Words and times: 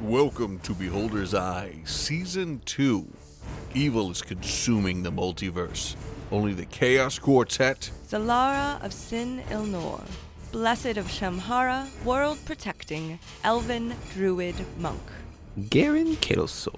Welcome 0.00 0.58
to 0.60 0.72
Beholder's 0.74 1.34
Eye, 1.34 1.80
Season 1.84 2.60
2. 2.66 3.06
Evil 3.74 4.10
is 4.10 4.22
consuming 4.22 5.02
the 5.02 5.10
multiverse. 5.10 5.96
Only 6.30 6.52
the 6.52 6.66
Chaos 6.66 7.18
Quartet, 7.18 7.90
Zalara 8.08 8.82
of 8.84 8.92
Sin 8.92 9.42
Ilnor, 9.48 10.02
Blessed 10.52 10.96
of 10.98 11.06
Shamhara, 11.06 11.86
world 12.04 12.38
protecting, 12.44 13.18
elven 13.44 13.94
druid 14.12 14.54
monk. 14.78 15.00
Garen 15.70 16.16
Kelso, 16.16 16.72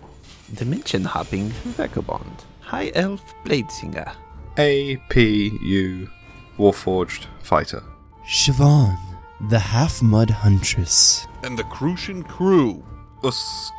dimension 0.55 1.05
hopping 1.05 1.49
vagabond, 1.77 2.45
high 2.61 2.93
elf 2.95 3.23
bladesinger. 3.45 4.13
APU 4.57 6.09
Warforged 6.57 7.27
Fighter. 7.43 7.83
Siobhan, 8.27 8.97
the 9.49 9.59
half 9.59 10.03
mud 10.03 10.31
huntress. 10.31 11.27
and 11.43 11.59
the 11.59 11.65
Crucian 11.65 12.23
Crew. 12.23 12.85
Usk 13.25 13.75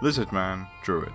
Lizard 0.00 0.32
Man, 0.32 0.66
Druid. 0.82 1.12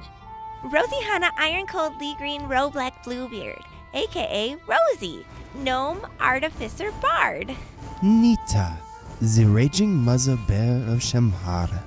Rosie 0.64 1.04
Hanna 1.04 1.32
Iron 1.38 1.68
Cold 1.68 2.00
Lee 2.00 2.16
Green 2.16 2.44
Roe 2.44 2.70
Black 2.70 3.04
Bluebeard, 3.04 3.62
aka 3.94 4.56
Rosie, 4.66 5.26
Gnome 5.56 6.08
Artificer 6.22 6.92
Bard. 7.02 7.54
Nita, 8.02 8.78
the 9.22 9.44
raging 9.46 9.94
mother 9.94 10.38
bear 10.48 10.78
of 10.88 11.00
Shamhara. 11.00 11.84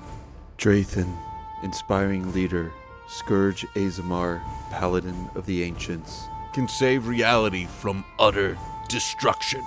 Drathan, 0.59 1.17
inspiring 1.63 2.31
leader, 2.31 2.71
Scourge 3.07 3.65
Aasimar, 3.73 4.39
paladin 4.69 5.29
of 5.33 5.47
the 5.47 5.63
ancients. 5.63 6.25
Can 6.53 6.67
save 6.67 7.07
reality 7.07 7.65
from 7.65 8.05
utter 8.19 8.55
destruction. 8.87 9.63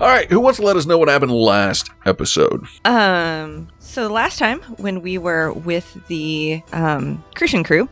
All 0.00 0.08
right, 0.08 0.30
who 0.30 0.40
wants 0.40 0.58
to 0.58 0.64
let 0.64 0.76
us 0.76 0.86
know 0.86 0.96
what 0.96 1.10
happened 1.10 1.30
last 1.30 1.90
episode? 2.06 2.64
Um, 2.86 3.68
so 3.80 4.08
last 4.08 4.38
time 4.38 4.60
when 4.78 5.02
we 5.02 5.18
were 5.18 5.52
with 5.52 6.06
the 6.08 6.62
um, 6.72 7.22
Crucian 7.34 7.62
crew, 7.62 7.86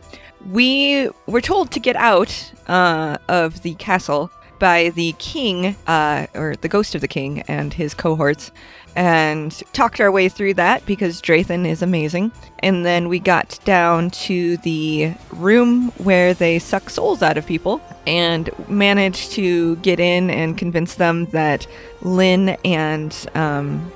we 0.51 1.07
were 1.27 1.39
told 1.39 1.69
to 1.69 1.79
get 1.79 1.95
out 1.95 2.51
uh, 2.67 3.19
of 3.27 3.61
the 3.61 3.75
castle 3.75 4.31
by 4.59 4.89
the 4.89 5.13
king, 5.13 5.75
uh, 5.87 6.27
or 6.35 6.55
the 6.57 6.67
ghost 6.67 6.93
of 6.95 7.01
the 7.01 7.07
king, 7.07 7.41
and 7.43 7.73
his 7.73 7.93
cohorts, 7.93 8.51
and 8.95 9.51
talked 9.73 10.01
our 10.01 10.11
way 10.11 10.29
through 10.29 10.53
that 10.55 10.85
because 10.85 11.21
Drathan 11.21 11.65
is 11.65 11.81
amazing. 11.81 12.31
And 12.59 12.85
then 12.85 13.07
we 13.07 13.19
got 13.19 13.59
down 13.63 14.09
to 14.11 14.57
the 14.57 15.13
room 15.31 15.89
where 15.97 16.33
they 16.33 16.59
suck 16.59 16.89
souls 16.89 17.21
out 17.21 17.37
of 17.37 17.45
people 17.45 17.81
and 18.05 18.49
managed 18.67 19.31
to 19.33 19.77
get 19.77 19.99
in 19.99 20.29
and 20.29 20.57
convince 20.57 20.95
them 20.95 21.25
that 21.27 21.65
Lynn 22.01 22.49
and 22.65 23.15
um, 23.35 23.91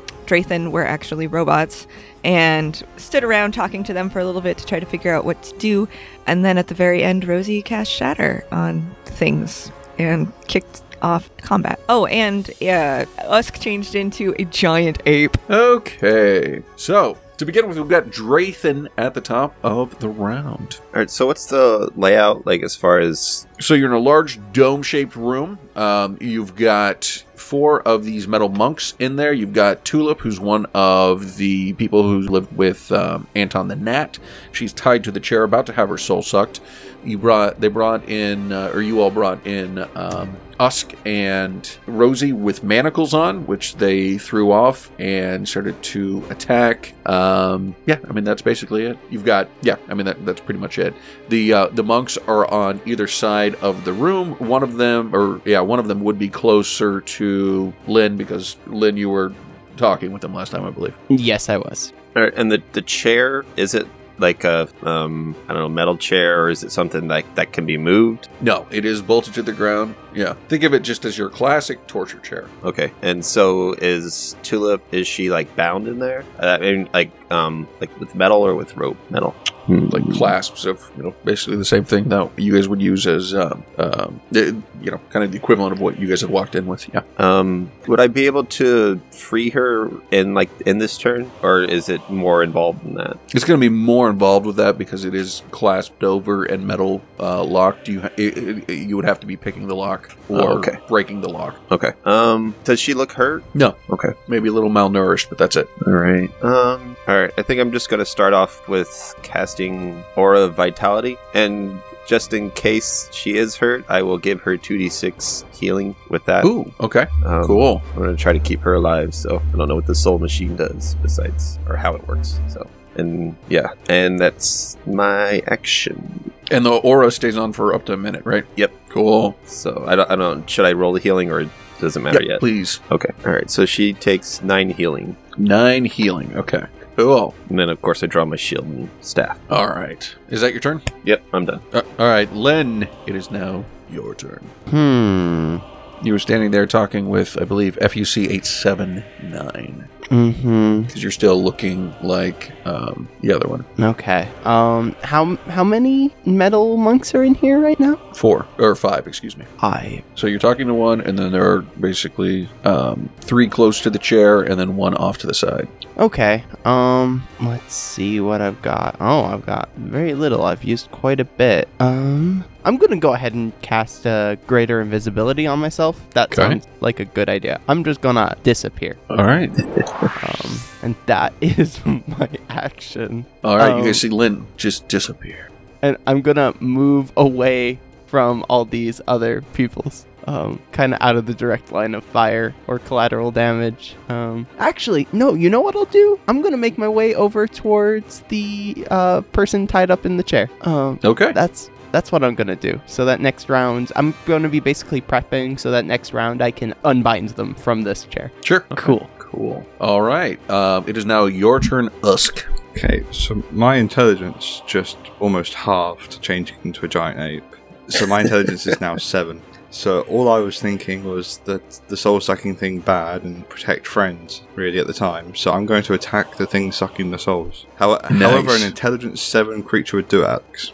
were 0.72 0.84
actually 0.84 1.28
robots 1.28 1.86
and 2.24 2.82
stood 2.98 3.24
around 3.24 3.54
talking 3.54 3.84
to 3.84 3.94
them 3.94 4.10
for 4.10 4.20
a 4.20 4.26
little 4.26 4.42
bit 4.42 4.58
to 4.58 4.66
try 4.66 4.80
to 4.80 4.86
figure 4.86 5.14
out 5.14 5.26
what 5.26 5.44
to 5.44 5.56
do. 5.60 5.88
And 6.26 6.44
then 6.44 6.58
at 6.58 6.70
the 6.70 6.74
very 6.74 7.04
end, 7.04 7.26
Rosie 7.26 7.62
cast 7.62 7.92
Shatter 7.92 8.44
on 8.52 8.96
things 9.06 9.72
and 9.98 10.32
kicked 10.48 10.82
off 11.02 11.30
combat. 11.38 11.80
Oh, 11.90 12.06
and 12.06 12.50
uh, 12.62 13.06
Usk 13.20 13.60
changed 13.60 13.96
into 13.96 14.34
a 14.40 14.46
giant 14.46 15.02
ape. 15.06 15.38
Okay, 15.50 16.64
so 16.76 17.18
to 17.38 17.46
begin 17.46 17.68
with, 17.68 17.78
we've 17.78 17.90
got 17.90 18.06
Drathan 18.06 18.88
at 18.98 19.14
the 19.14 19.22
top 19.22 19.56
of 19.64 20.00
the 20.00 20.08
round. 20.08 20.80
All 20.94 21.00
right, 21.00 21.10
so 21.10 21.26
what's 21.26 21.48
the 21.48 21.92
layout 21.96 22.46
like 22.46 22.64
as 22.64 22.76
far 22.76 23.00
as 23.00 23.48
So 23.60 23.74
you're 23.74 23.90
in 23.90 23.96
a 23.96 24.00
large 24.00 24.40
dome-shaped 24.54 25.16
room. 25.16 25.60
Um, 25.76 26.18
you've 26.22 26.56
got 26.56 27.24
four 27.36 27.82
of 27.82 28.06
these 28.06 28.28
metal 28.28 28.50
monks 28.50 28.94
in 29.00 29.18
there. 29.18 29.34
You've 29.34 29.54
got 29.54 29.84
Tulip, 29.84 30.22
who's 30.22 30.40
one 30.40 30.66
of 30.74 31.36
the 31.36 31.74
people 31.74 32.04
who 32.04 32.20
lived 32.22 32.56
with 32.56 32.92
um, 32.92 33.28
Anton 33.36 33.68
the 33.68 33.76
Gnat. 33.76 34.20
She's 34.54 34.72
tied 34.72 35.04
to 35.04 35.12
the 35.12 35.20
chair, 35.20 35.44
about 35.44 35.66
to 35.66 35.74
have 35.74 35.90
her 35.90 35.98
soul 35.98 36.22
sucked. 36.22 36.62
You 37.04 37.18
brought, 37.18 37.60
they 37.60 37.68
brought 37.68 38.08
in, 38.10 38.52
uh, 38.52 38.72
or 38.74 38.82
you 38.82 39.02
all 39.02 39.12
brought 39.12 39.46
in 39.46 39.80
um, 39.96 40.36
Usk 40.60 40.94
and 41.06 41.78
Rosie 41.88 42.32
with 42.32 42.64
manacles 42.64 43.14
on, 43.14 43.46
which 43.46 43.76
they 43.76 44.18
threw 44.18 44.52
off 44.52 44.92
and 45.00 45.48
started 45.48 45.82
to 45.84 46.24
attack. 46.30 46.94
Um, 47.08 47.76
yeah, 47.86 47.98
I 48.08 48.14
mean 48.14 48.24
that's 48.24 48.42
basically 48.42 48.86
it. 48.86 48.98
You've 49.10 49.26
got, 49.26 49.50
yeah, 49.62 49.76
I 49.90 49.94
mean 49.94 50.06
that, 50.06 50.26
that's 50.26 50.40
pretty 50.42 50.60
much 50.60 50.78
it. 50.80 50.94
The 51.30 51.54
uh, 51.54 51.68
the 51.68 51.84
monks 51.84 52.18
are 52.28 52.50
on 52.50 52.80
either 52.86 53.08
side 53.08 53.56
of 53.56 53.84
the 53.84 53.94
room. 53.94 54.34
One 54.34 54.64
of 54.64 54.78
them, 54.78 55.14
or 55.14 55.42
yeah, 55.44 55.60
one 55.60 55.80
of 55.80 55.88
them 55.88 56.04
would 56.04 56.20
be 56.20 56.30
closer 56.30 57.02
to 57.02 57.74
Lynn 57.88 58.16
because 58.16 58.56
Lynn, 58.68 58.96
you 58.96 59.10
were 59.10 59.34
talking 59.76 60.12
with 60.12 60.22
them 60.22 60.34
last 60.34 60.52
time, 60.52 60.64
I 60.66 60.70
believe. 60.70 60.96
Yes, 61.10 61.50
I 61.50 61.58
was. 61.58 61.92
all 62.16 62.22
right, 62.24 62.34
and 62.36 62.52
the 62.52 62.62
the 62.74 62.82
chair 62.84 63.44
is 63.58 63.74
it 63.74 63.88
like 64.18 64.44
a 64.44 64.68
um 64.84 65.36
I 65.48 65.54
don't 65.54 65.62
know 65.62 65.70
metal 65.70 65.98
chair 65.98 66.44
or 66.44 66.50
is 66.50 66.64
it 66.64 66.72
something 66.72 67.08
like 67.08 67.36
that 67.36 67.54
can 67.54 67.66
be 67.66 67.78
moved? 67.78 68.30
No, 68.42 68.68
it 68.72 68.86
is 68.86 69.02
bolted 69.02 69.34
to 69.36 69.44
the 69.44 69.54
ground. 69.54 69.96
Yeah, 70.14 70.34
think 70.48 70.64
of 70.64 70.74
it 70.74 70.82
just 70.82 71.06
as 71.06 71.18
your 71.18 71.30
classic 71.30 71.86
torture 71.88 72.20
chair. 72.20 72.48
Okay, 72.64 72.92
and 73.02 73.26
so 73.26 73.74
is 73.74 74.36
Tulip? 74.44 74.84
Is 74.92 75.08
she 75.08 75.30
like 75.32 75.56
bound 75.56 75.88
in 75.88 76.00
there? 76.00 76.24
Uh, 76.40 76.58
I 76.60 76.72
mean, 76.72 76.90
like 76.94 77.12
um 77.34 77.68
like 77.82 77.92
with 78.00 78.14
metal 78.16 78.42
or 78.46 78.56
with 78.56 78.76
rope? 78.78 78.98
Metal. 79.10 79.34
like 79.68 80.04
clasps 80.12 80.66
of 80.66 80.92
you 80.98 81.04
know 81.04 81.16
basically 81.24 81.56
the 81.56 81.64
same 81.76 81.86
thing 81.86 82.10
that 82.10 82.30
you 82.38 82.54
guys 82.54 82.68
would 82.68 82.82
use 82.82 83.08
as 83.08 83.34
um, 83.34 83.64
um, 83.78 84.20
you 84.34 84.92
know 84.92 85.00
kind 85.10 85.24
of 85.24 85.32
the 85.32 85.38
equivalent 85.38 85.72
of 85.72 85.80
what 85.80 85.98
you 85.98 86.06
guys 86.08 86.20
had 86.20 86.30
walked 86.30 86.54
in 86.56 86.66
with. 86.68 86.84
Yeah, 86.94 87.04
Um, 87.18 87.72
would 87.88 88.02
I 88.02 88.08
be 88.08 88.26
able 88.26 88.44
to 88.60 89.00
free 89.12 89.50
her 89.52 89.90
in 90.12 90.34
like 90.34 90.50
in 90.66 90.80
this 90.80 90.98
turn, 90.98 91.32
or 91.42 91.62
is 91.64 91.88
it 91.88 92.02
more 92.10 92.44
involved 92.44 92.84
than 92.84 92.96
that? 92.96 93.18
it's 93.34 93.46
going 93.46 93.58
to 93.58 93.64
be 93.70 93.74
more 93.74 94.10
involved 94.10 94.46
with 94.46 94.58
that 94.58 94.78
because 94.78 95.06
it 95.06 95.16
is 95.16 95.44
clasped 95.52 96.04
over 96.04 96.44
and 96.44 96.68
metal 96.68 97.02
uh, 97.22 97.42
locked. 97.44 97.88
You 97.88 98.02
ha- 98.02 98.10
it, 98.18 98.70
it, 98.70 98.74
you 98.74 98.98
would 98.98 99.06
have 99.06 99.22
to 99.22 99.28
be 99.28 99.38
picking 99.38 99.68
the 99.70 99.76
lock 99.76 100.14
or 100.28 100.42
Oh, 100.42 100.58
okay. 100.58 100.78
breaking 100.90 101.22
the 101.22 101.30
lock. 101.30 101.56
Okay. 101.72 101.94
Um, 102.04 102.54
does 102.66 102.82
she 102.82 102.94
look 102.94 103.14
hurt? 103.14 103.46
No, 103.56 103.76
Okay. 103.90 104.10
maybe 104.28 104.50
a 104.50 104.52
little 104.52 104.70
malnourished, 104.70 105.30
but 105.30 105.38
that's 105.38 105.56
it. 105.56 105.70
All 105.88 105.94
right. 105.94 106.30
Um. 106.44 106.98
All 107.08 107.16
right. 107.22 107.23
I 107.38 107.42
think 107.42 107.60
I'm 107.62 107.72
just 107.72 107.90
gonna 107.90 108.06
start 108.06 108.34
off 108.34 108.68
with 108.68 109.16
casting 109.24 110.04
Aura 110.16 110.42
of 110.42 110.56
Vitality, 110.56 111.18
and 111.34 111.80
just 112.06 112.34
in 112.34 112.52
case 112.52 113.08
she 113.14 113.38
is 113.38 113.56
hurt, 113.56 113.86
I 113.88 114.02
will 114.02 114.18
give 114.18 114.42
her 114.42 114.58
2d6 114.58 115.46
healing 115.56 115.96
with 116.10 116.26
that. 116.26 116.44
Ooh, 116.46 116.72
okay, 116.82 117.06
Um, 117.26 117.44
cool. 117.46 117.82
I'm 117.96 118.00
gonna 118.04 118.16
try 118.18 118.34
to 118.34 118.40
keep 118.40 118.60
her 118.62 118.74
alive. 118.74 119.14
So 119.16 119.42
I 119.54 119.58
don't 119.58 119.68
know 119.68 119.76
what 119.76 119.88
the 119.88 119.96
soul 119.96 120.20
machine 120.20 120.56
does 120.56 120.96
besides, 121.02 121.60
or 121.68 121.76
how 121.78 121.96
it 121.96 122.08
works. 122.08 122.40
So 122.50 122.68
and 122.96 123.36
yeah, 123.50 123.70
and 123.90 124.20
that's 124.20 124.78
my 124.86 125.42
action. 125.48 126.32
And 126.52 126.66
the 126.66 126.72
aura 126.74 127.10
stays 127.10 127.38
on 127.38 127.54
for 127.54 127.74
up 127.74 127.86
to 127.86 127.94
a 127.94 127.98
minute, 127.98 128.26
right? 128.26 128.44
Yep. 128.58 128.72
Cool. 128.90 129.36
So 129.46 129.84
I 129.88 129.96
don't. 129.96 130.12
I 130.12 130.16
don't. 130.16 130.48
Should 130.50 130.66
I 130.66 130.74
roll 130.74 130.94
the 130.94 131.00
healing 131.00 131.32
or 131.32 131.40
it 131.42 131.50
doesn't 131.80 132.04
matter 132.04 132.22
Yep, 132.22 132.30
yet? 132.30 132.40
please. 132.42 132.80
Okay. 132.92 133.10
All 133.26 133.32
right. 133.32 133.50
So 133.50 133.66
she 133.66 133.94
takes 133.94 134.44
nine 134.44 134.70
healing, 134.70 135.16
Nine 135.38 135.86
healing. 135.86 136.36
Okay. 136.36 136.64
Cool. 136.96 137.34
and 137.50 137.58
then 137.60 137.70
of 137.70 137.82
course 137.82 138.04
I 138.04 138.08
draw 138.08 138.26
my 138.26 138.36
shield 138.36 138.66
and 138.66 138.90
staff. 139.02 139.40
All 139.50 139.68
right. 139.68 140.14
Is 140.30 140.42
that 140.42 140.52
your 140.52 140.60
turn? 140.62 140.82
Yep. 141.06 141.24
I'm 141.34 141.46
done. 141.46 141.62
Uh, 141.74 141.82
all 142.00 142.08
right, 142.08 142.32
Len. 142.34 142.88
It 143.08 143.16
is 143.16 143.32
now 143.32 143.66
your 143.90 144.16
turn. 144.16 144.44
Hmm. 144.70 145.58
You 146.06 146.12
were 146.12 146.20
standing 146.20 146.52
there 146.52 146.66
talking 146.66 147.08
with, 147.10 147.42
I 147.42 147.46
believe, 147.46 147.78
FUC 147.78 148.30
eight 148.30 148.46
seven 148.46 149.04
nine. 149.22 149.88
Mm-hmm. 150.10 150.82
Because 150.82 151.02
you're 151.02 151.12
still 151.14 151.42
looking 151.42 151.96
like 152.04 152.52
um, 152.66 153.08
the 153.22 153.32
other 153.32 153.48
one. 153.48 153.66
Okay. 153.80 154.28
Um. 154.44 154.96
How 155.02 155.38
how 155.48 155.64
many 155.64 156.14
metal 156.26 156.76
monks 156.76 157.16
are 157.16 157.24
in 157.24 157.36
here 157.36 157.60
right 157.60 157.80
now? 157.80 157.96
Four 158.14 158.46
or 158.58 158.76
five, 158.76 159.08
excuse 159.08 159.38
me. 159.38 159.46
Five. 159.60 160.04
So 160.16 160.28
you're 160.28 160.40
talking 160.40 160.68
to 160.68 160.74
one, 160.74 161.00
and 161.00 161.18
then 161.18 161.32
there 161.32 161.50
are 161.50 161.62
basically 161.62 162.50
um, 162.66 163.10
three 163.22 163.48
close 163.48 163.80
to 163.82 163.90
the 163.90 163.98
chair, 163.98 164.42
and 164.42 164.60
then 164.60 164.76
one 164.76 164.96
off 164.96 165.20
to 165.20 165.28
the 165.28 165.34
side. 165.34 165.70
Okay. 165.98 166.44
Um. 166.66 167.24
Let's 167.42 167.74
see 167.74 168.20
what 168.20 168.42
I've 168.42 168.62
got. 168.62 168.96
Oh, 169.00 169.24
I've 169.24 169.46
got 169.46 169.70
very 169.76 170.14
little. 170.14 170.44
I've 170.44 170.64
used 170.64 170.90
quite 170.92 171.20
a 171.20 171.26
bit. 171.26 171.68
Um. 171.80 172.44
I'm 172.66 172.78
gonna 172.78 172.96
go 172.98 173.14
ahead 173.14 173.34
and 173.34 173.52
cast 173.62 174.06
a 174.06 174.38
greater 174.48 174.80
invisibility 174.82 175.46
on 175.46 175.60
myself. 175.60 176.00
That 176.12 176.32
Okay. 176.32 176.42
sounds 176.42 176.68
like 176.80 177.00
a 177.02 177.06
good 177.06 177.28
idea. 177.30 177.60
I'm 177.68 177.84
just 177.84 178.00
gonna 178.02 178.36
disappear. 178.44 178.96
All 179.10 179.18
right. 179.26 179.52
Um. 179.60 180.60
And 180.82 180.96
that 181.06 181.34
is 181.42 181.80
my 181.86 182.30
action. 182.50 183.26
All 183.44 183.58
right. 183.58 183.70
you 183.70 183.76
Um, 183.80 183.86
guys 183.86 184.00
see 184.00 184.10
Lynn 184.10 184.46
just 184.58 184.88
disappear. 184.88 185.50
and 185.82 185.98
I'm 186.08 186.22
gonna 186.22 186.54
move 186.62 187.12
away 187.18 187.80
from 188.08 188.46
all 188.50 188.64
these 188.66 189.02
other 189.08 189.42
people's. 189.54 190.06
Um, 190.26 190.62
kind 190.72 190.94
of 190.94 191.02
out 191.02 191.16
of 191.18 191.26
the 191.26 191.34
direct 191.34 191.72
line 191.72 191.94
of 191.96 192.04
fire 192.04 192.56
or 192.68 192.80
collateral 192.80 193.30
damage. 193.32 193.96
Um, 194.10 194.48
actually, 194.58 195.08
no. 195.12 195.34
You 195.34 195.50
know 195.50 195.60
what 195.60 195.76
I'll 195.76 195.86
do? 195.86 196.18
I'm 196.28 196.42
gonna 196.42 196.56
make 196.58 196.78
my 196.78 196.88
way 196.88 197.14
over 197.14 197.46
towards 197.48 198.22
the 198.30 198.88
uh, 198.90 199.22
person 199.34 199.68
tied 199.68 199.92
up 199.92 200.06
in 200.06 200.16
the 200.18 200.24
chair. 200.24 200.50
Um, 200.62 201.00
Okay. 201.04 201.32
that's 201.34 201.70
that's 201.92 202.12
what 202.12 202.24
I'm 202.24 202.36
gonna 202.36 202.56
do. 202.56 202.80
So 202.86 203.04
that 203.06 203.20
next 203.20 203.50
round, 203.50 203.92
I'm 203.98 204.14
gonna 204.26 204.50
be 204.50 204.60
basically 204.62 205.02
prepping 205.02 205.60
so 205.60 205.72
that 205.72 205.86
next 205.86 206.14
round 206.14 206.42
I 206.42 206.52
can 206.52 206.74
unbind 206.86 207.30
them 207.32 207.54
from 207.54 207.82
this 207.84 208.06
chair. 208.06 208.32
Sure. 208.44 208.62
Cool. 208.78 209.10
Cool. 209.20 209.66
All 209.82 210.02
right. 210.02 210.40
Um, 210.50 210.86
it 210.88 210.96
is 210.96 211.06
now 211.06 211.26
your 211.26 211.60
turn, 211.60 211.90
Usk. 212.04 212.46
Okay, 212.72 213.04
so 213.12 213.44
my 213.52 213.76
intelligence 213.76 214.62
just 214.68 214.98
almost 215.20 215.54
halved, 215.54 216.22
changing 216.22 216.58
into 216.64 216.86
a 216.86 216.88
giant 216.88 217.20
ape. 217.20 217.44
So 217.90 218.08
my 218.08 218.22
intelligence 218.22 218.66
is 218.66 218.80
now 218.82 218.96
seven. 219.14 219.42
So 219.74 220.02
all 220.02 220.30
I 220.30 220.38
was 220.38 220.62
thinking 220.62 221.04
was 221.04 221.40
that 221.46 221.82
the 221.88 221.98
soul 221.98 222.22
sucking 222.22 222.58
thing 222.58 222.80
bad 222.80 223.24
and 223.24 223.50
protect 223.50 223.88
friends, 223.88 224.44
really, 224.54 224.78
at 224.78 224.86
the 224.86 224.94
time. 224.94 225.34
So 225.34 225.52
I'm 225.52 225.66
going 225.66 225.82
to 225.84 225.94
attack 225.94 226.38
the 226.38 226.46
thing 226.46 226.72
sucking 226.72 227.10
the 227.10 227.18
souls. 227.18 227.66
How- 227.78 228.00
However, 228.04 228.52
an 228.56 228.62
intelligence 228.62 229.20
seven 229.20 229.64
creature 229.64 229.98
would 229.98 230.08
do 230.10 230.24
Alex. 230.26 230.72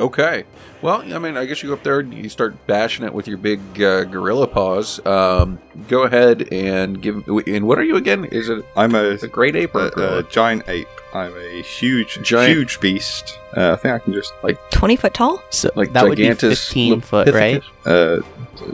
Okay. 0.00 0.44
Well, 0.82 1.02
I 1.14 1.18
mean, 1.18 1.36
I 1.36 1.44
guess 1.44 1.62
you 1.62 1.68
go 1.68 1.74
up 1.74 1.82
there 1.82 2.00
and 2.00 2.12
you 2.14 2.28
start 2.28 2.66
bashing 2.66 3.04
it 3.04 3.12
with 3.12 3.28
your 3.28 3.36
big 3.36 3.60
uh, 3.82 4.04
gorilla 4.04 4.46
paws. 4.46 5.04
Um, 5.06 5.58
go 5.88 6.04
ahead 6.04 6.48
and 6.52 7.00
give. 7.02 7.26
And 7.46 7.66
what 7.66 7.78
are 7.78 7.84
you 7.84 7.96
again? 7.96 8.24
Is 8.26 8.48
it 8.48 8.64
I'm 8.76 8.94
a, 8.94 9.10
a 9.22 9.28
great 9.28 9.56
ape 9.56 9.74
or 9.74 9.88
a, 9.88 10.00
a 10.00 10.18
a 10.18 10.22
giant 10.24 10.68
ape. 10.68 10.88
I'm 11.12 11.36
a 11.36 11.60
huge, 11.62 12.20
Giant- 12.22 12.52
huge 12.56 12.80
beast. 12.80 13.36
Uh, 13.56 13.72
I 13.72 13.76
think 13.76 13.94
I 13.94 13.98
can 13.98 14.12
just 14.12 14.32
like 14.44 14.58
20 14.70 14.94
foot 14.94 15.12
tall? 15.12 15.42
So 15.50 15.70
Like 15.74 15.92
that 15.92 16.04
would 16.04 16.16
be 16.18 16.22
gigantus 16.22 16.68
15 16.68 17.00
foot, 17.00 17.28
right? 17.34 17.60
Uh, 17.84 18.18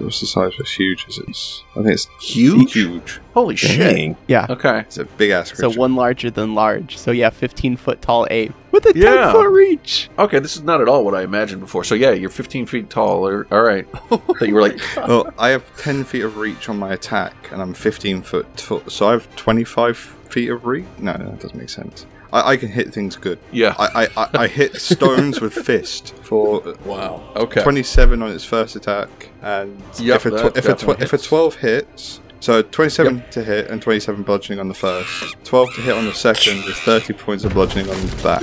what's 0.00 0.20
the 0.20 0.26
size 0.26 0.52
of 0.60 0.66
huge? 0.66 1.06
Is 1.08 1.16
it? 1.16 1.28
I 1.74 1.82
think 1.82 1.94
it's 1.94 2.08
Huge? 2.20 2.74
Huge. 2.74 3.20
Holy 3.32 3.56
shit! 3.56 4.16
Yeah. 4.26 4.46
Okay. 4.50 4.80
It's 4.80 4.98
a 4.98 5.06
big 5.06 5.30
ass 5.30 5.50
Creature. 5.50 5.72
So 5.72 5.78
one 5.78 5.94
larger 5.96 6.30
than 6.30 6.54
large. 6.54 6.98
So 6.98 7.10
yeah, 7.10 7.30
15 7.30 7.76
foot 7.78 8.02
tall 8.02 8.26
ape 8.30 8.52
with 8.70 8.84
a 8.84 8.92
10 8.92 9.32
foot 9.32 9.48
reach. 9.50 10.10
Okay, 10.18 10.38
this 10.38 10.56
is 10.56 10.62
not 10.62 10.82
at 10.82 10.88
all 10.88 11.04
what 11.06 11.14
I 11.14 11.22
imagined 11.22 11.60
before. 11.62 11.84
So 11.84 11.94
yeah, 12.00 12.10
you're 12.12 12.30
15 12.30 12.66
feet 12.66 12.90
tall. 12.90 13.26
Or, 13.26 13.46
all 13.50 13.62
right. 13.62 13.86
Oh 14.10 14.22
that 14.38 14.48
you 14.48 14.54
were 14.54 14.62
like, 14.62 14.80
well, 14.96 15.32
I 15.38 15.48
have 15.48 15.64
10 15.78 16.04
feet 16.04 16.22
of 16.22 16.36
reach 16.36 16.68
on 16.68 16.78
my 16.78 16.92
attack, 16.92 17.34
and 17.52 17.60
I'm 17.60 17.74
15 17.74 18.22
foot 18.22 18.56
tall. 18.56 18.82
So 18.88 19.08
I 19.08 19.12
have 19.12 19.34
25 19.36 19.96
feet 19.96 20.50
of 20.50 20.64
reach? 20.64 20.84
No, 20.98 21.12
no, 21.14 21.24
that 21.30 21.40
doesn't 21.40 21.58
make 21.58 21.70
sense. 21.70 22.06
I, 22.32 22.52
I 22.52 22.56
can 22.56 22.68
hit 22.68 22.92
things 22.92 23.16
good. 23.16 23.38
yeah. 23.52 23.74
I, 23.78 24.04
I, 24.04 24.08
I, 24.16 24.28
I 24.42 24.46
hit 24.48 24.76
stones 24.80 25.40
with 25.40 25.54
fist 25.54 26.14
for 26.22 26.66
uh, 26.68 26.74
wow. 26.84 27.22
Okay. 27.36 27.62
27 27.62 28.20
on 28.22 28.30
its 28.30 28.44
first 28.44 28.76
attack, 28.76 29.30
and 29.42 29.80
Yep, 29.98 30.16
if, 30.16 30.26
a 30.26 30.30
tw- 30.50 30.56
if, 30.56 30.68
a 30.68 30.74
tw- 30.74 31.00
if 31.02 31.12
a 31.12 31.18
12 31.18 31.54
hits, 31.56 32.20
so 32.40 32.62
27 32.62 33.24
to 33.30 33.42
hit 33.42 33.70
and 33.70 33.80
27 33.80 34.22
bludgeoning 34.22 34.60
on 34.60 34.68
the 34.68 34.74
first, 34.74 35.36
12 35.44 35.74
to 35.76 35.80
hit 35.80 35.94
on 35.96 36.04
the 36.04 36.14
second 36.14 36.64
with 36.64 36.76
30 36.76 37.12
points 37.14 37.44
of 37.44 37.54
bludgeoning 37.54 37.88
on 37.90 38.00
the 38.06 38.16
back. 38.22 38.42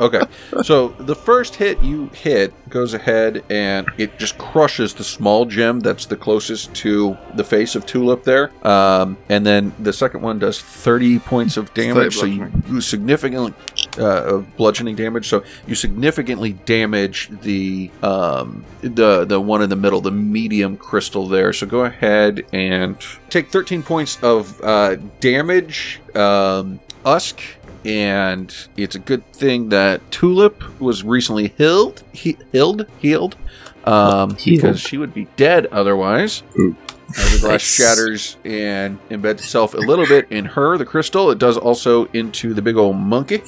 Okay. 0.00 0.22
So 0.62 0.88
the 0.88 1.14
first 1.14 1.54
hit 1.54 1.82
you 1.82 2.06
hit 2.08 2.52
goes 2.70 2.94
ahead 2.94 3.44
and 3.50 3.86
it 3.98 4.18
just 4.18 4.38
crushes 4.38 4.94
the 4.94 5.04
small 5.04 5.44
gem 5.44 5.80
that's 5.80 6.06
the 6.06 6.16
closest 6.16 6.74
to 6.76 7.16
the 7.34 7.44
face 7.44 7.74
of 7.74 7.84
Tulip 7.84 8.24
there. 8.24 8.50
Um, 8.66 9.18
and 9.28 9.44
then 9.44 9.72
the 9.78 9.92
second 9.92 10.22
one 10.22 10.38
does 10.38 10.60
30 10.60 11.18
points 11.20 11.56
of 11.56 11.72
damage. 11.74 12.16
So 12.16 12.26
you, 12.26 12.50
you 12.68 12.80
significantly 12.80 13.54
uh, 13.98 14.36
of 14.36 14.56
bludgeoning 14.56 14.96
damage. 14.96 15.28
So 15.28 15.44
you 15.66 15.74
significantly 15.74 16.52
damage 16.64 17.28
the 17.42 17.90
um, 18.02 18.64
the 18.80 19.24
the 19.24 19.40
one 19.40 19.62
in 19.62 19.68
the 19.68 19.76
middle, 19.76 20.00
the 20.00 20.10
medium 20.10 20.76
crystal 20.76 21.28
there. 21.28 21.52
So 21.52 21.66
go 21.66 21.84
ahead 21.84 22.46
and 22.52 22.96
take 23.28 23.50
13 23.50 23.82
points 23.82 24.18
of 24.22 24.60
uh, 24.62 24.96
damage. 25.20 26.00
Um, 26.14 26.80
Usk 27.04 27.40
and 27.84 28.54
it's 28.76 28.94
a 28.94 28.98
good 28.98 29.24
thing 29.32 29.68
that 29.70 30.08
Tulip 30.10 30.62
was 30.80 31.02
recently 31.04 31.48
healed, 31.56 32.02
he, 32.12 32.36
healed, 32.52 32.86
healed, 32.98 33.36
um, 33.84 34.34
Healed. 34.36 34.60
because 34.62 34.80
she 34.80 34.98
would 34.98 35.14
be 35.14 35.26
dead 35.36 35.66
otherwise. 35.66 36.42
Ooh. 36.58 36.76
As 37.18 37.32
the 37.32 37.38
glass 37.40 37.50
Nice. 37.52 37.62
shatters 37.62 38.36
and 38.44 38.98
embeds 39.08 39.32
itself 39.40 39.74
a 39.74 39.78
little 39.78 40.06
bit 40.06 40.28
in 40.30 40.44
her, 40.44 40.78
the 40.78 40.84
crystal. 40.84 41.30
It 41.32 41.38
does 41.38 41.56
also 41.58 42.04
into 42.12 42.54
the 42.54 42.62
big 42.62 42.76
old 42.76 42.96
monkey, 42.96 43.42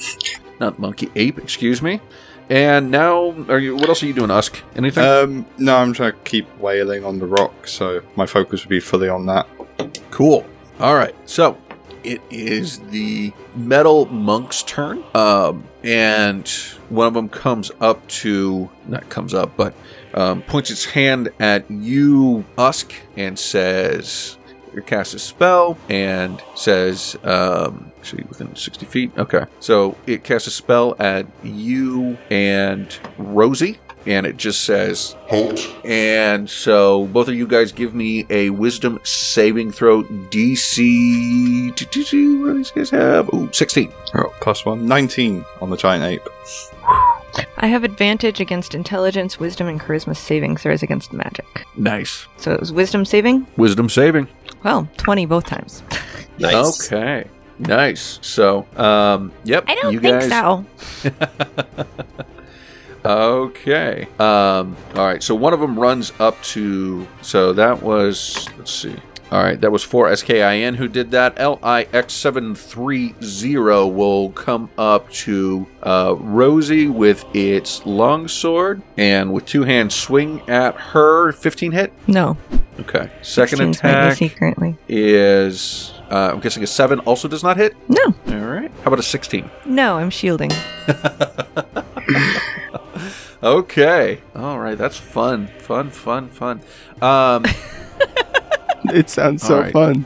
not 0.59 0.79
monkey 0.79 1.09
ape, 1.15 1.37
excuse 1.37 1.81
me. 1.81 2.01
And 2.49 2.91
now, 2.91 3.33
are 3.47 3.59
you? 3.59 3.77
What 3.77 3.87
else 3.87 4.03
are 4.03 4.05
you 4.05 4.11
doing, 4.13 4.29
Usk? 4.31 4.61
Anything? 4.75 5.05
Um, 5.05 5.45
no, 5.59 5.77
I'm 5.77 5.93
trying 5.93 6.11
to 6.11 6.17
keep 6.25 6.45
wailing 6.59 7.05
on 7.05 7.19
the 7.19 7.25
rock, 7.25 7.65
so 7.65 8.01
my 8.17 8.25
focus 8.25 8.65
would 8.65 8.69
be 8.69 8.81
fully 8.81 9.07
on 9.07 9.25
that. 9.27 9.47
Cool. 10.11 10.45
All 10.81 10.95
right. 10.95 11.15
So 11.25 11.57
it 12.03 12.21
is 12.29 12.79
the 12.79 13.33
metal 13.55 14.05
monk's 14.07 14.63
turn. 14.63 15.03
Um, 15.13 15.65
and 15.83 16.47
one 16.89 17.07
of 17.07 17.13
them 17.13 17.29
comes 17.29 17.71
up 17.79 18.05
to, 18.07 18.69
not 18.87 19.09
comes 19.09 19.33
up, 19.33 19.55
but 19.57 19.73
um, 20.13 20.41
points 20.43 20.71
its 20.71 20.85
hand 20.85 21.29
at 21.39 21.69
you, 21.69 22.45
Usk, 22.57 22.93
and 23.17 23.37
says, 23.37 24.37
you 24.73 24.81
cast 24.81 25.13
a 25.13 25.19
spell 25.19 25.77
and 25.89 26.41
says, 26.55 27.15
um, 27.23 27.91
within 28.27 28.55
60 28.55 28.85
feet. 28.85 29.11
Okay. 29.17 29.45
So 29.59 29.97
it 30.07 30.23
casts 30.23 30.47
a 30.47 30.51
spell 30.51 30.95
at 30.99 31.25
you 31.43 32.17
and 32.29 32.95
Rosie. 33.17 33.79
And 34.05 34.25
it 34.25 34.37
just 34.37 34.63
says, 34.63 35.15
Halt. 35.27 35.59
And 35.85 36.49
so 36.49 37.05
both 37.07 37.27
of 37.29 37.35
you 37.35 37.47
guys 37.47 37.71
give 37.71 37.93
me 37.95 38.25
a 38.29 38.49
wisdom 38.49 38.99
saving 39.03 39.71
throw 39.71 40.03
DC. 40.03 41.69
What 41.69 41.77
do 41.77 42.53
these 42.57 42.71
guys 42.71 42.89
have? 42.89 43.33
Ooh, 43.33 43.49
16. 43.51 43.91
Oh, 44.15 44.33
plus 44.41 44.65
one. 44.65 44.87
19 44.87 45.45
on 45.61 45.69
the 45.69 45.77
giant 45.77 46.03
ape. 46.03 46.27
I 47.57 47.67
have 47.67 47.83
advantage 47.83 48.39
against 48.39 48.75
intelligence, 48.75 49.39
wisdom, 49.39 49.67
and 49.67 49.79
charisma 49.79 50.15
saving 50.15 50.57
throws 50.57 50.83
against 50.83 51.13
magic. 51.13 51.65
Nice. 51.77 52.27
So 52.37 52.51
it 52.51 52.59
was 52.59 52.71
wisdom 52.71 53.05
saving? 53.05 53.47
Wisdom 53.57 53.89
saving. 53.89 54.27
Well, 54.63 54.87
20 54.97 55.25
both 55.25 55.45
times. 55.45 55.83
Nice. 56.39 56.91
Okay. 56.91 57.25
Nice. 57.59 58.17
So, 58.23 58.65
um, 58.75 59.31
yep. 59.43 59.65
I 59.67 59.75
don't 59.75 59.93
you 59.93 59.99
think 59.99 60.21
guys, 60.21 60.29
so. 60.29 60.65
Okay. 63.05 64.07
Um, 64.19 64.75
all 64.95 65.05
right. 65.05 65.21
So 65.21 65.35
one 65.35 65.53
of 65.53 65.59
them 65.59 65.77
runs 65.79 66.11
up 66.19 66.41
to. 66.43 67.07
So 67.21 67.53
that 67.53 67.81
was. 67.81 68.47
Let's 68.57 68.71
see. 68.71 68.95
All 69.31 69.41
right. 69.43 69.59
That 69.59 69.71
was 69.71 69.83
for 69.83 70.13
SKIN 70.15 70.75
who 70.75 70.87
did 70.87 71.11
that. 71.11 71.35
LIX730 71.37 73.93
will 73.93 74.29
come 74.31 74.69
up 74.77 75.09
to 75.11 75.67
uh, 75.81 76.15
Rosie 76.19 76.87
with 76.87 77.25
its 77.35 77.85
longsword 77.85 78.81
and 78.97 79.33
with 79.33 79.45
two 79.45 79.63
hands 79.63 79.95
swing 79.95 80.41
at 80.49 80.75
her. 80.75 81.31
15 81.31 81.71
hit. 81.71 81.91
No. 82.07 82.37
Okay. 82.79 83.09
Second 83.21 83.59
16's 83.59 83.83
my 83.83 83.89
attack 83.89 84.11
AC 84.21 84.29
currently. 84.29 84.77
is. 84.87 85.93
Uh, 86.09 86.31
I'm 86.33 86.39
guessing 86.41 86.63
a 86.63 86.67
7 86.67 86.99
also 87.01 87.27
does 87.27 87.43
not 87.43 87.57
hit. 87.57 87.75
No. 87.89 88.13
All 88.27 88.35
right. 88.45 88.71
How 88.81 88.87
about 88.87 88.99
a 88.99 89.03
16? 89.03 89.49
No, 89.65 89.97
I'm 89.97 90.09
shielding. 90.11 90.51
Okay. 93.43 94.21
All 94.35 94.57
right. 94.59 94.77
That's 94.77 94.97
fun. 94.97 95.47
Fun, 95.59 95.89
fun, 95.91 96.29
fun. 96.29 96.61
Um, 97.01 97.43
It 98.85 99.09
sounds 99.09 99.43
so 99.43 99.55
All 99.55 99.61
right. 99.61 99.71
fun. 99.73 100.05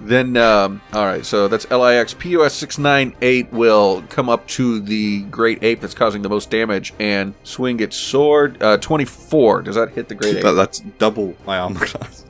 then, 0.00 0.36
um, 0.36 0.80
all 0.92 1.06
right. 1.06 1.24
So 1.24 1.48
that's 1.48 1.70
LIX. 1.70 2.12
PUS 2.14 2.52
698 2.54 3.52
will 3.52 4.02
come 4.10 4.28
up 4.28 4.46
to 4.48 4.80
the 4.80 5.22
great 5.22 5.62
ape 5.62 5.80
that's 5.80 5.94
causing 5.94 6.22
the 6.22 6.28
most 6.28 6.50
damage 6.50 6.92
and 6.98 7.34
swing 7.44 7.80
its 7.80 7.96
sword. 7.96 8.62
Uh, 8.62 8.76
24. 8.76 9.62
Does 9.62 9.74
that 9.76 9.90
hit 9.92 10.08
the 10.08 10.14
great 10.14 10.36
ape? 10.36 10.42
That, 10.42 10.52
that's 10.52 10.80
double 10.80 11.34
my 11.46 11.58
armor 11.58 11.86
class. 11.86 12.24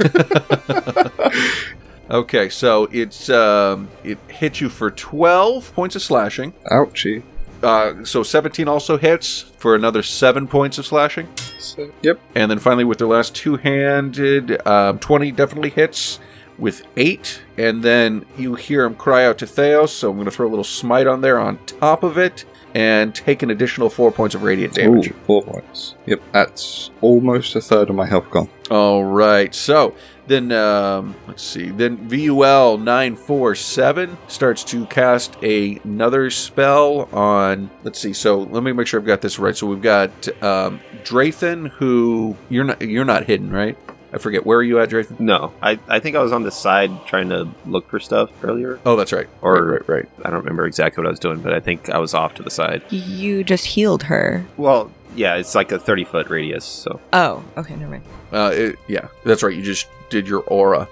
Okay. 2.10 2.48
So 2.48 2.88
it's 2.90 3.28
um, 3.28 3.88
it 4.02 4.16
hits 4.28 4.62
you 4.62 4.70
for 4.70 4.90
12 4.90 5.74
points 5.74 5.94
of 5.94 6.00
slashing. 6.00 6.54
Ouchie. 6.70 7.22
Uh, 7.62 8.04
so 8.04 8.22
17 8.22 8.68
also 8.68 8.96
hits 8.96 9.42
for 9.58 9.74
another 9.74 10.02
7 10.02 10.46
points 10.46 10.78
of 10.78 10.86
slashing. 10.86 11.28
So, 11.58 11.90
yep. 12.02 12.20
And 12.34 12.50
then 12.50 12.58
finally, 12.58 12.84
with 12.84 12.98
their 12.98 13.08
last 13.08 13.34
two 13.34 13.56
handed, 13.56 14.66
um, 14.66 14.98
20 14.98 15.32
definitely 15.32 15.70
hits 15.70 16.20
with 16.58 16.82
8. 16.96 17.42
And 17.56 17.82
then 17.82 18.26
you 18.36 18.54
hear 18.54 18.84
him 18.84 18.94
cry 18.94 19.24
out 19.24 19.38
to 19.38 19.46
Theos, 19.46 19.92
so 19.92 20.10
I'm 20.10 20.16
going 20.16 20.26
to 20.26 20.30
throw 20.30 20.46
a 20.46 20.50
little 20.50 20.64
smite 20.64 21.06
on 21.06 21.20
there 21.20 21.38
on 21.38 21.58
top 21.66 22.02
of 22.02 22.18
it 22.18 22.44
and 22.74 23.14
take 23.14 23.42
an 23.42 23.50
additional 23.50 23.88
4 23.88 24.12
points 24.12 24.34
of 24.34 24.42
radiant 24.42 24.74
damage. 24.74 25.08
Ooh, 25.08 25.14
four 25.26 25.42
points. 25.42 25.94
Yep, 26.06 26.20
that's 26.32 26.90
almost 27.00 27.56
a 27.56 27.60
third 27.60 27.88
of 27.88 27.96
my 27.96 28.06
health 28.06 28.30
gone. 28.30 28.48
All 28.70 29.04
right, 29.04 29.54
so 29.54 29.94
then 30.28 30.52
um, 30.52 31.14
let's 31.26 31.42
see. 31.42 31.70
Then 31.70 31.96
VUL 32.08 32.78
947 32.78 34.16
starts 34.28 34.64
to 34.64 34.86
cast 34.86 35.42
another 35.42 36.30
spell 36.30 37.08
on. 37.12 37.70
Let's 37.82 37.98
see. 37.98 38.12
So 38.12 38.40
let 38.40 38.62
me 38.62 38.72
make 38.72 38.86
sure 38.86 39.00
I've 39.00 39.06
got 39.06 39.22
this 39.22 39.38
right. 39.38 39.56
So 39.56 39.66
we've 39.66 39.82
got 39.82 40.10
um, 40.42 40.80
Drathan, 41.04 41.68
who 41.68 42.36
you're 42.48 42.64
not 42.64 42.80
you're 42.82 43.04
not 43.04 43.24
hidden, 43.24 43.50
right? 43.50 43.76
I 44.12 44.18
forget 44.18 44.46
where 44.46 44.58
are 44.58 44.62
you 44.62 44.80
at, 44.80 44.88
Drathan? 44.88 45.20
No, 45.20 45.52
I, 45.60 45.78
I 45.86 46.00
think 46.00 46.16
I 46.16 46.22
was 46.22 46.32
on 46.32 46.42
the 46.42 46.50
side 46.50 46.90
trying 47.06 47.28
to 47.28 47.48
look 47.66 47.88
for 47.90 48.00
stuff 48.00 48.30
earlier. 48.42 48.80
Oh, 48.86 48.96
that's 48.96 49.12
right. 49.12 49.28
Or- 49.42 49.62
right, 49.62 49.86
right, 49.86 49.88
right. 49.88 50.08
I 50.24 50.30
don't 50.30 50.40
remember 50.40 50.66
exactly 50.66 51.02
what 51.02 51.08
I 51.08 51.10
was 51.10 51.20
doing, 51.20 51.40
but 51.40 51.52
I 51.52 51.60
think 51.60 51.90
I 51.90 51.98
was 51.98 52.14
off 52.14 52.34
to 52.34 52.42
the 52.42 52.50
side. 52.50 52.82
You 52.90 53.44
just 53.44 53.66
healed 53.66 54.04
her. 54.04 54.46
Well, 54.56 54.90
yeah, 55.18 55.34
it's 55.34 55.54
like 55.54 55.72
a 55.72 55.78
30 55.78 56.04
foot 56.04 56.30
radius, 56.30 56.64
so. 56.64 57.00
Oh, 57.12 57.44
okay, 57.56 57.74
never 57.76 57.90
mind. 57.90 58.04
Uh, 58.32 58.50
it, 58.54 58.78
yeah, 58.86 59.08
that's 59.24 59.42
right. 59.42 59.54
You 59.54 59.62
just 59.62 59.88
did 60.08 60.28
your 60.28 60.40
aura. 60.42 60.88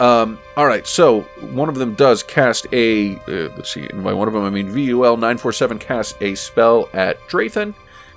Um, 0.00 0.38
all 0.56 0.66
right. 0.66 0.86
So 0.86 1.22
one 1.52 1.68
of 1.68 1.74
them 1.74 1.94
does 1.94 2.22
cast 2.22 2.66
a. 2.72 3.16
Uh, 3.16 3.50
let's 3.56 3.72
see. 3.72 3.86
and 3.88 4.04
By 4.04 4.12
one 4.12 4.28
of 4.28 4.34
them, 4.34 4.44
I 4.44 4.50
mean 4.50 4.68
VUL 4.68 5.16
nine 5.16 5.38
four 5.38 5.52
seven 5.52 5.78
casts 5.78 6.14
a 6.20 6.34
spell 6.34 6.88
at 6.92 7.18
Drathan. 7.28 7.74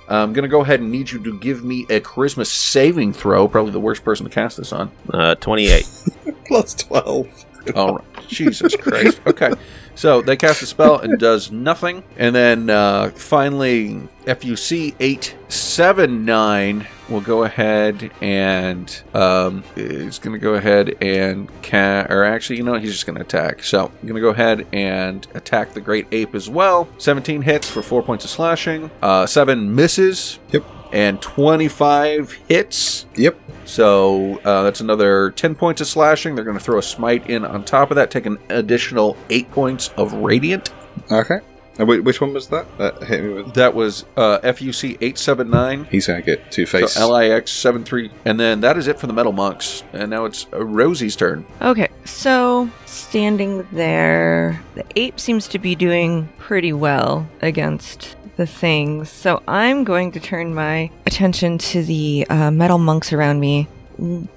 I'm 0.08 0.32
gonna 0.32 0.48
go 0.48 0.60
ahead 0.60 0.80
and 0.80 0.90
need 0.92 1.10
you 1.10 1.18
to 1.24 1.38
give 1.38 1.64
me 1.64 1.84
a 1.84 2.00
charisma 2.00 2.46
saving 2.46 3.14
throw. 3.14 3.48
Probably 3.48 3.72
the 3.72 3.80
worst 3.80 4.04
person 4.04 4.24
to 4.24 4.30
cast 4.30 4.58
this 4.58 4.72
on. 4.72 4.90
Uh, 5.12 5.34
28. 5.36 5.88
Plus 6.46 6.74
12. 6.74 7.44
All 7.74 7.94
right. 7.96 8.28
Jesus 8.28 8.76
Christ. 8.76 9.20
Okay. 9.26 9.52
So 9.94 10.22
they 10.22 10.36
cast 10.36 10.62
a 10.62 10.66
spell 10.66 10.98
and 10.98 11.18
does 11.18 11.50
nothing. 11.50 12.02
And 12.16 12.34
then 12.34 12.70
uh, 12.70 13.10
finally, 13.10 14.08
FUC 14.24 14.94
879 14.98 16.86
will 17.08 17.20
go 17.20 17.44
ahead 17.44 18.10
and 18.20 19.02
um, 19.14 19.62
is 19.76 20.18
going 20.18 20.32
to 20.32 20.38
go 20.38 20.54
ahead 20.54 20.96
and 21.02 21.48
ca- 21.62 22.06
or 22.08 22.24
actually, 22.24 22.56
you 22.56 22.62
know, 22.62 22.74
he's 22.74 22.92
just 22.92 23.06
going 23.06 23.16
to 23.16 23.22
attack. 23.22 23.62
So 23.62 23.86
I'm 23.86 24.08
going 24.08 24.14
to 24.14 24.20
go 24.20 24.30
ahead 24.30 24.66
and 24.72 25.26
attack 25.34 25.74
the 25.74 25.80
Great 25.80 26.06
Ape 26.12 26.34
as 26.34 26.48
well. 26.48 26.88
17 26.98 27.42
hits 27.42 27.68
for 27.68 27.82
four 27.82 28.02
points 28.02 28.24
of 28.24 28.30
slashing. 28.30 28.90
Uh, 29.02 29.26
seven 29.26 29.74
misses. 29.74 30.38
Yep. 30.52 30.64
And 30.92 31.20
25 31.22 32.32
hits. 32.48 33.06
Yep. 33.16 33.38
So 33.64 34.38
uh, 34.44 34.62
that's 34.62 34.80
another 34.80 35.30
10 35.30 35.54
points 35.54 35.80
of 35.80 35.86
slashing. 35.86 36.34
They're 36.34 36.44
going 36.44 36.58
to 36.58 36.62
throw 36.62 36.78
a 36.78 36.82
smite 36.82 37.30
in 37.30 37.44
on 37.44 37.64
top 37.64 37.90
of 37.90 37.94
that, 37.96 38.10
take 38.10 38.26
an 38.26 38.38
additional 38.50 39.16
8 39.30 39.50
points 39.50 39.88
of 39.96 40.12
radiant. 40.12 40.72
Okay. 41.10 41.40
And 41.78 41.88
wait, 41.88 42.04
which 42.04 42.20
one 42.20 42.34
was 42.34 42.48
that? 42.48 42.66
That 42.78 43.02
hit 43.04 43.24
me 43.24 43.32
with. 43.32 43.54
That 43.54 43.74
was 43.74 44.04
uh, 44.16 44.38
FUC 44.40 44.92
879. 45.00 45.86
He's 45.90 46.06
going 46.06 46.20
to 46.20 46.24
get 46.24 46.52
two 46.52 46.66
face. 46.66 46.92
So 46.92 47.10
LIX 47.10 47.50
73. 47.50 48.10
And 48.24 48.38
then 48.38 48.60
that 48.60 48.76
is 48.76 48.86
it 48.88 48.98
for 48.98 49.06
the 49.06 49.12
Metal 49.12 49.32
Monks. 49.32 49.82
And 49.92 50.10
now 50.10 50.26
it's 50.26 50.46
uh, 50.52 50.64
Rosie's 50.64 51.16
turn. 51.16 51.46
Okay, 51.60 51.88
so 52.04 52.70
standing 52.86 53.66
there, 53.72 54.62
the 54.74 54.84
ape 54.96 55.18
seems 55.18 55.48
to 55.48 55.58
be 55.58 55.74
doing 55.74 56.28
pretty 56.38 56.72
well 56.72 57.26
against 57.40 58.16
the 58.36 58.46
things. 58.46 59.10
So 59.10 59.42
I'm 59.48 59.84
going 59.84 60.12
to 60.12 60.20
turn 60.20 60.54
my 60.54 60.90
attention 61.06 61.58
to 61.58 61.82
the 61.82 62.26
uh, 62.28 62.50
metal 62.50 62.78
monks 62.78 63.12
around 63.12 63.40
me. 63.40 63.68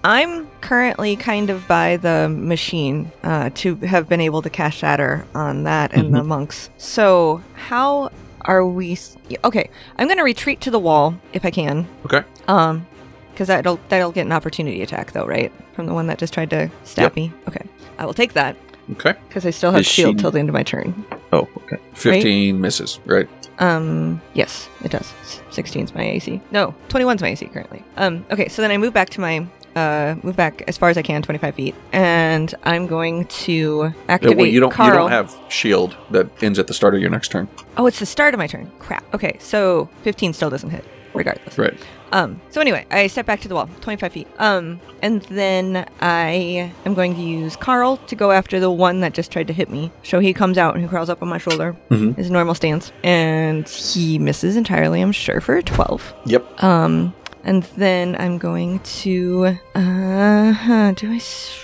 I'm 0.04 0.48
currently 0.62 1.16
kind 1.16 1.50
of 1.50 1.68
by 1.68 1.98
the 1.98 2.30
machine 2.30 3.12
uh, 3.24 3.50
to 3.56 3.76
have 3.78 4.08
been 4.08 4.22
able 4.22 4.42
to 4.44 4.50
cast 4.50 4.78
shatter 4.78 5.26
on 5.34 5.64
that 5.64 5.94
and 5.94 6.14
the 6.14 6.24
monks. 6.24 6.70
So 6.78 7.42
how 7.56 8.12
are 8.42 8.66
we? 8.66 8.98
Okay, 9.44 9.70
I'm 9.98 10.08
going 10.08 10.18
to 10.18 10.24
retreat 10.24 10.62
to 10.62 10.72
the 10.72 10.80
wall 10.80 11.16
if 11.34 11.46
I 11.46 11.52
can. 11.52 11.88
Okay. 12.06 12.24
Um, 12.48 12.86
because 13.32 13.48
that'll 13.48 13.80
that'll 13.90 14.12
get 14.14 14.26
an 14.26 14.32
opportunity 14.32 14.82
attack 14.82 15.12
though, 15.12 15.26
right? 15.26 15.52
From 15.74 15.88
the 15.88 15.94
one 15.94 16.08
that 16.08 16.20
just 16.20 16.34
tried 16.34 16.50
to 16.52 16.70
stab 16.84 17.04
Yep. 17.04 17.16
me. 17.16 17.34
Okay, 17.48 17.66
I 17.98 18.06
will 18.06 18.14
take 18.14 18.34
that 18.34 18.56
Okay. 18.94 19.14
because 19.28 19.46
I 19.46 19.50
still 19.50 19.72
have 19.72 19.82
Is 19.82 19.88
shield 19.88 20.16
she- 20.18 20.22
till 20.22 20.32
the 20.32 20.40
end 20.40 20.48
of 20.50 20.54
my 20.54 20.64
turn. 20.64 21.06
Oh, 21.34 21.48
okay. 21.64 21.78
15 21.96 22.62
misses, 22.62 23.00
right? 23.06 23.28
Um, 23.60 24.22
yes, 24.34 24.70
it 24.84 24.92
does. 24.92 25.14
16's 25.52 25.94
my 25.96 26.04
AC. 26.04 26.40
No, 26.52 26.74
21's 26.90 27.22
my 27.22 27.30
AC 27.30 27.46
currently. 27.48 27.84
Um, 27.98 28.26
okay, 28.32 28.48
so 28.50 28.62
then 28.62 28.70
I 28.72 28.78
move 28.78 28.94
back 28.94 29.10
to 29.12 29.22
my 29.22 29.46
uh 29.76 30.16
move 30.24 30.36
back 30.36 30.64
as 30.68 30.78
far 30.78 30.90
as 30.90 30.98
I 30.98 31.02
can, 31.02 31.22
25 31.22 31.56
feet, 31.56 31.76
and 31.92 32.54
I'm 32.64 32.88
going 32.88 33.26
to 33.26 33.82
Yeah, 33.84 33.92
activate 34.14 34.38
well, 34.38 34.46
you 34.48 34.60
don't 34.60 34.78
you 34.78 34.92
don't 34.92 35.12
have 35.12 35.36
shield 35.50 35.96
that 36.12 36.28
ends 36.44 36.60
at 36.60 36.68
the 36.68 36.74
start 36.74 36.96
of 36.96 37.02
your 37.02 37.10
next 37.10 37.30
turn. 37.32 37.48
oh, 37.78 37.86
it's 37.88 38.00
the 38.00 38.06
start 38.06 38.34
of 38.34 38.38
my 38.38 38.48
turn. 38.48 38.72
Crap. 38.80 39.04
Okay, 39.14 39.38
so 39.40 39.90
15 40.04 40.34
still 40.34 40.50
doesn't 40.50 40.70
hit, 40.70 40.86
regardless. 41.14 41.58
Right. 41.58 41.78
Um, 42.12 42.40
so 42.50 42.62
anyway, 42.62 42.86
I 42.92 43.08
step 43.08 43.26
back 43.26 43.42
to 43.42 43.50
the 43.50 43.56
wall, 43.56 43.68
25 43.82 44.14
feet. 44.14 44.28
Um, 44.40 44.80
and 45.02 45.22
then 45.24 45.86
I 46.00 46.72
am 46.86 46.94
going 46.94 47.14
to 47.16 47.22
use 47.22 47.58
Carl 47.58 47.98
to 48.08 48.16
go 48.16 48.32
after 48.32 48.58
the 48.60 48.72
one 48.72 49.02
that 49.02 49.14
just 49.14 49.32
tried 49.32 49.48
to 49.48 49.54
hit 49.54 49.70
me. 49.70 49.92
So 50.04 50.20
he 50.20 50.34
comes 50.34 50.58
out 50.58 50.76
and 50.76 50.84
he 50.84 50.88
crawls 50.88 51.10
up 51.10 51.22
on 51.22 51.28
my 51.28 51.40
shoulder, 51.40 51.76
Mhm. 51.90 52.16
his 52.16 52.32
normal 52.32 52.56
stance, 52.56 52.94
and 53.04 53.68
he 53.68 54.18
misses 54.18 54.56
entirely, 54.56 55.02
I'm 55.02 55.12
sure, 55.12 55.42
for 55.42 55.58
a 55.58 55.64
12. 55.64 56.14
Yep. 56.26 56.64
Um, 56.64 57.14
and 57.46 57.64
then 57.78 58.16
I'm 58.20 58.38
going 58.38 58.80
to, 58.80 59.58
uh, 59.76 60.52
huh, 60.54 60.92
do 60.94 61.12
I, 61.12 61.16
s- 61.18 61.58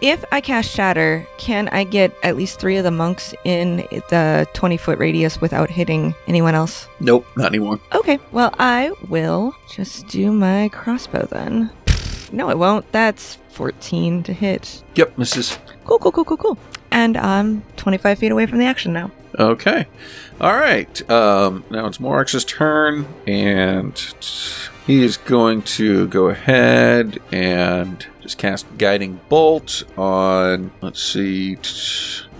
if 0.00 0.24
I 0.32 0.40
cast 0.40 0.70
Shatter, 0.70 1.26
can 1.36 1.68
I 1.68 1.84
get 1.84 2.12
at 2.22 2.36
least 2.36 2.58
three 2.58 2.76
of 2.78 2.84
the 2.84 2.90
monks 2.90 3.34
in 3.44 3.86
the 4.08 4.46
20 4.54 4.76
foot 4.78 4.98
radius 4.98 5.40
without 5.40 5.68
hitting 5.68 6.14
anyone 6.26 6.54
else? 6.54 6.88
Nope, 7.00 7.26
not 7.36 7.46
anymore. 7.48 7.78
Okay, 7.94 8.18
well, 8.32 8.54
I 8.58 8.92
will 9.08 9.54
just 9.68 10.06
do 10.08 10.32
my 10.32 10.68
crossbow 10.70 11.26
then. 11.26 11.70
No, 12.32 12.48
it 12.48 12.56
won't. 12.58 12.90
That's 12.92 13.36
14 13.50 14.22
to 14.22 14.32
hit. 14.32 14.82
Yep, 14.94 15.18
misses. 15.18 15.58
Cool, 15.84 15.98
cool, 15.98 16.12
cool, 16.12 16.24
cool, 16.24 16.36
cool. 16.36 16.58
And 16.92 17.16
I'm 17.16 17.62
25 17.76 18.18
feet 18.18 18.32
away 18.32 18.46
from 18.46 18.58
the 18.58 18.64
action 18.66 18.92
now. 18.92 19.10
Okay. 19.38 19.86
All 20.40 20.54
right. 20.54 21.10
Um, 21.10 21.64
now 21.70 21.86
it's 21.86 22.00
Morax's 22.00 22.44
turn, 22.44 23.06
and 23.26 23.96
he 24.86 25.04
is 25.04 25.16
going 25.16 25.62
to 25.62 26.08
go 26.08 26.28
ahead 26.28 27.18
and 27.30 28.06
just 28.20 28.38
cast 28.38 28.66
Guiding 28.78 29.20
Bolt 29.28 29.84
on, 29.96 30.72
let's 30.80 31.02
see, 31.02 31.56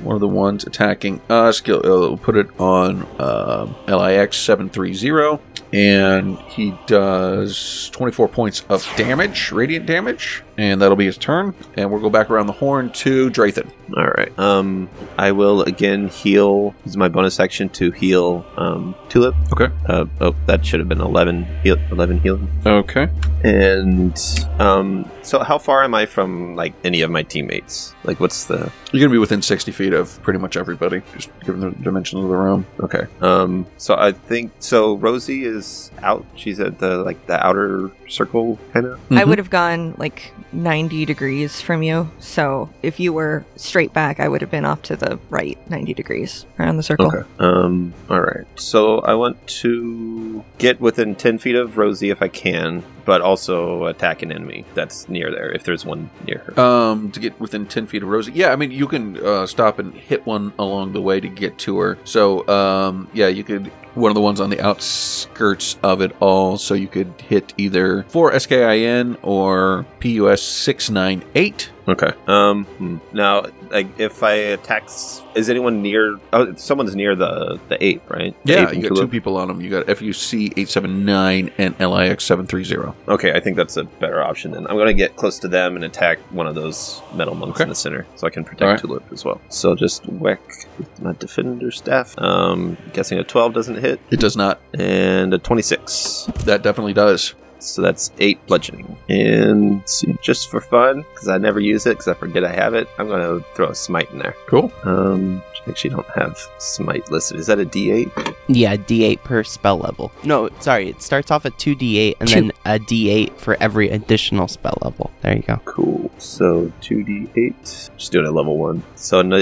one 0.03 0.15
of 0.15 0.21
the 0.21 0.29
ones 0.29 0.65
attacking 0.65 1.21
us. 1.29 1.61
He'll 1.61 1.83
he'll 1.83 2.17
put 2.17 2.37
it 2.37 2.49
on 2.59 3.07
um, 3.21 3.77
LIX 3.87 4.37
730. 4.37 5.41
And 5.73 6.39
he 6.41 6.77
does 6.87 7.91
24 7.91 8.29
points 8.29 8.65
of 8.69 8.87
damage, 8.97 9.53
radiant 9.53 9.87
damage, 9.87 10.43
and 10.59 10.83
that'll 10.83 10.97
be 10.97 11.07
his 11.07 11.17
turn. 11.17 11.55
And 11.75 11.91
we'll 11.91 12.01
go 12.01 12.11
back 12.11 12.29
around 12.29 12.47
the 12.47 12.53
horn 12.53 12.91
to 12.91 13.31
Drathan. 13.31 13.71
All 13.97 14.07
right. 14.07 14.37
Um, 14.39 14.89
I 15.17 15.33
will 15.33 15.63
again 15.63 16.09
heal. 16.09 16.75
This 16.85 16.93
is 16.93 16.97
my 16.97 17.09
bonus 17.09 17.39
action 17.41 17.69
to 17.71 17.91
heal 17.93 18.45
um, 18.57 18.95
Tulip. 19.09 19.35
Okay. 19.53 19.73
Uh, 19.87 20.07
oh, 20.21 20.35
that 20.47 20.65
should 20.65 20.81
have 20.81 20.89
been 20.89 21.01
eleven. 21.01 21.45
Heal, 21.63 21.77
eleven 21.91 22.21
healing. 22.21 22.51
Okay. 22.67 23.09
And 23.45 24.19
um, 24.59 25.11
so 25.23 25.41
how 25.41 25.59
far 25.59 25.83
am 25.83 25.95
I 25.95 26.07
from 26.07 26.57
like 26.57 26.75
any 26.85 27.03
of 27.03 27.11
my 27.11 27.23
teammates? 27.23 27.95
Like, 28.05 28.21
what's 28.21 28.45
the? 28.45 28.73
You're 28.93 29.01
gonna 29.01 29.13
be 29.13 29.19
within 29.19 29.41
60 29.43 29.71
feet 29.73 29.93
of 29.93 30.21
pretty 30.23 30.39
much 30.41 30.57
everybody, 30.57 31.03
just 31.15 31.31
given 31.41 31.61
the 31.61 31.71
dimension 31.71 32.19
of 32.19 32.29
the 32.29 32.37
room. 32.37 32.67
Okay. 32.81 33.07
Um, 33.21 33.67
so 33.77 33.95
I 33.95 34.11
think 34.13 34.51
so. 34.59 34.95
Rosie 34.97 35.45
is 35.45 35.91
out. 36.03 36.27
She's 36.35 36.59
at 36.59 36.79
the 36.81 36.99
like 36.99 37.25
the 37.27 37.45
outer 37.45 37.91
circle 38.09 38.59
kind 38.73 38.87
of. 38.87 38.99
I 39.11 39.23
Mhm. 39.23 39.29
would 39.29 39.39
have 39.39 39.51
gone 39.51 39.95
like 39.97 40.33
90 40.53 41.05
degrees 41.07 41.61
from 41.61 41.83
you. 41.85 42.11
So 42.19 42.71
if 42.83 42.99
you 42.99 43.13
were 43.13 43.45
straight 43.57 43.93
back, 43.93 44.19
I 44.19 44.27
would 44.29 44.41
have 44.41 44.51
been 44.51 44.65
off 44.65 44.83
to 44.83 44.97
the 44.97 45.21
right 45.31 45.57
90 45.71 45.95
degrees 45.95 46.45
around 46.59 46.77
the 46.77 46.83
circle. 46.83 47.07
Okay. 47.07 47.23
Um. 47.39 47.95
All 48.09 48.21
right. 48.21 48.45
So 48.57 48.99
I 49.01 49.15
want 49.15 49.47
to 49.63 50.43
get 50.59 50.81
within 50.81 51.15
ten 51.15 51.39
feet 51.39 51.55
of 51.55 51.79
Rosie 51.79 52.11
if 52.11 52.21
I 52.23 52.29
can, 52.29 52.83
but 53.05 53.21
also 53.21 53.87
attack 53.87 54.23
an 54.23 54.33
enemy 54.33 54.65
that's 54.75 55.09
near 55.09 55.31
there 55.31 55.51
if 55.53 55.65
there's 55.65 55.85
one 55.85 56.11
near 56.27 56.39
her. 56.39 56.61
Um, 56.61 57.11
to 57.13 57.21
get 57.21 57.39
within 57.41 57.67
10 57.67 57.87
feet 57.87 58.03
of 58.03 58.09
Rosie. 58.09 58.33
Yeah, 58.33 58.53
I 58.53 58.57
mean, 58.57 58.71
you 58.71 58.87
can 58.87 59.17
uh, 59.25 59.47
stop 59.47 59.79
and 59.79 59.95
hit 59.95 60.27
one 60.27 60.53
along 60.59 60.93
the 60.93 61.01
way 61.01 61.21
to 61.21 61.29
get 61.29 61.59
to 61.59 61.79
her. 61.79 61.99
So, 62.05 62.47
um, 62.49 63.09
yeah, 63.13 63.29
you 63.29 63.45
could, 63.45 63.67
one 63.95 64.11
of 64.11 64.15
the 64.15 64.21
ones 64.21 64.41
on 64.41 64.51
the 64.51 64.61
outskirts 64.61 65.77
of 65.83 66.01
it 66.01 66.15
all. 66.21 66.59
So 66.59 66.75
you 66.75 66.89
could 66.89 67.13
hit 67.21 67.53
either 67.57 68.05
4 68.05 68.39
SKIN 68.39 69.17
or 69.23 69.87
PUS 70.01 70.43
698. 70.43 71.71
Okay. 71.91 72.13
Um. 72.27 72.65
hmm. 72.65 72.97
Now, 73.13 73.47
like, 73.71 73.87
if 73.99 74.23
I 74.23 74.33
attack, 74.33 74.85
s- 74.85 75.23
is 75.35 75.51
anyone 75.51 75.83
near? 75.83 76.19
Oh, 76.33 76.55
someone's 76.55 76.95
near 76.95 77.15
the 77.17 77.59
the 77.69 77.83
ape, 77.85 78.09
right? 78.11 78.35
The 78.45 78.53
Yeah, 78.53 78.69
and 78.69 78.83
you 78.83 78.89
got 78.89 78.97
two 78.99 79.09
people 79.09 79.37
on 79.37 79.49
them. 79.49 79.61
You 79.61 79.71
got 79.71 79.87
FUC 79.87 80.53
879 80.57 81.51
and 81.59 81.75
LIX 81.81 82.23
730. 82.25 82.93
Okay, 83.09 83.33
I 83.33 83.41
think 83.41 83.57
that's 83.57 83.77
a 83.77 83.85
better 83.85 84.23
option. 84.23 84.53
Then 84.53 84.67
I'm 84.67 84.77
gonna 84.77 84.95
get 84.95 85.17
close 85.17 85.39
to 85.41 85.49
them 85.49 85.75
and 85.77 85.85
attack 85.85 86.19
one 86.31 86.47
of 86.47 86.55
those 86.55 87.03
metal 87.15 87.35
monks 87.35 87.57
Okay. 87.57 87.65
in 87.65 87.69
the 87.71 87.75
center, 87.75 88.07
so 88.17 88.27
I 88.27 88.31
can 88.31 88.45
protect. 88.45 88.81
Tulip 88.83 89.05
as 89.13 89.25
well. 89.25 89.41
So 89.49 89.75
just 89.75 90.07
whack 90.07 90.41
with 90.79 91.03
my 91.03 91.13
defender 91.19 91.71
staff. 91.71 92.15
Um, 92.19 92.77
guessing 92.93 93.19
a 93.19 93.25
12 93.25 93.53
doesn't 93.55 93.77
hit, 93.81 94.01
It 94.11 94.21
does 94.21 94.37
not. 94.37 94.61
and 94.79 95.35
a 95.35 95.39
26. 95.39 96.29
That 96.45 96.63
definitely 96.63 96.93
does. 96.95 97.35
So 97.63 97.83
that's 97.83 98.11
eight 98.19 98.45
bludgeoning. 98.47 98.97
And 99.09 99.83
just 100.23 100.51
for 100.51 100.61
fun, 100.61 101.05
because 101.13 101.29
I 101.29 101.39
never 101.39 101.61
use 101.61 101.87
it, 101.87 101.91
because 101.91 102.09
I 102.09 102.15
forget 102.15 102.45
I 102.45 102.53
have 102.53 102.75
it, 102.75 102.89
I'm 102.99 103.09
gonna 103.09 103.41
throw 103.55 103.69
a 103.69 103.75
smite 103.75 104.11
in 104.11 104.19
there. 104.19 104.35
Cool. 104.47 104.73
Um, 104.85 105.43
Actually, 105.69 105.91
don't 105.91 106.09
have 106.11 106.39
smite 106.59 107.11
listed. 107.11 107.39
Is 107.39 107.47
that 107.47 107.61
a 107.61 107.65
D8? 107.67 108.35
Yeah, 108.49 108.77
D8 108.77 109.23
per 109.23 109.45
spell 109.45 109.79
level. 109.79 110.11
No, 110.25 110.49
sorry, 110.61 110.89
it 110.89 111.03
starts 111.03 111.31
off 111.31 111.45
at 111.47 111.53
2D8 111.59 112.17
and 112.19 112.29
Two. 112.29 112.35
then 112.35 112.53
a 112.65 112.79
D8 112.79 113.37
for 113.37 113.57
every 113.61 113.91
additional 113.91 114.49
spell 114.49 114.79
level. 114.83 115.11
There 115.21 115.37
you 115.37 115.43
go. 115.43 115.61
Cool. 115.67 116.11
So 116.19 116.73
2d8. 116.83 117.91
Just 117.97 118.11
do 118.11 118.21
it 118.21 118.27
at 118.27 118.33
level 118.33 118.57
1. 118.57 118.83
So 118.97 119.21
an, 119.21 119.33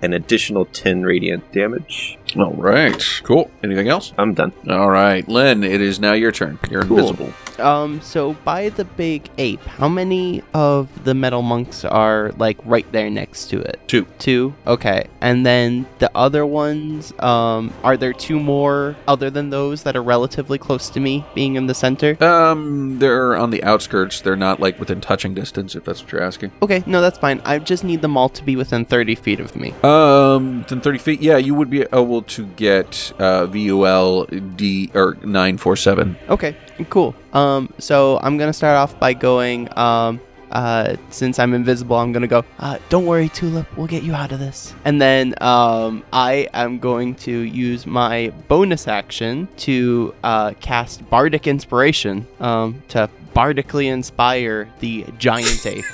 an 0.00 0.12
additional 0.12 0.64
10 0.66 1.02
radiant 1.02 1.50
damage. 1.52 2.18
All 2.36 2.52
right. 2.52 3.20
Cool. 3.22 3.50
Anything 3.62 3.88
else? 3.88 4.12
I'm 4.18 4.34
done. 4.34 4.52
All 4.68 4.90
right, 4.90 5.26
Len. 5.28 5.62
It 5.62 5.80
is 5.80 6.00
now 6.00 6.12
your 6.14 6.32
turn. 6.32 6.58
You're 6.70 6.82
Cool. 6.84 6.98
invisible. 6.98 7.32
Um, 7.60 8.00
so 8.00 8.32
by 8.44 8.70
the 8.70 8.84
big 8.84 9.28
ape, 9.38 9.62
how 9.64 9.88
many 9.88 10.42
of 10.54 11.04
the 11.04 11.14
metal 11.14 11.42
monks 11.42 11.84
are 11.84 12.32
like 12.36 12.58
right 12.64 12.90
there 12.90 13.08
next 13.08 13.46
to 13.50 13.60
it? 13.60 13.78
Two. 13.86 14.06
Two? 14.18 14.54
Okay. 14.66 15.06
And 15.20 15.46
then 15.46 15.86
the 16.00 16.10
other 16.16 16.44
ones, 16.44 17.12
um, 17.20 17.72
are 17.84 17.96
there 17.96 18.12
two 18.12 18.40
more 18.40 18.96
other 19.06 19.30
than 19.30 19.50
those 19.50 19.84
that 19.84 19.94
are 19.94 20.02
relatively 20.02 20.58
close 20.58 20.88
to 20.90 20.98
me 20.98 21.24
being 21.36 21.54
in 21.54 21.68
the 21.68 21.74
center? 21.74 22.22
Um, 22.24 22.98
they're 22.98 23.36
on 23.36 23.50
the 23.50 23.62
outskirts. 23.62 24.20
They're 24.20 24.34
not 24.34 24.58
like 24.58 24.80
within 24.80 25.00
touching 25.00 25.32
distance. 25.34 25.76
If 25.76 25.84
that's 25.84 26.02
what 26.02 26.10
you're 26.10 26.22
asking. 26.24 26.50
Okay, 26.60 26.82
no, 26.86 27.00
that's 27.00 27.18
fine. 27.18 27.40
I 27.44 27.60
just 27.60 27.84
need 27.84 28.02
them 28.02 28.16
all 28.16 28.30
to 28.30 28.42
be 28.42 28.56
within 28.56 28.84
30 28.84 29.14
feet 29.14 29.38
of 29.38 29.54
me. 29.54 29.72
Um, 29.84 30.62
within 30.62 30.80
30 30.80 30.98
feet. 30.98 31.22
Yeah, 31.22 31.36
you 31.36 31.54
would 31.54 31.70
be 31.70 31.82
able 31.82 32.22
to 32.28 32.46
get 32.46 33.12
uh, 33.18 33.46
VUL 33.46 34.26
D 34.56 34.90
or 34.94 35.16
947. 35.22 36.16
Okay, 36.28 36.56
cool. 36.90 37.14
Um, 37.32 37.72
so 37.78 38.18
I'm 38.22 38.36
gonna 38.38 38.52
start 38.52 38.76
off 38.76 38.98
by 38.98 39.14
going. 39.14 39.68
Um, 39.78 40.20
uh, 40.54 40.94
since 41.10 41.40
I'm 41.40 41.52
invisible, 41.52 41.96
I'm 41.96 42.12
gonna 42.12 42.28
go. 42.28 42.44
Uh, 42.60 42.78
don't 42.88 43.06
worry, 43.06 43.28
Tulip. 43.28 43.66
We'll 43.76 43.88
get 43.88 44.04
you 44.04 44.14
out 44.14 44.30
of 44.30 44.38
this. 44.38 44.72
And 44.84 45.02
then 45.02 45.34
um, 45.40 46.04
I 46.12 46.48
am 46.54 46.78
going 46.78 47.16
to 47.16 47.32
use 47.32 47.86
my 47.86 48.32
bonus 48.46 48.86
action 48.86 49.48
to 49.58 50.14
uh, 50.22 50.52
cast 50.60 51.08
Bardic 51.10 51.48
Inspiration 51.48 52.26
um, 52.38 52.82
to 52.88 53.10
bardically 53.34 53.88
inspire 53.88 54.72
the 54.78 55.04
giant 55.18 55.66
ape. 55.66 55.84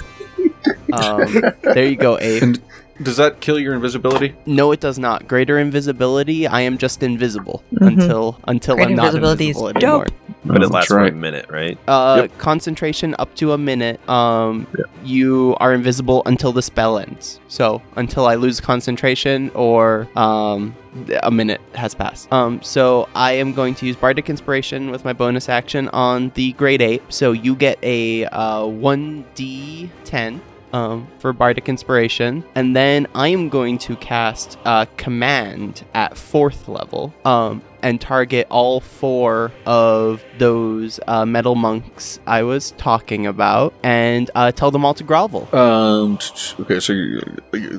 um, 0.93 1.55
there 1.63 1.87
you 1.87 1.97
go, 1.97 2.19
ape. 2.19 2.43
And 2.43 2.63
does 3.03 3.17
that 3.17 3.41
kill 3.41 3.59
your 3.59 3.75
invisibility? 3.75 4.35
No, 4.47 4.73
it 4.73 4.81
does 4.81 4.99
not. 4.99 5.27
Greater 5.29 5.59
invisibility. 5.59 6.47
I 6.47 6.61
am 6.63 6.79
just 6.79 7.03
invisible 7.03 7.63
Mhm. 7.75 7.87
until 7.87 8.39
until 8.47 8.75
Greater 8.77 8.91
I'm 8.91 8.97
not 8.97 9.07
invisibility 9.07 9.51
is 9.51 9.57
invisible 9.57 9.79
anymore. 9.83 10.05
dope. 10.07 10.15
But 10.45 10.63
it 10.63 10.71
lasts 10.71 10.91
right. 10.91 11.11
for 11.11 11.17
a 11.17 11.19
minute, 11.21 11.47
right? 11.51 11.77
Uh, 11.87 12.21
Yep. 12.23 12.39
concentration 12.39 13.15
up 13.19 13.35
to 13.37 13.53
a 13.53 13.59
minute. 13.59 14.01
Um, 14.09 14.67
you 15.05 15.55
are 15.61 15.73
invisible 15.75 16.23
until 16.27 16.53
the 16.53 16.63
spell 16.63 16.99
ends. 16.99 17.41
So 17.49 17.83
until 17.97 18.27
I 18.27 18.37
lose 18.37 18.59
concentration 18.61 19.51
or 19.55 20.09
um, 20.17 20.75
a 21.23 21.31
minute 21.31 21.61
has 21.75 21.95
passed. 21.95 22.33
Um, 22.33 22.61
so 22.63 23.09
I 23.15 23.33
am 23.33 23.53
going 23.53 23.75
to 23.77 23.87
use 23.87 23.97
bardic 23.97 24.29
inspiration 24.31 24.91
with 24.91 25.05
my 25.05 25.13
bonus 25.13 25.49
action 25.49 25.89
on 25.93 26.33
the 26.35 26.53
great 26.53 26.81
ape. 26.81 27.03
So 27.13 27.33
you 27.33 27.55
get 27.55 27.79
a 27.83 28.25
uh, 28.27 28.65
one 28.67 29.25
d 29.35 29.91
ten. 30.05 30.41
Um, 30.73 31.09
for 31.19 31.33
bardic 31.33 31.69
inspiration, 31.69 32.45
and 32.55 32.77
then 32.77 33.09
I 33.15 33.29
am 33.29 33.49
going 33.49 33.79
to 33.79 33.97
cast 33.97 34.57
uh, 34.65 34.87
command 34.97 35.85
at 35.95 36.17
fourth 36.17 36.69
level. 36.69 37.13
Um, 37.25 37.61
and 37.83 38.01
target 38.01 38.47
all 38.51 38.81
four 38.81 39.53
of 39.67 40.23
those 40.39 40.99
uh, 41.07 41.25
metal 41.27 41.55
monks 41.55 42.19
I 42.27 42.43
was 42.43 42.73
talking 42.73 43.27
about, 43.27 43.75
and 43.83 44.31
uh, 44.35 44.53
tell 44.53 44.71
them 44.71 44.85
all 44.85 44.95
to 44.95 45.05
grovel. 45.05 45.49
Um. 45.55 46.19
Okay, 46.61 46.81
so 46.81 46.93
you, 46.93 47.21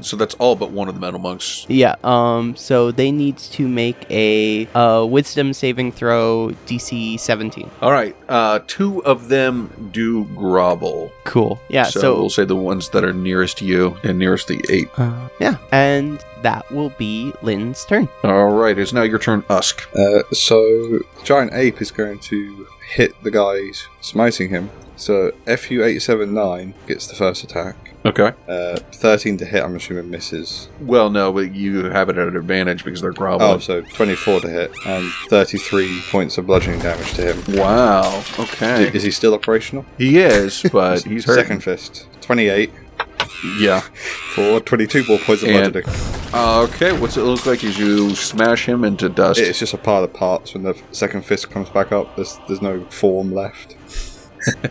so 0.01 0.15
that's 0.17 0.35
all 0.35 0.55
but 0.55 0.71
one 0.71 0.87
of 0.87 0.95
the 0.95 1.01
metal 1.01 1.19
monks. 1.19 1.65
Yeah. 1.69 1.95
Um. 2.03 2.55
So 2.55 2.91
they 2.91 3.11
need 3.11 3.37
to 3.37 3.67
make 3.67 4.05
a 4.09 4.67
uh, 4.75 5.05
Wisdom 5.05 5.53
saving 5.53 5.91
throw 5.91 6.51
DC 6.67 7.19
17. 7.19 7.69
All 7.81 7.91
right. 7.91 8.15
Uh, 8.29 8.59
two 8.67 9.03
of 9.05 9.27
them 9.29 9.89
do 9.91 10.25
grovel. 10.35 11.11
Cool. 11.23 11.59
Yeah. 11.69 11.83
So, 11.83 11.99
So, 11.99 12.15
we'll 12.15 12.29
say 12.29 12.45
the 12.45 12.55
ones 12.55 12.89
that 12.89 13.03
are 13.03 13.13
nearest 13.13 13.61
you 13.61 13.97
and 14.03 14.17
nearest 14.19 14.47
the 14.47 14.63
ape. 14.69 14.89
uh, 14.97 15.27
yeah, 15.39 15.57
and 15.71 16.23
that 16.43 16.69
will 16.71 16.89
be 16.91 17.33
Lynn's 17.41 17.85
turn. 17.85 18.07
All 18.23 18.51
right. 18.51 18.77
It's 18.77 18.93
now 18.93 19.03
your 19.03 19.19
turn, 19.19 19.43
Usk. 19.49 19.87
Uh, 19.95 20.23
so 20.31 20.99
giant 21.23 21.53
ape 21.53 21.81
is 21.81 21.91
going 21.91 22.19
to 22.19 22.67
hit 22.89 23.21
the 23.23 23.31
guys 23.31 23.87
smiting 24.01 24.49
him. 24.49 24.69
So 24.95 25.31
FU879 25.47 26.73
gets 26.87 27.07
the 27.07 27.15
first 27.15 27.43
attack. 27.43 27.75
Okay. 28.03 28.33
Uh, 28.47 28.77
13 28.93 29.37
to 29.37 29.45
hit, 29.45 29.63
I'm 29.63 29.75
assuming 29.75 30.09
misses. 30.09 30.69
Well, 30.79 31.09
no, 31.09 31.31
but 31.31 31.53
you 31.53 31.85
have 31.85 32.09
it 32.09 32.17
at 32.17 32.27
an 32.27 32.35
advantage 32.35 32.83
because 32.83 33.01
they're 33.01 33.11
groveling. 33.11 33.55
Oh, 33.55 33.59
so 33.59 33.81
24 33.81 34.41
to 34.41 34.49
hit 34.49 34.71
and 34.85 35.11
33 35.29 36.01
points 36.09 36.37
of 36.37 36.47
bludgeoning 36.47 36.79
damage 36.81 37.13
to 37.13 37.33
him. 37.33 37.57
Wow. 37.57 38.23
Okay. 38.39 38.91
Is 38.93 39.03
he 39.03 39.11
still 39.11 39.33
operational? 39.33 39.85
He 39.97 40.17
is, 40.19 40.63
but 40.71 41.03
he's 41.03 41.25
hurt. 41.25 41.35
Second 41.35 41.63
fist. 41.63 42.07
28 42.21 42.71
Yeah. 43.59 43.81
for 44.33 44.59
22 44.61 45.03
more 45.07 45.17
points 45.19 45.43
of 45.43 45.49
And- 45.49 45.73
bludgeoning. 45.73 45.95
Uh, 46.33 46.61
okay. 46.61 46.91
What's 46.97 47.17
it 47.17 47.23
look 47.23 47.45
like 47.45 47.63
as 47.63 47.77
you 47.77 48.15
smash 48.15 48.65
him 48.65 48.83
into 48.85 49.09
dust? 49.09 49.39
It's 49.39 49.59
just 49.59 49.73
a 49.73 49.77
pile 49.77 50.03
of 50.03 50.13
parts 50.13 50.53
when 50.53 50.63
the 50.63 50.75
second 50.91 51.25
fist 51.25 51.49
comes 51.51 51.69
back 51.69 51.91
up. 51.91 52.15
There's, 52.15 52.39
there's 52.47 52.61
no 52.61 52.85
form 52.85 53.33
left. 53.33 53.75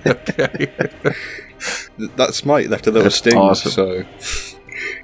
okay. 0.06 0.72
Th- 1.98 2.10
That 2.16 2.32
smite 2.34 2.70
left 2.70 2.86
a 2.86 2.90
little 2.90 3.02
That's 3.04 3.16
sting, 3.16 3.36
awesome. 3.36 3.70
so 3.72 4.04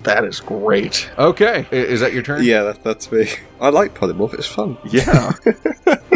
that 0.04 0.24
is 0.24 0.40
great. 0.40 1.10
Okay. 1.18 1.66
Is 1.70 2.00
that 2.00 2.14
your 2.14 2.22
turn? 2.22 2.42
yeah, 2.42 2.62
that, 2.62 2.82
that's 2.82 3.12
me. 3.12 3.28
I 3.60 3.68
like 3.68 3.92
polymorph. 3.94 4.32
It's 4.34 4.46
fun. 4.46 4.78
Yeah. 4.86 5.32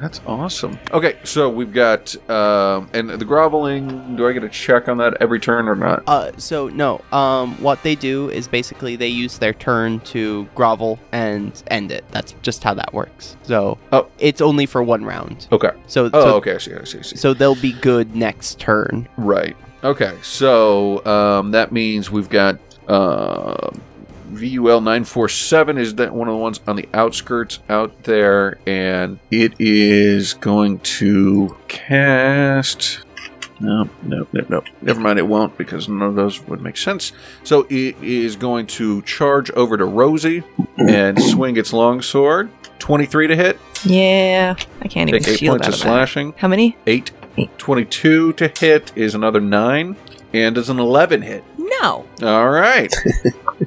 That's 0.00 0.20
awesome. 0.26 0.78
Okay, 0.92 1.18
so 1.24 1.48
we've 1.48 1.72
got 1.72 2.14
um, 2.30 2.88
and 2.92 3.10
the 3.10 3.24
groveling. 3.24 4.16
Do 4.16 4.26
I 4.26 4.32
get 4.32 4.42
a 4.44 4.48
check 4.48 4.88
on 4.88 4.96
that 4.98 5.16
every 5.20 5.38
turn 5.38 5.68
or 5.68 5.74
not? 5.76 6.02
Uh, 6.06 6.32
so 6.38 6.68
no. 6.68 7.00
Um, 7.12 7.60
what 7.62 7.82
they 7.82 7.94
do 7.94 8.30
is 8.30 8.48
basically 8.48 8.96
they 8.96 9.08
use 9.08 9.38
their 9.38 9.52
turn 9.52 10.00
to 10.00 10.48
grovel 10.54 10.98
and 11.12 11.62
end 11.68 11.92
it. 11.92 12.04
That's 12.10 12.34
just 12.42 12.64
how 12.64 12.74
that 12.74 12.92
works. 12.92 13.36
So 13.42 13.78
Oh. 13.92 14.08
it's 14.18 14.40
only 14.40 14.66
for 14.66 14.82
one 14.82 15.04
round. 15.04 15.46
Okay. 15.52 15.70
So 15.86 16.06
Oh, 16.12 16.20
so, 16.24 16.34
okay. 16.36 16.54
I 16.54 16.58
see. 16.58 16.74
I 16.74 16.84
see. 16.84 16.98
I 16.98 17.02
see. 17.02 17.16
so 17.16 17.34
they'll 17.34 17.54
be 17.60 17.72
good 17.72 18.16
next 18.16 18.58
turn. 18.58 19.08
Right. 19.16 19.56
Okay. 19.84 20.16
So 20.22 21.04
um, 21.06 21.50
that 21.52 21.72
means 21.72 22.10
we've 22.10 22.28
got 22.28 22.58
uh, 22.88 23.70
VUL 24.30 24.80
nine 24.80 25.04
four 25.04 25.28
seven 25.28 25.78
is 25.78 25.96
that 25.96 26.14
one 26.14 26.28
of 26.28 26.32
the 26.34 26.38
ones 26.38 26.60
on 26.66 26.76
the 26.76 26.88
outskirts 26.94 27.58
out 27.68 28.04
there, 28.04 28.58
and 28.66 29.18
it 29.30 29.54
is 29.58 30.34
going 30.34 30.78
to 30.80 31.56
cast. 31.68 33.00
No, 33.60 33.88
no, 34.02 34.26
no, 34.32 34.44
no. 34.48 34.62
Never 34.80 35.00
mind. 35.00 35.18
It 35.18 35.26
won't 35.28 35.58
because 35.58 35.88
none 35.88 36.02
of 36.08 36.14
those 36.14 36.40
would 36.46 36.62
make 36.62 36.76
sense. 36.78 37.12
So 37.44 37.66
it 37.68 38.02
is 38.02 38.36
going 38.36 38.66
to 38.68 39.02
charge 39.02 39.50
over 39.50 39.76
to 39.76 39.84
Rosie 39.84 40.42
and 40.78 41.20
swing 41.22 41.56
its 41.56 41.72
longsword. 41.72 42.50
Twenty-three 42.78 43.26
to 43.26 43.36
hit. 43.36 43.58
Yeah, 43.84 44.54
I 44.80 44.88
can't 44.88 45.08
even 45.08 45.22
Take 45.22 45.34
eight 45.34 45.38
shield 45.38 45.60
points 45.60 45.68
of 45.68 45.74
slashing. 45.74 46.32
How 46.36 46.48
many? 46.48 46.76
Eight. 46.86 47.10
22 47.58 48.34
to 48.34 48.52
hit 48.58 48.92
is 48.96 49.14
another 49.14 49.40
9. 49.40 49.96
And 50.32 50.54
does 50.54 50.68
an 50.68 50.78
11 50.78 51.22
hit? 51.22 51.42
No. 51.80 52.06
All 52.22 52.50
right. 52.50 52.92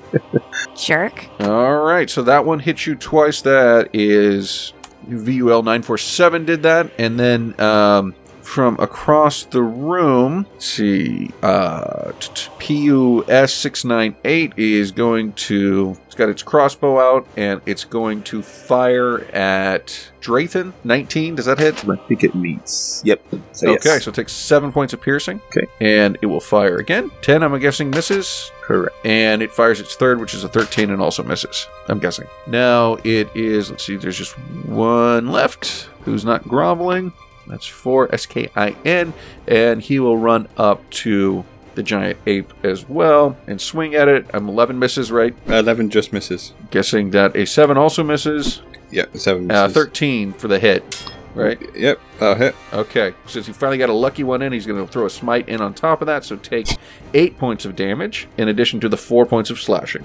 Jerk. 0.75 1.27
All 1.39 1.77
right. 1.77 2.09
So 2.09 2.21
that 2.23 2.45
one 2.45 2.59
hits 2.59 2.85
you 2.85 2.95
twice. 2.95 3.41
That 3.41 3.89
is 3.93 4.73
VUL 5.07 5.63
947 5.63 6.45
did 6.45 6.63
that. 6.63 6.91
And 6.97 7.19
then 7.19 7.59
um, 7.59 8.15
from 8.43 8.77
across 8.79 9.43
the 9.45 9.63
room, 9.63 10.45
let's 10.53 10.65
see, 10.65 11.31
uh, 11.41 12.11
PUS 12.59 13.53
698 13.53 14.53
is 14.57 14.91
going 14.91 15.33
to. 15.33 15.97
It's 16.05 16.15
got 16.15 16.29
its 16.29 16.43
crossbow 16.43 16.99
out 16.99 17.27
and 17.35 17.59
it's 17.65 17.85
going 17.85 18.21
to 18.23 18.43
fire 18.43 19.21
at 19.33 20.11
Drathan 20.21 20.73
19. 20.83 21.35
Does 21.35 21.45
that 21.45 21.57
hit? 21.57 21.83
I 21.89 21.95
think 21.95 22.23
it 22.23 22.35
meets. 22.35 23.01
Yep. 23.03 23.21
So 23.53 23.71
yes. 23.71 23.85
Okay, 23.87 23.99
so 23.99 24.11
it 24.11 24.15
takes 24.15 24.31
seven 24.31 24.71
points 24.71 24.93
of 24.93 25.01
piercing. 25.01 25.41
Okay. 25.47 25.65
And 25.81 26.17
it 26.21 26.27
will 26.27 26.39
fire 26.39 26.77
again. 26.77 27.09
Ten, 27.21 27.41
I'm 27.41 27.57
guessing, 27.59 27.89
misses. 27.89 28.51
Correct. 28.61 28.95
And 29.03 29.41
it 29.41 29.51
fires 29.51 29.79
its 29.79 29.95
third, 29.95 30.19
which 30.21 30.35
is 30.35 30.43
a 30.43 30.49
13, 30.49 30.91
and 30.91 31.01
also 31.01 31.23
misses. 31.23 31.67
I'm 31.87 31.99
guessing. 31.99 32.27
Now 32.45 32.97
it 33.03 33.35
is, 33.35 33.71
let's 33.71 33.83
see, 33.83 33.95
there's 33.97 34.17
just 34.17 34.37
one 34.67 35.31
left 35.31 35.89
who's 36.01 36.23
not 36.23 36.47
groveling. 36.47 37.11
That's 37.47 37.65
four, 37.65 38.13
S 38.13 38.25
K 38.25 38.49
I 38.55 38.75
N. 38.85 39.13
And 39.47 39.81
he 39.81 39.99
will 39.99 40.17
run 40.17 40.47
up 40.57 40.87
to 40.91 41.43
the 41.75 41.83
giant 41.83 42.19
ape 42.27 42.53
as 42.63 42.87
well 42.87 43.35
and 43.47 43.59
swing 43.59 43.95
at 43.95 44.07
it. 44.07 44.27
I'm 44.33 44.47
11 44.47 44.77
misses, 44.77 45.11
right? 45.11 45.35
11 45.47 45.89
just 45.89 46.13
misses. 46.13 46.53
Guessing 46.69 47.09
that 47.11 47.35
a 47.35 47.45
7 47.45 47.77
also 47.77 48.03
misses. 48.03 48.61
Yeah, 48.91 49.05
7 49.15 49.49
Uh, 49.49 49.67
13 49.69 50.33
for 50.33 50.47
the 50.47 50.59
hit, 50.59 51.11
right? 51.33 51.59
Yep, 51.75 51.99
that'll 52.19 52.35
hit. 52.35 52.55
Okay, 52.73 53.13
since 53.25 53.47
he 53.47 53.53
finally 53.53 53.79
got 53.79 53.89
a 53.89 53.93
lucky 53.93 54.23
one 54.23 54.43
in, 54.43 54.53
he's 54.53 54.67
going 54.67 54.85
to 54.85 54.91
throw 54.91 55.07
a 55.07 55.09
smite 55.09 55.49
in 55.49 55.61
on 55.61 55.73
top 55.73 56.01
of 56.01 56.05
that, 56.05 56.23
so 56.23 56.35
take 56.35 56.67
eight 57.15 57.39
points 57.39 57.65
of 57.65 57.75
damage 57.75 58.27
in 58.37 58.47
addition 58.49 58.79
to 58.81 58.87
the 58.87 58.97
four 58.97 59.25
points 59.25 59.49
of 59.49 59.59
slashing. 59.59 60.03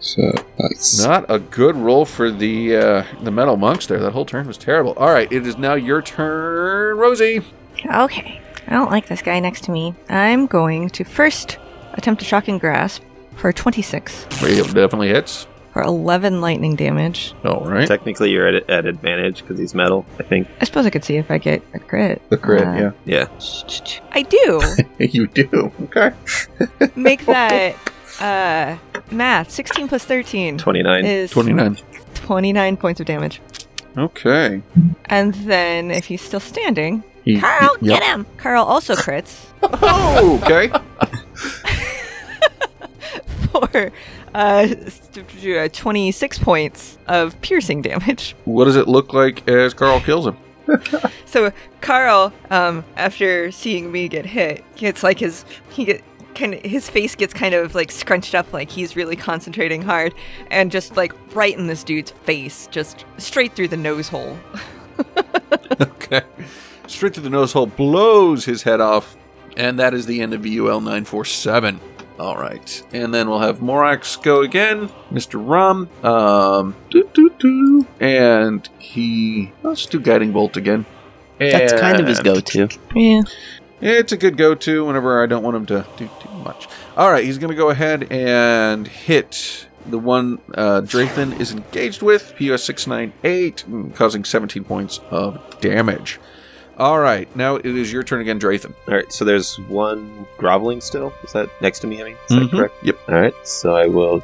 So 0.00 0.32
that's 0.58 1.04
Not 1.04 1.26
a 1.28 1.38
good 1.38 1.76
roll 1.76 2.04
for 2.06 2.30
the 2.30 2.74
uh, 2.76 3.04
the 3.22 3.30
metal 3.30 3.56
monks 3.56 3.86
there. 3.86 3.98
That 4.00 4.12
whole 4.12 4.24
turn 4.24 4.46
was 4.46 4.56
terrible. 4.56 4.92
All 4.94 5.12
right, 5.12 5.30
it 5.30 5.46
is 5.46 5.58
now 5.58 5.74
your 5.74 6.00
turn, 6.02 6.96
Rosie. 6.96 7.42
Okay. 7.86 8.40
I 8.66 8.72
don't 8.72 8.90
like 8.90 9.08
this 9.08 9.20
guy 9.22 9.40
next 9.40 9.64
to 9.64 9.70
me. 9.72 9.94
I'm 10.08 10.46
going 10.46 10.90
to 10.90 11.04
first 11.04 11.58
attempt 11.94 12.22
a 12.22 12.24
shocking 12.24 12.58
grasp 12.58 13.02
for 13.36 13.52
26 13.52 14.26
It 14.42 14.64
definitely 14.74 15.08
hits. 15.08 15.46
for 15.72 15.82
11 15.82 16.40
lightning 16.40 16.76
damage. 16.76 17.34
All 17.44 17.64
right. 17.64 17.88
Technically, 17.88 18.30
you're 18.30 18.46
at, 18.46 18.68
at 18.70 18.86
advantage 18.86 19.40
because 19.42 19.58
he's 19.58 19.74
metal. 19.74 20.06
I 20.18 20.22
think. 20.22 20.46
I 20.60 20.64
suppose 20.66 20.86
I 20.86 20.90
could 20.90 21.04
see 21.04 21.16
if 21.16 21.30
I 21.30 21.38
get 21.38 21.62
a 21.74 21.78
crit. 21.78 22.22
The 22.30 22.36
crit, 22.36 22.62
Uh, 22.66 22.92
yeah. 23.06 23.26
Yeah. 23.28 24.00
I 24.12 24.22
do. 24.22 24.62
you 24.98 25.26
do. 25.26 25.72
Okay. 25.84 26.12
Make 26.96 27.26
that 27.26 27.74
uh 28.20 28.76
math. 29.10 29.50
16 29.50 29.88
plus 29.88 30.04
13 30.04 30.58
Twenty-nine. 30.58 31.04
is 31.04 31.30
29. 31.30 31.76
29 32.14 32.76
points 32.76 33.00
of 33.00 33.06
damage. 33.06 33.40
Okay. 33.96 34.62
And 35.06 35.34
then 35.34 35.90
if 35.90 36.06
he's 36.06 36.22
still 36.22 36.40
standing, 36.40 37.02
He- 37.24 37.40
Carl, 37.40 37.76
he- 37.80 37.86
yep. 37.88 38.00
get 38.00 38.08
him. 38.08 38.26
Carl 38.36 38.64
also 38.64 38.94
crits 38.94 39.46
Oh, 39.62 40.40
okay. 40.42 40.70
for 43.52 43.92
uh, 44.34 44.68
uh, 45.58 45.68
26 45.72 46.38
points 46.38 46.98
of 47.08 47.40
piercing 47.40 47.82
damage. 47.82 48.36
what 48.44 48.66
does 48.66 48.76
it 48.76 48.86
look 48.88 49.12
like 49.12 49.46
as 49.48 49.74
Carl 49.74 50.00
kills 50.00 50.26
him? 50.26 50.36
So 51.26 51.52
Carl, 51.80 52.32
um, 52.50 52.84
after 52.96 53.50
seeing 53.50 53.90
me 53.90 54.06
get 54.08 54.24
hit, 54.24 54.62
gets 54.76 55.02
like 55.02 55.18
his 55.18 55.44
he 55.70 55.84
get 55.84 56.02
kind 56.34 56.54
of 56.54 56.62
his 56.62 56.88
face 56.88 57.14
gets 57.14 57.34
kind 57.34 57.54
of 57.54 57.74
like 57.74 57.90
scrunched 57.90 58.34
up, 58.34 58.52
like 58.52 58.70
he's 58.70 58.96
really 58.96 59.16
concentrating 59.16 59.82
hard, 59.82 60.14
and 60.50 60.70
just 60.70 60.96
like 60.96 61.12
right 61.34 61.56
in 61.56 61.66
this 61.66 61.84
dude's 61.84 62.10
face, 62.10 62.66
just 62.70 63.04
straight 63.18 63.52
through 63.52 63.68
the 63.68 63.76
nose 63.76 64.08
hole. 64.08 64.38
Okay. 65.80 66.22
Straight 66.86 67.14
through 67.14 67.22
the 67.22 67.30
nose 67.30 67.52
hole, 67.52 67.66
blows 67.66 68.44
his 68.44 68.64
head 68.64 68.80
off, 68.80 69.16
and 69.56 69.78
that 69.78 69.94
is 69.94 70.06
the 70.06 70.20
end 70.20 70.34
of 70.34 70.42
VUL 70.42 70.80
947. 70.80 71.80
All 72.18 72.36
right. 72.36 72.82
And 72.92 73.14
then 73.14 73.30
we'll 73.30 73.38
have 73.38 73.60
Morax 73.60 74.22
go 74.22 74.42
again. 74.42 74.88
Mr. 75.10 75.40
Rum. 75.42 75.88
Um, 76.04 76.74
doo, 76.90 77.08
doo, 77.14 77.30
doo. 77.38 77.86
And 77.98 78.68
he. 78.78 79.52
Let's 79.62 79.86
do 79.86 79.98
Guiding 79.98 80.32
Bolt 80.32 80.56
again. 80.56 80.84
That's 81.38 81.72
kind 81.72 81.98
of 81.98 82.06
his 82.06 82.20
go-to. 82.20 82.68
Yeah. 82.94 83.22
It's 83.80 84.12
a 84.12 84.16
good 84.16 84.36
go-to 84.36 84.84
whenever 84.84 85.22
I 85.22 85.26
don't 85.26 85.42
want 85.42 85.56
him 85.56 85.66
to 85.66 85.86
do 85.96 86.08
too 86.20 86.28
much. 86.44 86.68
All 86.96 87.10
right, 87.10 87.24
he's 87.24 87.38
going 87.38 87.50
to 87.50 87.56
go 87.56 87.70
ahead 87.70 88.10
and 88.12 88.86
hit 88.86 89.66
the 89.86 89.98
one 89.98 90.38
uh, 90.54 90.82
is 90.92 91.52
engaged 91.52 92.02
with, 92.02 92.34
POS 92.36 92.62
698, 92.64 93.64
mm, 93.68 93.94
causing 93.94 94.24
17 94.24 94.64
points 94.64 95.00
of 95.10 95.38
damage. 95.60 96.20
All 96.78 96.98
right, 96.98 97.34
now 97.36 97.56
it 97.56 97.66
is 97.66 97.92
your 97.92 98.02
turn 98.02 98.20
again, 98.20 98.38
Drathan. 98.40 98.72
All 98.88 98.94
right. 98.94 99.12
So 99.12 99.24
there's 99.24 99.58
one 99.68 100.26
groveling 100.38 100.80
still. 100.80 101.12
Is 101.24 101.32
that 101.32 101.50
next 101.60 101.80
to 101.80 101.86
me? 101.86 102.00
I 102.00 102.04
mean, 102.04 102.16
is 102.30 102.36
that 102.36 102.42
Mhm. 102.42 102.50
correct? 102.50 102.74
Yep. 102.82 102.98
All 103.08 103.14
right. 103.20 103.34
So 103.44 103.74
I 103.76 103.86
will. 103.86 104.22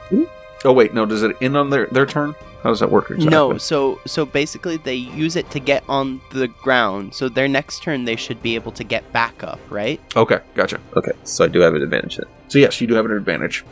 Oh 0.67 0.73
wait, 0.73 0.93
no, 0.93 1.07
does 1.07 1.23
it 1.23 1.37
end 1.41 1.57
on 1.57 1.71
their 1.71 1.87
their 1.87 2.07
turn? 2.07 2.35
How 2.65 2.71
does 2.71 2.81
that 2.81 2.91
work 2.91 3.05
exactly? 3.11 3.31
No, 3.31 3.57
so 3.57 4.01
so 4.05 4.27
basically 4.27 4.77
they 4.79 4.97
use 4.97 5.37
it 5.37 5.49
to 5.53 5.61
get 5.61 5.85
on 5.89 6.21
the 6.33 6.49
ground. 6.49 7.15
So 7.15 7.29
their 7.29 7.47
next 7.47 7.85
turn 7.85 8.05
they 8.05 8.17
should 8.17 8.43
be 8.43 8.57
able 8.57 8.73
to 8.73 8.83
get 8.83 9.11
back 9.13 9.45
up, 9.45 9.61
right? 9.71 10.01
Okay, 10.17 10.41
gotcha. 10.55 10.81
Okay. 10.97 11.13
So 11.23 11.45
I 11.45 11.49
do 11.49 11.61
have 11.61 11.75
an 11.75 11.83
advantage 11.83 12.17
then. 12.17 12.27
So 12.49 12.59
yes, 12.59 12.81
you 12.81 12.89
do 12.89 12.95
have 12.95 13.05
an 13.05 13.13
advantage. 13.13 13.65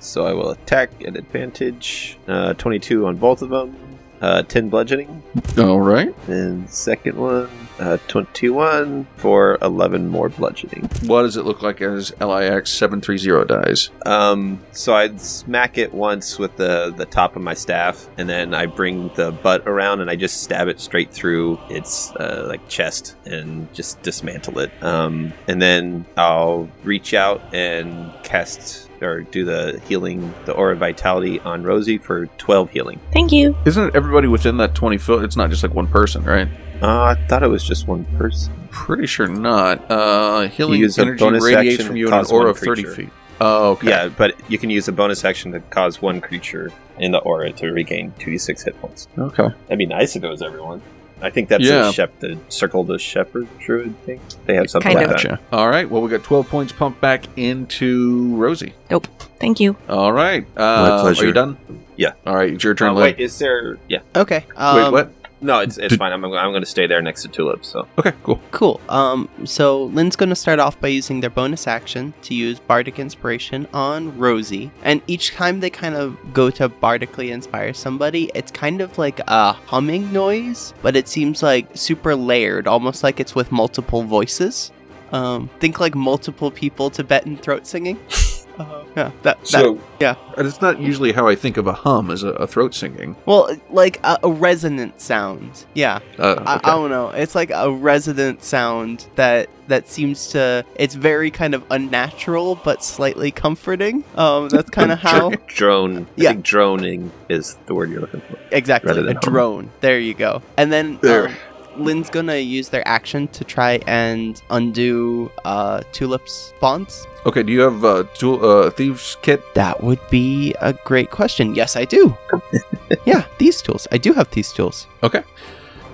So 0.00 0.26
I 0.26 0.32
will 0.32 0.50
attack 0.50 0.90
at 1.06 1.16
advantage. 1.16 2.18
Uh, 2.26 2.54
22 2.54 3.06
on 3.06 3.16
both 3.16 3.40
of 3.40 3.50
them. 3.50 3.76
Uh, 4.22 4.42
10 4.44 4.68
bludgeoning. 4.68 5.20
All 5.58 5.80
right. 5.80 6.14
And 6.28 6.70
second 6.70 7.18
one, 7.18 7.50
uh, 7.80 7.98
21 8.06 9.04
for 9.16 9.58
11 9.62 10.08
more 10.08 10.28
bludgeoning. 10.28 10.88
What 11.06 11.22
does 11.22 11.36
it 11.36 11.44
look 11.44 11.60
like 11.62 11.80
as 11.82 12.12
LIX 12.20 12.70
seven 12.70 13.00
three 13.00 13.18
zero 13.18 13.44
dies? 13.44 13.90
Um, 14.06 14.60
so 14.70 14.94
I'd 14.94 15.20
smack 15.20 15.76
it 15.76 15.92
once 15.92 16.38
with 16.38 16.56
the, 16.56 16.94
the 16.96 17.04
top 17.04 17.34
of 17.34 17.42
my 17.42 17.54
staff, 17.54 18.08
and 18.16 18.28
then 18.28 18.54
I 18.54 18.66
bring 18.66 19.08
the 19.16 19.32
butt 19.32 19.66
around 19.66 20.00
and 20.00 20.08
I 20.08 20.14
just 20.14 20.44
stab 20.44 20.68
it 20.68 20.80
straight 20.80 21.10
through 21.12 21.58
its 21.68 22.12
uh, 22.12 22.44
like 22.48 22.68
chest 22.68 23.16
and 23.24 23.72
just 23.74 24.00
dismantle 24.02 24.60
it. 24.60 24.70
Um, 24.82 25.32
and 25.48 25.60
then 25.60 26.06
I'll 26.16 26.70
reach 26.84 27.12
out 27.12 27.42
and 27.52 28.12
cast 28.22 28.88
or 29.02 29.22
do 29.22 29.44
the 29.44 29.80
healing, 29.88 30.32
the 30.44 30.52
aura 30.52 30.76
vitality 30.76 31.40
on 31.40 31.62
Rosie 31.62 31.98
for 31.98 32.26
12 32.38 32.70
healing. 32.70 33.00
Thank 33.12 33.32
you. 33.32 33.56
Isn't 33.64 33.88
it 33.88 33.96
everybody 33.96 34.28
within 34.28 34.56
that 34.58 34.74
twenty 34.74 34.98
foot? 34.98 35.24
It's 35.24 35.36
not 35.36 35.50
just 35.50 35.62
like 35.62 35.74
one 35.74 35.86
person, 35.86 36.24
right? 36.24 36.48
Uh, 36.80 37.02
I 37.02 37.26
thought 37.28 37.42
it 37.42 37.48
was 37.48 37.62
just 37.62 37.86
one 37.86 38.04
person. 38.16 38.52
Pretty 38.70 39.06
sure 39.06 39.28
not. 39.28 39.88
Uh, 39.90 40.48
healing 40.48 40.80
use 40.80 40.98
a 40.98 41.02
energy 41.02 41.20
bonus 41.24 41.44
radiates 41.44 41.84
from 41.84 41.96
you 41.96 42.08
in 42.08 42.12
an 42.14 42.26
aura 42.30 42.50
of 42.50 42.58
30 42.58 42.84
feet. 42.84 43.10
Oh, 43.40 43.72
okay. 43.72 43.88
Yeah, 43.88 44.08
but 44.08 44.34
you 44.50 44.58
can 44.58 44.70
use 44.70 44.88
a 44.88 44.92
bonus 44.92 45.24
action 45.24 45.52
to 45.52 45.60
cause 45.60 46.00
one 46.02 46.20
creature 46.20 46.72
in 46.98 47.12
the 47.12 47.18
aura 47.18 47.52
to 47.52 47.70
regain 47.72 48.12
2d6 48.18 48.64
hit 48.64 48.80
points. 48.80 49.08
Okay. 49.18 49.48
That'd 49.64 49.78
be 49.78 49.86
nice 49.86 50.16
if 50.16 50.24
it 50.24 50.28
was 50.28 50.42
everyone. 50.42 50.80
I 51.22 51.30
think 51.30 51.48
that's 51.48 51.62
Yeah. 51.64 51.82
the, 51.82 51.92
shep- 51.92 52.18
the 52.20 52.38
Circle 52.48 52.84
the 52.84 52.98
Shepherd 52.98 53.46
Druid 53.60 53.96
thing. 54.04 54.20
They 54.46 54.54
have 54.56 54.68
something 54.68 54.92
Kind 54.92 55.06
like 55.06 55.16
of. 55.16 55.22
that. 55.22 55.28
Gotcha. 55.40 55.42
All 55.52 55.68
right. 55.70 55.88
Well, 55.88 56.02
we 56.02 56.10
got 56.10 56.22
12 56.24 56.48
points 56.48 56.72
pumped 56.72 57.00
back 57.00 57.24
into 57.36 58.34
Rosie. 58.36 58.74
Nope. 58.90 59.06
Thank 59.38 59.60
you. 59.60 59.76
All 59.88 60.12
right. 60.12 60.46
Uh, 60.56 61.00
pleasure. 61.02 61.24
Are 61.24 61.26
you 61.28 61.32
done? 61.32 61.56
Yeah. 61.96 62.12
All 62.26 62.34
right. 62.34 62.52
It's 62.52 62.64
your 62.64 62.74
turn. 62.74 62.90
Uh, 62.90 62.94
wait, 62.94 63.20
is 63.20 63.38
there? 63.38 63.78
Yeah. 63.88 64.00
Okay. 64.16 64.44
Wait, 64.48 64.56
Um, 64.56 64.92
what? 64.92 65.12
No, 65.42 65.58
it's 65.58 65.76
it's 65.76 65.88
Did- 65.90 65.98
fine. 65.98 66.12
I'm 66.12 66.24
I'm 66.24 66.52
going 66.52 66.62
to 66.62 66.66
stay 66.66 66.86
there 66.86 67.02
next 67.02 67.22
to 67.22 67.28
Tulip. 67.28 67.64
So 67.64 67.86
Okay, 67.98 68.12
cool. 68.22 68.40
Cool. 68.52 68.80
Um, 68.88 69.28
so 69.44 69.84
Lynn's 69.86 70.14
going 70.16 70.28
to 70.28 70.36
start 70.36 70.60
off 70.60 70.80
by 70.80 70.88
using 70.88 71.20
their 71.20 71.30
bonus 71.30 71.66
action 71.66 72.14
to 72.22 72.34
use 72.34 72.60
Bardic 72.60 72.98
Inspiration 72.98 73.66
on 73.74 74.16
Rosie. 74.16 74.70
And 74.84 75.02
each 75.08 75.34
time 75.34 75.60
they 75.60 75.68
kind 75.70 75.96
of 75.96 76.16
go 76.32 76.48
to 76.50 76.68
bardically 76.68 77.32
inspire 77.32 77.74
somebody, 77.74 78.30
it's 78.34 78.52
kind 78.52 78.80
of 78.80 78.96
like 78.98 79.20
a 79.26 79.52
humming 79.52 80.12
noise, 80.12 80.72
but 80.80 80.94
it 80.96 81.08
seems 81.08 81.42
like 81.42 81.66
super 81.74 82.14
layered, 82.14 82.66
almost 82.68 83.02
like 83.02 83.18
it's 83.18 83.34
with 83.34 83.50
multiple 83.50 84.04
voices. 84.04 84.70
Um, 85.10 85.50
think 85.60 85.78
like 85.80 85.94
multiple 85.94 86.50
people 86.50 86.88
Tibetan 86.88 87.36
throat 87.36 87.66
singing. 87.66 87.98
Uh, 88.58 88.84
yeah, 88.96 89.10
that, 89.22 89.40
that 89.40 89.46
So, 89.46 89.80
yeah. 90.00 90.14
and 90.36 90.46
it's 90.46 90.60
not 90.60 90.78
usually 90.80 91.12
how 91.12 91.26
I 91.28 91.34
think 91.34 91.56
of 91.56 91.66
a 91.66 91.72
hum 91.72 92.10
as 92.10 92.22
a, 92.22 92.28
a 92.30 92.46
throat 92.46 92.74
singing. 92.74 93.16
well, 93.26 93.48
like 93.70 93.98
a, 94.04 94.18
a 94.22 94.30
resonant 94.30 95.00
sound. 95.00 95.64
Yeah. 95.74 96.00
Uh, 96.18 96.34
I, 96.46 96.56
okay. 96.56 96.60
I 96.70 96.74
don't 96.74 96.90
know. 96.90 97.08
It's 97.10 97.34
like 97.34 97.50
a 97.50 97.70
resonant 97.72 98.42
sound 98.44 99.06
that 99.16 99.48
that 99.68 99.88
seems 99.88 100.28
to. 100.28 100.64
It's 100.76 100.94
very 100.94 101.30
kind 101.30 101.54
of 101.54 101.64
unnatural, 101.70 102.56
but 102.56 102.84
slightly 102.84 103.30
comforting. 103.30 104.04
Um, 104.16 104.48
that's 104.48 104.70
kind 104.78 104.92
of 104.92 104.98
how 104.98 105.30
drone. 105.46 106.06
Yeah. 106.16 106.30
I 106.30 106.32
think 106.34 106.44
droning 106.44 107.10
is 107.28 107.56
the 107.66 107.74
word 107.74 107.90
you're 107.90 108.00
looking 108.00 108.20
for. 108.22 108.38
exactly 108.50 108.88
Rather 108.88 109.00
a 109.02 109.04
than 109.04 109.16
hum. 109.16 109.32
drone. 109.32 109.70
There 109.80 109.98
you 109.98 110.14
go. 110.14 110.42
And 110.56 110.70
then 110.72 110.98
There. 111.00 111.28
um, 111.28 111.34
Lynn's 111.76 112.10
gonna 112.10 112.36
use 112.36 112.68
their 112.68 112.86
action 112.86 113.28
to 113.28 113.44
try 113.44 113.80
and 113.86 114.40
undo 114.50 115.30
uh, 115.44 115.80
Tulip's 115.92 116.52
bonds. 116.60 117.06
okay, 117.26 117.42
do 117.42 117.52
you 117.52 117.60
have 117.60 117.84
uh, 117.84 118.04
tool, 118.14 118.44
uh, 118.44 118.70
Thieves 118.70 119.16
Kit? 119.22 119.42
That 119.54 119.82
would 119.82 120.00
be 120.10 120.54
a 120.60 120.72
great 120.84 121.10
question. 121.10 121.54
Yes, 121.54 121.76
I 121.76 121.84
do. 121.84 122.16
yeah, 123.06 123.24
these 123.38 123.62
tools. 123.62 123.86
I 123.92 123.98
do 123.98 124.12
have 124.12 124.30
these 124.30 124.52
tools. 124.52 124.86
Okay. 125.02 125.22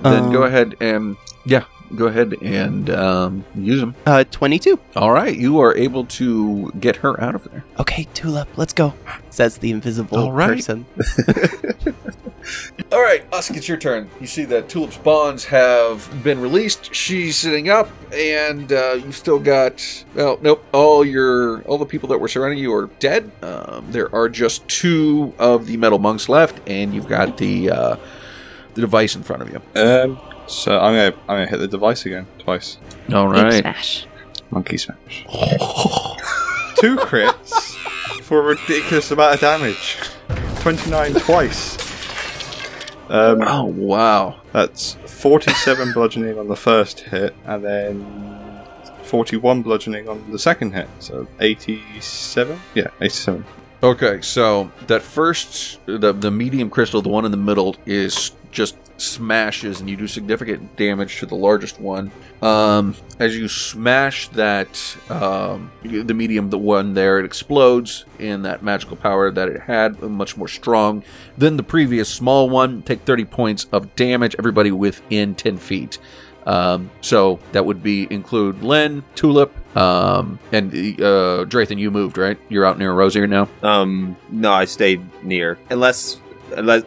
Then 0.03 0.31
go 0.33 0.43
Um, 0.43 0.49
ahead 0.49 0.77
and, 0.81 1.17
yeah, 1.45 1.65
go 1.97 2.07
ahead 2.07 2.35
and 2.43 2.91
um, 2.91 3.45
use 3.55 3.81
them. 3.81 3.95
Uh, 4.07 4.25
twenty-two. 4.31 4.79
All 4.97 5.13
right, 5.13 5.37
you 5.37 5.61
are 5.61 5.77
able 5.77 6.05
to 6.07 6.71
get 6.81 6.97
her 6.97 7.21
out 7.21 7.35
of 7.35 7.45
there. 7.51 7.65
Okay, 7.79 8.07
Tulip, 8.15 8.49
let's 8.57 8.73
go. 8.73 8.95
Says 9.31 9.59
the 9.59 9.71
invisible 9.71 10.19
All 10.19 10.33
right. 10.33 10.49
person. 10.51 10.87
All 12.93 13.03
right, 13.03 13.25
Usk, 13.33 13.55
it's 13.55 13.69
your 13.69 13.77
turn. 13.77 14.09
You 14.21 14.27
see 14.27 14.45
that 14.47 14.69
Tulip's 14.69 14.97
bonds 14.97 15.45
have 15.45 16.09
been 16.23 16.41
released. 16.41 16.95
She's 16.95 17.37
sitting 17.37 17.69
up, 17.69 17.91
and 18.13 18.73
uh, 18.73 18.99
you've 19.03 19.17
still 19.17 19.39
got 19.39 20.05
well, 20.15 20.39
nope. 20.41 20.65
All 20.73 21.05
your 21.05 21.63
all 21.63 21.79
the 21.79 21.87
people 21.87 22.09
that 22.11 22.19
were 22.19 22.29
surrounding 22.29 22.59
you 22.59 22.73
are 22.75 22.87
dead. 22.99 23.31
Um, 23.43 23.87
there 23.91 24.15
are 24.15 24.29
just 24.29 24.67
two 24.69 25.35
of 25.39 25.67
the 25.67 25.77
metal 25.77 25.99
monks 25.99 26.29
left, 26.29 26.61
and 26.67 26.95
you've 26.95 27.09
got 27.09 27.37
the 27.37 27.71
uh, 27.71 27.97
the 28.75 28.81
device 28.81 29.15
in 29.15 29.23
front 29.23 29.43
of 29.43 29.51
you. 29.51 29.61
Um, 29.81 30.19
so 30.49 30.79
I'm 30.79 30.95
gonna 30.95 31.15
I'm 31.29 31.37
gonna 31.37 31.47
hit 31.47 31.59
the 31.59 31.69
device 31.69 32.05
again 32.07 32.27
twice. 32.39 32.79
All 33.13 33.27
Ape 33.37 33.43
right. 33.45 33.61
smash. 33.61 34.07
Monkey 34.51 34.77
smash. 34.79 35.25
Two 36.81 36.97
crits 36.97 37.75
for 38.23 38.39
a 38.41 38.43
ridiculous 38.43 39.11
amount 39.11 39.35
of 39.35 39.41
damage. 39.41 39.97
Twenty 40.61 40.91
nine 40.91 41.15
twice. 41.15 41.77
Um, 43.11 43.43
Oh 43.43 43.65
wow. 43.65 44.41
that's 44.53 44.95
forty 45.07 45.53
seven 45.53 45.93
bludgeoning 45.93 46.39
on 46.39 46.49
the 46.49 46.57
first 46.57 47.01
hit, 47.01 47.35
and 47.47 47.65
then 47.65 48.63
forty 49.03 49.37
one 49.37 49.63
bludgeoning 49.63 50.09
on 50.09 50.31
the 50.31 50.39
second 50.39 50.73
hit. 50.73 50.89
So 51.01 51.27
eighty 51.41 51.83
seven. 52.01 52.61
Yeah, 52.75 52.89
eighty 53.01 53.09
seven. 53.11 53.45
Okay, 53.83 54.21
so 54.23 54.71
that 54.89 55.03
first, 55.03 55.79
the 55.87 56.13
the 56.13 56.31
medium 56.31 56.69
crystal, 56.71 57.01
the 57.03 57.09
one 57.09 57.25
in 57.25 57.31
the 57.31 57.37
middle, 57.37 57.77
is 57.87 58.33
just 58.51 58.77
smashes, 59.01 59.81
and 59.81 59.89
you 59.89 59.97
do 59.97 60.07
significant 60.07 60.77
damage 60.77 61.19
to 61.21 61.27
the 61.27 61.35
largest 61.35 61.81
one. 61.81 62.11
Um, 62.43 62.95
as 63.19 63.37
you 63.37 63.49
smash 63.49 64.29
that, 64.29 64.97
um, 65.11 65.71
the 65.83 66.15
medium, 66.15 66.51
the 66.51 66.59
one 66.59 66.95
there, 66.95 67.19
it 67.19 67.25
explodes 67.25 68.05
in 68.19 68.43
that 68.43 68.63
magical 68.63 68.97
power 68.97 69.31
that 69.31 69.49
it 69.49 69.61
had, 69.63 70.01
much 70.03 70.37
more 70.37 70.49
strong 70.49 71.03
than 71.37 71.57
the 71.57 71.63
previous 71.63 72.09
small 72.09 72.49
one. 72.49 72.83
Take 72.83 73.01
30 73.03 73.25
points 73.25 73.67
of 73.73 73.95
damage, 73.97 74.35
everybody 74.39 74.71
within 74.71 75.35
10 75.35 75.57
feet. 75.57 75.99
Um, 76.47 76.91
so 77.03 77.39
that 77.53 77.67
would 77.67 77.83
be 77.83 78.07
include 78.11 78.63
Len, 78.63 79.05
Tulip, 79.15 79.53
um, 79.77 80.39
and 80.51 80.73
uh, 80.73 81.45
Drathan. 81.45 81.79
You 81.79 81.91
moved, 81.91 82.17
right? 82.17 82.39
You're 82.49 82.65
out 82.65 82.79
near 82.79 82.93
Rosier 82.93 83.27
now. 83.27 83.49
Um, 83.63 84.17
no, 84.31 84.51
I 84.51 84.65
stayed 84.65 85.03
near. 85.23 85.59
Unless 85.69 86.21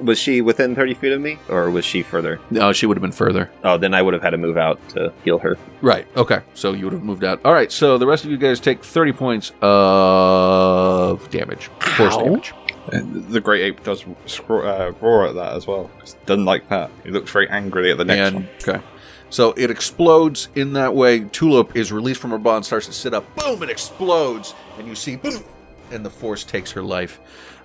was 0.02 0.18
she 0.20 0.42
within 0.42 0.76
thirty 0.76 0.94
feet 0.94 1.12
of 1.14 1.22
me, 1.22 1.38
or 1.50 1.70
was 1.70 1.86
she 1.86 2.04
further? 2.04 2.40
No, 2.50 2.72
she 2.74 2.86
would 2.86 2.98
have 2.98 3.02
been 3.02 3.12
further. 3.12 3.50
Oh, 3.64 3.78
then 3.78 3.94
I 3.94 4.02
would 4.02 4.14
have 4.14 4.24
had 4.24 4.32
to 4.32 4.38
move 4.38 4.58
out 4.58 4.80
to 4.90 5.14
heal 5.24 5.38
her. 5.40 5.58
Right. 5.82 6.08
Okay. 6.18 6.42
So 6.54 6.74
you 6.74 6.86
would 6.86 6.94
have 6.94 7.04
moved 7.04 7.24
out. 7.24 7.40
All 7.46 7.54
right. 7.54 7.72
So 7.72 7.98
the 7.98 8.08
rest 8.08 8.26
of 8.26 8.32
you 8.32 8.38
guys 8.38 8.60
take 8.60 8.84
30 8.84 9.14
points 9.14 9.52
of 9.62 11.30
damage. 11.30 11.68
Force 11.80 12.18
damage. 12.18 12.54
And 12.92 13.28
the 13.28 13.40
great 13.40 13.62
ape 13.62 13.84
does 13.84 14.04
scro- 14.26 14.66
uh, 14.68 14.92
roar 15.02 15.28
at 15.28 15.36
that 15.36 15.54
as 15.54 15.68
well. 15.68 15.90
It 16.04 16.16
doesn't 16.26 16.46
like 16.46 16.68
that. 16.70 16.90
He 17.04 17.12
looks 17.12 17.32
very 17.32 17.48
angrily 17.50 17.92
at 17.92 17.98
the 17.98 18.06
next 18.06 18.20
and 18.28 18.36
one. 18.36 18.50
okay. 18.62 18.82
So 19.30 19.54
it 19.56 19.72
explodes 19.72 20.50
in 20.56 20.74
that 20.74 20.94
way. 20.94 21.22
Tulip 21.22 21.76
is 21.76 21.92
released 21.92 22.20
from 22.20 22.32
her 22.32 22.38
bond, 22.38 22.66
starts 22.66 22.88
to 22.88 22.94
sit 22.94 23.14
up. 23.14 23.24
Boom! 23.38 23.64
It 23.64 23.70
explodes, 23.70 24.54
and 24.78 24.88
you 24.88 24.96
see, 24.96 25.16
boom, 25.16 25.42
and 25.92 26.06
the 26.06 26.10
force 26.10 26.44
takes 26.44 26.72
her 26.72 26.82
life. 26.82 27.20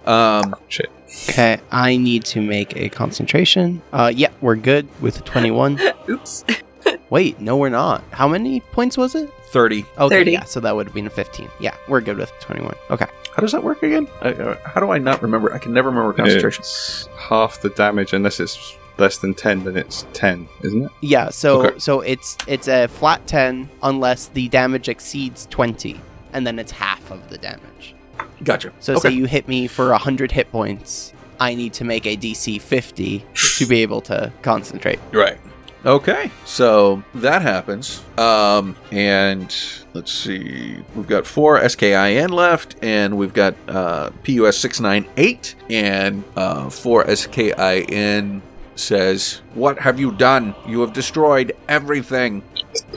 Um, 0.07 0.55
Shit. 0.69 0.91
Okay, 1.31 1.61
I 1.71 1.97
need 1.97 2.25
to 2.27 2.41
make 2.41 2.77
a 2.77 2.89
concentration. 2.89 3.83
Uh, 3.93 4.12
yeah, 4.15 4.31
we're 4.41 4.57
good 4.57 4.89
with 5.01 5.25
21. 5.25 5.81
Oops. 6.09 6.45
Wait, 7.11 7.41
no, 7.41 7.57
we're 7.57 7.69
not. 7.69 8.03
How 8.12 8.29
many 8.29 8.61
points 8.61 8.97
was 8.97 9.15
it? 9.15 9.33
30. 9.51 9.85
Okay, 9.99 10.19
30. 10.19 10.31
yeah, 10.33 10.45
so 10.45 10.61
that 10.61 10.75
would 10.77 10.87
have 10.87 10.95
been 10.95 11.07
a 11.07 11.11
15. 11.11 11.49
Yeah, 11.61 11.75
we're 11.89 12.01
good 12.01 12.19
with 12.19 12.31
21. 12.41 12.75
Okay. 12.91 13.07
How 13.35 13.41
does 13.43 13.53
that 13.53 13.62
work 13.62 13.83
again? 13.83 14.09
I, 14.23 14.31
uh, 14.33 14.57
how 14.65 14.81
do 14.81 14.91
I 14.91 14.99
not 14.99 15.23
remember? 15.23 15.53
I 15.53 15.59
can 15.59 15.73
never 15.73 15.91
remember 15.91 16.12
concentration. 16.12 16.62
It's 16.62 17.09
half 17.19 17.61
the 17.61 17.71
damage 17.71 18.12
unless 18.12 18.41
it's 18.41 18.77
less 18.99 19.19
than 19.19 19.35
10, 19.35 19.65
then 19.65 19.77
it's 19.77 20.07
10, 20.15 20.49
isn't 20.62 20.85
it? 20.85 20.91
Yeah, 21.03 21.29
so 21.31 21.67
Okay. 21.67 21.79
so 21.79 22.01
it's 22.01 22.37
it's 22.47 22.67
a 22.69 22.87
flat 22.87 23.27
10 23.27 23.69
unless 23.83 24.29
the 24.29 24.49
damage 24.49 24.89
exceeds 24.89 25.47
20 25.51 26.01
and 26.33 26.47
then 26.47 26.59
it's 26.59 26.73
half 26.73 27.11
of 27.11 27.29
the 27.29 27.37
damage. 27.39 27.95
Gotcha. 28.42 28.72
So 28.81 28.94
okay. 28.94 29.09
say 29.09 29.14
you 29.14 29.27
hit 29.27 29.49
me 29.49 29.66
for 29.66 29.90
100 29.90 30.33
hit 30.33 30.51
points, 30.51 31.12
I 31.40 31.55
need 31.55 31.72
to 31.75 31.85
make 31.85 32.07
a 32.07 32.16
DC 32.16 32.61
50 32.61 33.25
to 33.59 33.66
be 33.66 33.83
able 33.83 34.01
to 34.03 34.33
concentrate. 34.42 34.99
Right. 35.12 35.38
Okay, 35.85 36.33
so 36.44 37.05
that 37.14 37.42
happens. 37.42 38.03
Um, 38.18 38.75
and 38.90 39.55
let's 39.94 40.11
see, 40.11 40.83
we've 40.96 41.07
got 41.07 41.25
four 41.25 41.61
SKIN 41.68 42.31
left, 42.31 42.75
and 42.83 43.16
we've 43.16 43.33
got 43.33 43.55
uh, 43.68 44.11
PUS 44.25 44.59
698, 44.59 45.55
and 45.70 46.25
uh, 46.35 46.70
four 46.70 47.05
SKIN 47.14 48.42
says, 48.75 49.42
What 49.55 49.79
have 49.79 50.01
you 50.01 50.11
done? 50.11 50.57
You 50.66 50.81
have 50.81 50.92
destroyed 50.92 51.57
everything. 51.68 52.42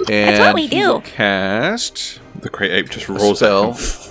And 0.09 0.35
That's 0.35 0.39
what 0.39 0.55
we 0.55 0.67
do. 0.67 1.01
cast 1.01 2.19
The 2.41 2.49
great 2.49 2.71
ape 2.71 2.89
just 2.89 3.07
rolls 3.07 3.37
spell. 3.39 3.77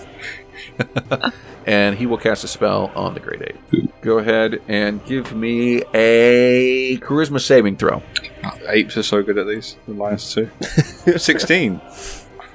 at 0.80 1.22
him. 1.22 1.32
and 1.66 1.96
he 1.98 2.06
will 2.06 2.18
cast 2.18 2.44
a 2.44 2.48
spell 2.48 2.90
on 2.94 3.14
the 3.14 3.20
Great 3.20 3.42
Ape. 3.42 3.90
Go 4.00 4.18
ahead 4.18 4.60
and 4.68 5.04
give 5.04 5.34
me 5.34 5.82
a 5.94 6.96
charisma 6.98 7.40
saving 7.40 7.76
throw. 7.76 8.02
Apes 8.68 8.96
are 8.96 9.02
so 9.02 9.22
good 9.22 9.38
at 9.38 9.46
these. 9.46 9.76
The 9.86 9.94
minus 9.94 10.32
two. 10.34 10.50
16. 11.16 11.80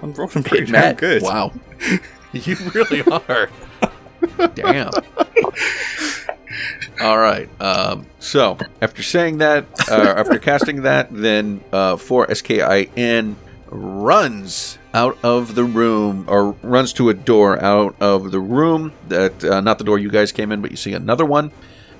I'm 0.02 0.14
rolling 0.14 0.44
pretty 0.44 0.72
damn 0.72 0.96
good. 0.96 1.22
Wow. 1.22 1.54
you 2.34 2.56
really 2.74 3.02
are. 3.04 3.50
Damn. 4.56 4.92
All 7.02 7.18
right. 7.18 7.50
Um, 7.62 8.06
so 8.20 8.58
after 8.82 9.04
saying 9.04 9.40
that, 9.40 9.66
uh, 9.92 10.14
after 10.18 10.40
casting 10.40 10.84
that, 10.84 11.10
then 11.12 11.64
uh, 11.72 11.98
for 11.98 12.34
SKIN 12.34 13.36
runs 13.70 14.78
out 14.94 15.18
of 15.24 15.56
the 15.56 15.64
room 15.64 16.26
or 16.28 16.52
runs 16.62 16.94
to 16.94 17.10
a 17.10 17.14
door 17.14 17.62
out 17.62 17.96
of 18.00 18.32
the 18.32 18.40
room 18.40 18.94
that 19.08 19.44
uh, 19.44 19.62
not 19.62 19.78
the 19.78 19.84
door 19.84 19.98
you 19.98 20.10
guys 20.10 20.32
came 20.32 20.52
in, 20.52 20.62
but 20.62 20.72
you 20.72 20.78
see 20.78 20.94
another 20.94 21.26
one. 21.26 21.52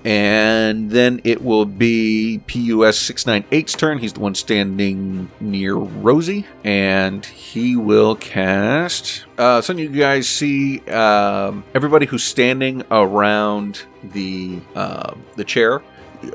And 0.06 0.92
then 0.92 1.22
it 1.24 1.42
will 1.42 1.66
be 1.66 2.40
PUS 2.48 3.10
698's 3.10 3.74
turn. 3.74 4.00
He's 4.00 4.12
the 4.14 4.20
one 4.20 4.36
standing 4.36 5.32
near 5.40 5.76
Rosie. 5.76 6.46
And 6.64 7.26
he 7.26 7.78
will 7.78 8.16
cast. 8.18 9.24
Uh, 9.38 9.62
some 9.62 9.78
of 9.78 9.80
you 9.80 9.90
guys 9.90 10.28
see 10.28 10.82
um, 10.90 11.64
everybody 11.74 12.06
who's 12.06 12.24
standing 12.24 12.84
around 12.92 13.84
the 14.04 14.60
uh, 14.76 15.14
the 15.38 15.46
chair. 15.46 15.82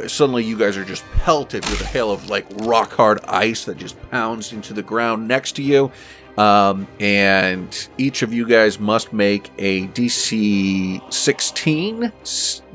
Suddenly, 0.07 0.45
you 0.45 0.59
guys 0.59 0.77
are 0.77 0.85
just 0.85 1.03
pelted 1.13 1.65
with 1.67 1.81
a 1.81 1.87
hail 1.87 2.11
of 2.11 2.29
like 2.29 2.47
rock 2.67 2.93
hard 2.93 3.25
ice 3.25 3.65
that 3.65 3.79
just 3.79 3.99
pounds 4.11 4.53
into 4.53 4.75
the 4.75 4.83
ground 4.83 5.27
next 5.27 5.53
to 5.53 5.63
you. 5.63 5.91
Um, 6.39 6.87
and 7.01 7.89
each 7.99 8.23
of 8.23 8.33
you 8.33 8.47
guys 8.47 8.79
must 8.79 9.13
make 9.13 9.51
a 9.59 9.89
DC 9.89 11.13
16 11.13 12.13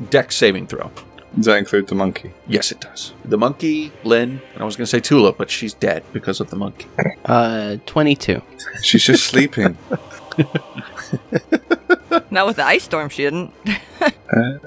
Dex 0.10 0.36
saving 0.36 0.68
throw. 0.68 0.92
Does 1.36 1.46
that 1.46 1.58
include 1.58 1.88
the 1.88 1.96
monkey? 1.96 2.32
Yes, 2.48 2.72
it 2.72 2.82
does. 2.82 3.14
The 3.26 3.38
monkey, 3.38 3.92
Lynn, 4.04 4.42
I 4.58 4.66
was 4.66 4.76
going 4.76 4.84
to 4.86 4.90
say 4.90 5.00
Tulip, 5.00 5.38
but 5.38 5.50
she's 5.50 5.74
dead 5.74 6.04
because 6.14 6.40
of 6.42 6.50
the 6.50 6.58
monkey. 6.58 6.88
Uh 7.26 7.78
22. 7.86 8.42
She's 8.84 9.04
just 9.04 9.26
sleeping. 9.26 9.78
Not 12.30 12.46
with 12.48 12.58
the 12.58 12.66
ice 12.66 12.84
storm, 12.84 13.10
she 13.10 13.24
didn't. 13.24 13.54
Uh, 14.02 14.58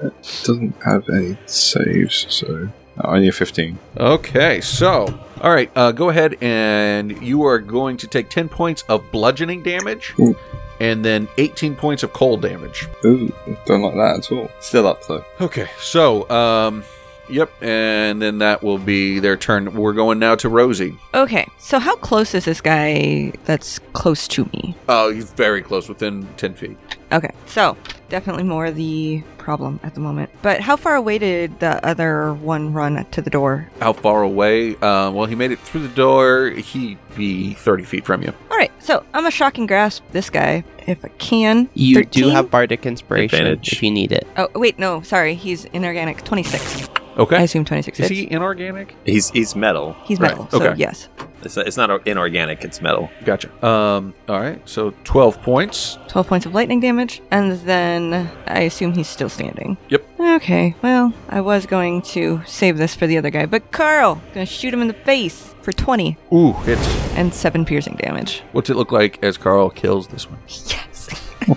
doesn't 0.43 0.73
have 0.83 1.07
any 1.09 1.37
saves, 1.45 2.25
so 2.29 2.69
only 3.03 3.27
a 3.27 3.31
15. 3.31 3.77
Okay, 3.97 4.61
so, 4.61 5.19
all 5.41 5.51
right, 5.51 5.71
uh, 5.75 5.91
go 5.91 6.09
ahead 6.09 6.37
and 6.41 7.21
you 7.21 7.43
are 7.45 7.59
going 7.59 7.97
to 7.97 8.07
take 8.07 8.29
10 8.29 8.49
points 8.49 8.83
of 8.89 9.11
bludgeoning 9.11 9.63
damage 9.63 10.13
Ooh. 10.19 10.35
and 10.79 11.03
then 11.03 11.27
18 11.37 11.75
points 11.75 12.03
of 12.03 12.13
cold 12.13 12.41
damage. 12.41 12.87
Ooh, 13.05 13.31
don't 13.65 13.81
like 13.81 13.93
that 13.95 14.17
at 14.19 14.31
all. 14.31 14.49
Still 14.59 14.87
up 14.87 15.05
though. 15.07 15.23
Okay, 15.41 15.69
so, 15.79 16.29
um, 16.29 16.83
yep, 17.29 17.51
and 17.61 18.21
then 18.21 18.39
that 18.39 18.63
will 18.63 18.77
be 18.77 19.19
their 19.19 19.37
turn. 19.37 19.73
We're 19.73 19.93
going 19.93 20.19
now 20.19 20.35
to 20.35 20.49
Rosie. 20.49 20.97
Okay, 21.13 21.47
so 21.57 21.79
how 21.79 21.95
close 21.97 22.33
is 22.33 22.45
this 22.45 22.61
guy 22.61 23.31
that's 23.45 23.79
close 23.93 24.27
to 24.29 24.45
me? 24.45 24.75
Oh, 24.89 25.11
he's 25.11 25.31
very 25.31 25.61
close, 25.61 25.87
within 25.87 26.27
10 26.37 26.53
feet. 26.55 26.77
Okay, 27.11 27.31
so 27.45 27.77
definitely 28.09 28.43
more 28.43 28.71
the 28.71 29.23
problem 29.37 29.79
at 29.83 29.93
the 29.93 29.99
moment. 29.99 30.29
But 30.41 30.61
how 30.61 30.75
far 30.75 30.95
away 30.95 31.17
did 31.17 31.59
the 31.59 31.85
other 31.85 32.33
one 32.33 32.73
run 32.73 33.05
to 33.11 33.21
the 33.21 33.29
door? 33.29 33.69
How 33.79 33.93
far 33.93 34.21
away? 34.23 34.75
Uh, 34.75 35.11
well, 35.11 35.25
he 35.25 35.35
made 35.35 35.51
it 35.51 35.59
through 35.59 35.87
the 35.87 35.93
door. 35.95 36.49
He'd 36.49 36.97
be 37.15 37.53
30 37.53 37.83
feet 37.83 38.05
from 38.05 38.23
you. 38.23 38.33
All 38.51 38.57
right, 38.57 38.71
so 38.79 38.99
I'm 39.13 39.21
gonna 39.21 39.31
shocking 39.31 39.65
grasp 39.65 40.03
this 40.11 40.29
guy 40.29 40.63
if 40.85 41.03
I 41.03 41.09
can. 41.17 41.69
You 41.73 42.03
do 42.03 42.29
have 42.29 42.49
bardic 42.51 42.85
inspiration 42.85 43.39
Advantage. 43.39 43.73
if 43.73 43.83
you 43.83 43.91
need 43.91 44.11
it. 44.11 44.27
Oh 44.37 44.49
wait, 44.55 44.77
no, 44.79 45.01
sorry, 45.01 45.35
he's 45.35 45.65
inorganic. 45.65 46.23
26. 46.23 46.89
I 47.17 47.41
assume 47.41 47.65
26 47.65 47.99
Is 47.99 48.07
hits. 48.09 48.19
he 48.19 48.31
inorganic? 48.31 48.95
He's 49.05 49.29
he's 49.31 49.55
metal. 49.55 49.95
He's 50.03 50.19
Right, 50.19 50.31
metal, 50.31 50.47
so 50.51 50.61
okay. 50.63 50.75
yes. 50.77 51.09
It's, 51.43 51.55
it's 51.55 51.77
not 51.77 52.05
inorganic. 52.07 52.63
It's 52.63 52.81
metal. 52.81 53.09
Gotcha. 53.23 53.49
Um, 53.65 54.13
all 54.27 54.39
right, 54.39 54.59
so 54.67 54.93
12 55.03 55.41
points. 55.43 55.97
12 56.09 56.27
points 56.27 56.45
of 56.45 56.53
lightning 56.53 56.79
damage, 56.79 57.21
and 57.31 57.53
then 57.61 58.29
I 58.47 58.61
assume 58.61 58.93
he's 58.93 59.07
still 59.07 59.29
standing. 59.29 59.77
Yep. 59.89 60.03
Okay, 60.19 60.75
well, 60.81 61.13
I 61.29 61.41
was 61.41 61.65
going 61.65 62.01
to 62.03 62.41
save 62.45 62.77
this 62.77 62.95
for 62.95 63.05
the 63.07 63.17
other 63.17 63.29
guy, 63.29 63.45
but 63.45 63.71
Carl, 63.71 64.21
gonna 64.33 64.45
shoot 64.47 64.73
him 64.73 64.81
in 64.81 64.87
the 64.87 64.93
face 64.93 65.53
for 65.61 65.71
20 65.71 66.17
Ooh, 66.33 66.53
hits. 66.53 66.87
and 67.15 67.33
7 67.33 67.65
piercing 67.65 67.95
damage. 67.97 68.41
What's 68.51 68.69
it 68.69 68.75
look 68.75 68.91
like 68.91 69.23
as 69.23 69.37
Carl 69.37 69.69
kills 69.69 70.07
this 70.07 70.29
one? 70.29 70.39
Yes. 70.47 71.09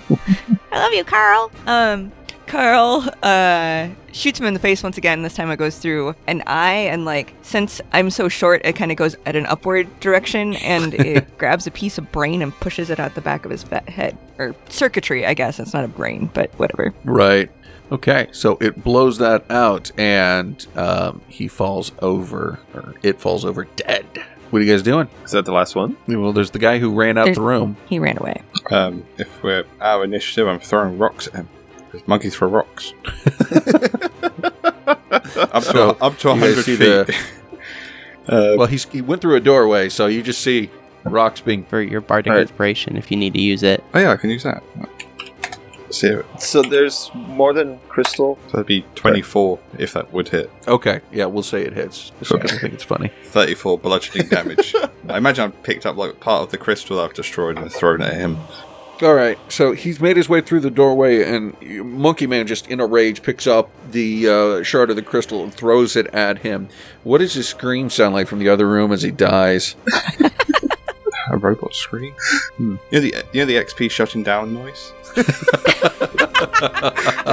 I 0.71 0.79
love 0.79 0.93
you, 0.93 1.03
Carl. 1.03 1.51
Um, 1.65 2.11
Carl 2.51 3.07
uh, 3.23 3.87
shoots 4.11 4.37
him 4.37 4.45
in 4.45 4.53
the 4.53 4.59
face 4.59 4.83
once 4.83 4.97
again. 4.97 5.21
This 5.21 5.35
time 5.35 5.49
it 5.51 5.55
goes 5.55 5.77
through 5.77 6.15
an 6.27 6.43
eye, 6.45 6.73
and 6.91 7.05
like 7.05 7.33
since 7.43 7.79
I'm 7.93 8.09
so 8.09 8.27
short, 8.27 8.59
it 8.65 8.73
kind 8.75 8.91
of 8.91 8.97
goes 8.97 9.15
at 9.25 9.37
an 9.37 9.45
upward 9.45 9.87
direction, 10.01 10.55
and 10.57 10.93
it 10.95 11.37
grabs 11.37 11.65
a 11.65 11.71
piece 11.71 11.97
of 11.97 12.11
brain 12.11 12.41
and 12.41 12.53
pushes 12.59 12.89
it 12.89 12.99
out 12.99 13.15
the 13.15 13.21
back 13.21 13.45
of 13.45 13.51
his 13.51 13.63
fat 13.63 13.87
head 13.87 14.17
or 14.37 14.53
circuitry. 14.67 15.25
I 15.25 15.33
guess 15.33 15.61
it's 15.61 15.73
not 15.73 15.85
a 15.85 15.87
brain, 15.87 16.29
but 16.33 16.51
whatever. 16.59 16.93
Right. 17.05 17.49
Okay, 17.89 18.27
so 18.33 18.57
it 18.59 18.83
blows 18.83 19.17
that 19.19 19.49
out, 19.49 19.89
and 19.97 20.67
um, 20.75 21.21
he 21.29 21.47
falls 21.47 21.93
over, 22.01 22.59
or 22.73 22.95
it 23.01 23.21
falls 23.21 23.45
over 23.45 23.63
dead. 23.77 24.05
What 24.49 24.61
are 24.61 24.65
you 24.65 24.73
guys 24.73 24.83
doing? 24.83 25.07
Is 25.23 25.31
that 25.31 25.45
the 25.45 25.53
last 25.53 25.73
one? 25.73 25.95
Well, 26.05 26.33
there's 26.33 26.51
the 26.51 26.59
guy 26.59 26.79
who 26.79 26.93
ran 26.93 27.17
out 27.17 27.23
There's- 27.23 27.37
the 27.37 27.43
room. 27.43 27.77
He 27.87 27.97
ran 27.97 28.17
away. 28.17 28.41
Um, 28.71 29.05
if 29.17 29.41
we're 29.41 29.63
our 29.79 30.03
initiative, 30.03 30.49
I'm 30.49 30.59
throwing 30.59 30.97
rocks 30.97 31.27
at 31.27 31.33
him. 31.35 31.49
Monkeys 32.07 32.35
throw 32.35 32.47
rocks. 32.49 32.93
up 35.51 35.53
to 35.53 35.61
So, 35.61 35.97
up 36.01 36.17
to 36.19 36.27
100 36.29 36.63
feet. 36.63 36.75
the- 36.79 37.15
Uh, 38.27 38.53
Well, 38.55 38.67
he's, 38.67 38.85
he 38.85 39.01
went 39.01 39.19
through 39.21 39.35
a 39.35 39.39
doorway, 39.39 39.89
so 39.89 40.05
you 40.05 40.21
just 40.21 40.41
see 40.41 40.69
rocks 41.03 41.41
being. 41.41 41.63
For 41.65 41.81
your 41.81 42.01
bardic 42.01 42.29
Alright. 42.29 42.43
inspiration, 42.43 42.95
if 42.95 43.09
you 43.09 43.17
need 43.17 43.33
to 43.33 43.41
use 43.41 43.63
it. 43.63 43.83
oh 43.95 43.99
yeah, 43.99 44.11
I 44.11 44.15
can 44.15 44.29
use 44.29 44.43
that. 44.43 44.63
See 45.89 46.07
it. 46.07 46.25
So 46.39 46.61
there's 46.61 47.09
more 47.15 47.51
than 47.51 47.79
crystal. 47.89 48.37
So 48.45 48.51
that'd 48.57 48.67
be 48.67 48.85
24 48.95 49.59
if 49.79 49.93
that 49.93 50.13
would 50.13 50.29
hit. 50.29 50.51
Okay, 50.67 51.01
yeah, 51.11 51.25
we'll 51.25 51.41
say 51.43 51.63
it 51.63 51.73
hits. 51.73 52.11
Just 52.19 52.31
because 52.31 52.53
I 52.53 52.57
think 52.59 52.75
it's 52.75 52.83
funny. 52.83 53.11
34 53.25 53.79
bludgeoning 53.79 54.29
damage. 54.29 54.73
I 55.09 55.17
imagine 55.17 55.45
I 55.45 55.47
picked 55.63 55.85
up 55.87 55.97
like 55.97 56.19
part 56.19 56.43
of 56.43 56.51
the 56.51 56.57
crystal 56.59 56.99
I've 57.01 57.13
destroyed 57.15 57.57
and 57.57 57.71
thrown 57.71 58.01
at 58.03 58.13
him. 58.13 58.37
All 59.01 59.15
right, 59.15 59.39
so 59.51 59.71
he's 59.71 59.99
made 59.99 60.15
his 60.15 60.29
way 60.29 60.41
through 60.41 60.59
the 60.59 60.69
doorway, 60.69 61.23
and 61.23 61.59
Monkey 61.83 62.27
Man, 62.27 62.45
just 62.45 62.67
in 62.67 62.79
a 62.79 62.85
rage, 62.85 63.23
picks 63.23 63.47
up 63.47 63.71
the 63.89 64.29
uh, 64.29 64.63
shard 64.63 64.91
of 64.91 64.95
the 64.95 65.01
crystal 65.01 65.43
and 65.43 65.51
throws 65.51 65.95
it 65.95 66.05
at 66.13 66.39
him. 66.39 66.69
What 67.03 67.17
does 67.17 67.33
his 67.33 67.49
scream 67.49 67.89
sound 67.89 68.13
like 68.13 68.27
from 68.27 68.37
the 68.37 68.49
other 68.49 68.67
room 68.67 68.91
as 68.91 69.01
he 69.01 69.09
dies? 69.09 69.75
A 71.31 71.37
robot 71.37 71.73
scream. 71.73 72.13
Hmm. 72.57 72.75
You, 72.91 72.99
know 72.99 72.99
the, 72.99 73.25
you 73.33 73.39
know 73.41 73.45
the 73.45 73.55
XP 73.55 73.89
shutting 73.89 74.21
down 74.21 74.53
noise? 74.53 74.91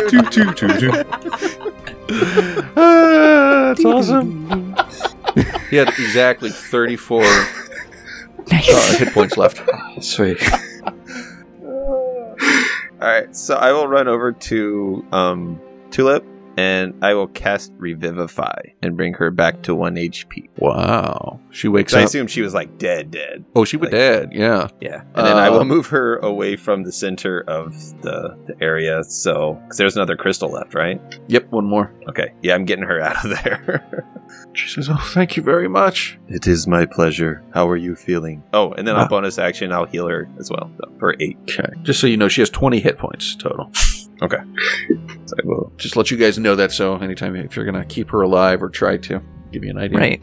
Toot, 0.09 0.33
toot, 0.33 0.57
toot, 0.57 0.79
toot. 0.79 1.07
That's 2.75 3.85
awesome. 3.85 4.75
he 5.69 5.77
had 5.77 5.89
exactly 5.89 6.51
34 6.51 7.23
uh, 7.25 8.97
hit 8.97 9.13
points 9.13 9.37
left. 9.37 9.61
Sweet. 10.01 10.39
All 13.01 13.07
right, 13.07 13.35
so 13.35 13.55
I 13.55 13.71
will 13.73 13.87
run 13.87 14.09
over 14.09 14.33
to 14.33 15.07
um, 15.13 15.61
Tulip 15.93 16.25
and 16.59 16.93
I 17.05 17.15
will 17.15 17.29
cast 17.29 17.73
Revivify 17.79 18.73
and 18.83 18.97
bring 18.97 19.15
her 19.15 19.31
back 19.31 19.63
to 19.63 19.75
one 19.77 19.95
HP. 19.95 20.49
Wow. 20.59 21.39
She 21.51 21.69
wakes 21.69 21.95
up. 21.95 22.01
I 22.01 22.03
assume 22.03 22.27
she 22.27 22.43
was 22.43 22.53
like 22.53 22.79
dead, 22.79 23.13
dead. 23.13 23.45
Oh, 23.55 23.65
she 23.65 23.77
was 23.77 23.87
like- 23.87 23.93
dead, 23.93 24.31
yeah. 24.33 24.67
Yeah, 24.81 25.03
and 25.15 25.27
then 25.27 25.37
I 25.37 25.51
will 25.51 25.61
Um, 25.61 25.69
move 25.69 25.87
her 25.89 26.17
away 26.17 26.57
from 26.57 26.83
the 26.83 26.91
center 26.91 27.43
of 27.47 27.75
the, 28.03 28.37
the 28.47 28.57
area. 28.61 29.05
So, 29.05 29.55
because 29.63 29.79
there's 29.79 29.95
another 29.97 30.17
crystal 30.17 30.51
left, 30.51 30.75
right? 30.75 31.01
Yep, 31.29 31.53
one 31.53 31.65
more. 31.65 31.93
Okay, 32.09 32.33
yeah, 32.43 32.55
I'm 32.57 32.65
getting 32.65 32.85
her 32.85 33.01
out 33.09 33.25
of 33.25 33.31
there. 33.43 34.05
She 34.55 34.69
says, 34.69 34.89
Oh, 34.91 34.97
thank 35.15 35.37
you 35.37 35.43
very 35.43 35.69
much. 35.69 36.19
it 36.29 36.47
is 36.49 36.67
my 36.67 36.87
pleasure. 36.87 37.43
How 37.55 37.69
are 37.69 37.77
you 37.77 37.95
feeling? 37.95 38.43
Oh, 38.53 38.73
and 38.73 38.87
then 38.87 38.97
Ah. 38.97 39.03
on 39.03 39.09
bonus 39.09 39.39
action, 39.39 39.73
I'll 39.73 39.87
heal 39.87 40.09
her 40.09 40.29
as 40.41 40.51
well 40.51 40.71
so, 40.81 40.91
for 40.99 41.15
eight. 41.21 41.39
Okay. 41.49 41.71
Just 41.83 42.01
so 42.01 42.07
you 42.09 42.17
know, 42.17 42.29
she 42.29 42.41
has 42.41 42.51
20 42.51 42.81
hit 42.81 42.99
points 42.99 43.37
total. 43.37 43.71
So 45.27 45.37
I 45.43 45.47
will. 45.47 45.73
Just 45.77 45.97
let 45.97 46.11
you 46.11 46.17
guys 46.17 46.39
know 46.39 46.57
that 46.57 46.73
so 46.73 46.97
anytime 46.97 47.37
if 47.37 47.57
you're 47.57 47.65
going 47.65 47.81
to 47.81 47.85
keep 47.85 48.11
her 48.11 48.23
alive 48.23 48.63
or 48.63 48.69
try 48.69 48.97
to, 48.97 49.23
give 49.53 49.65
you 49.65 49.71
an 49.71 49.79
idea. 49.79 49.99
Right. 49.99 50.23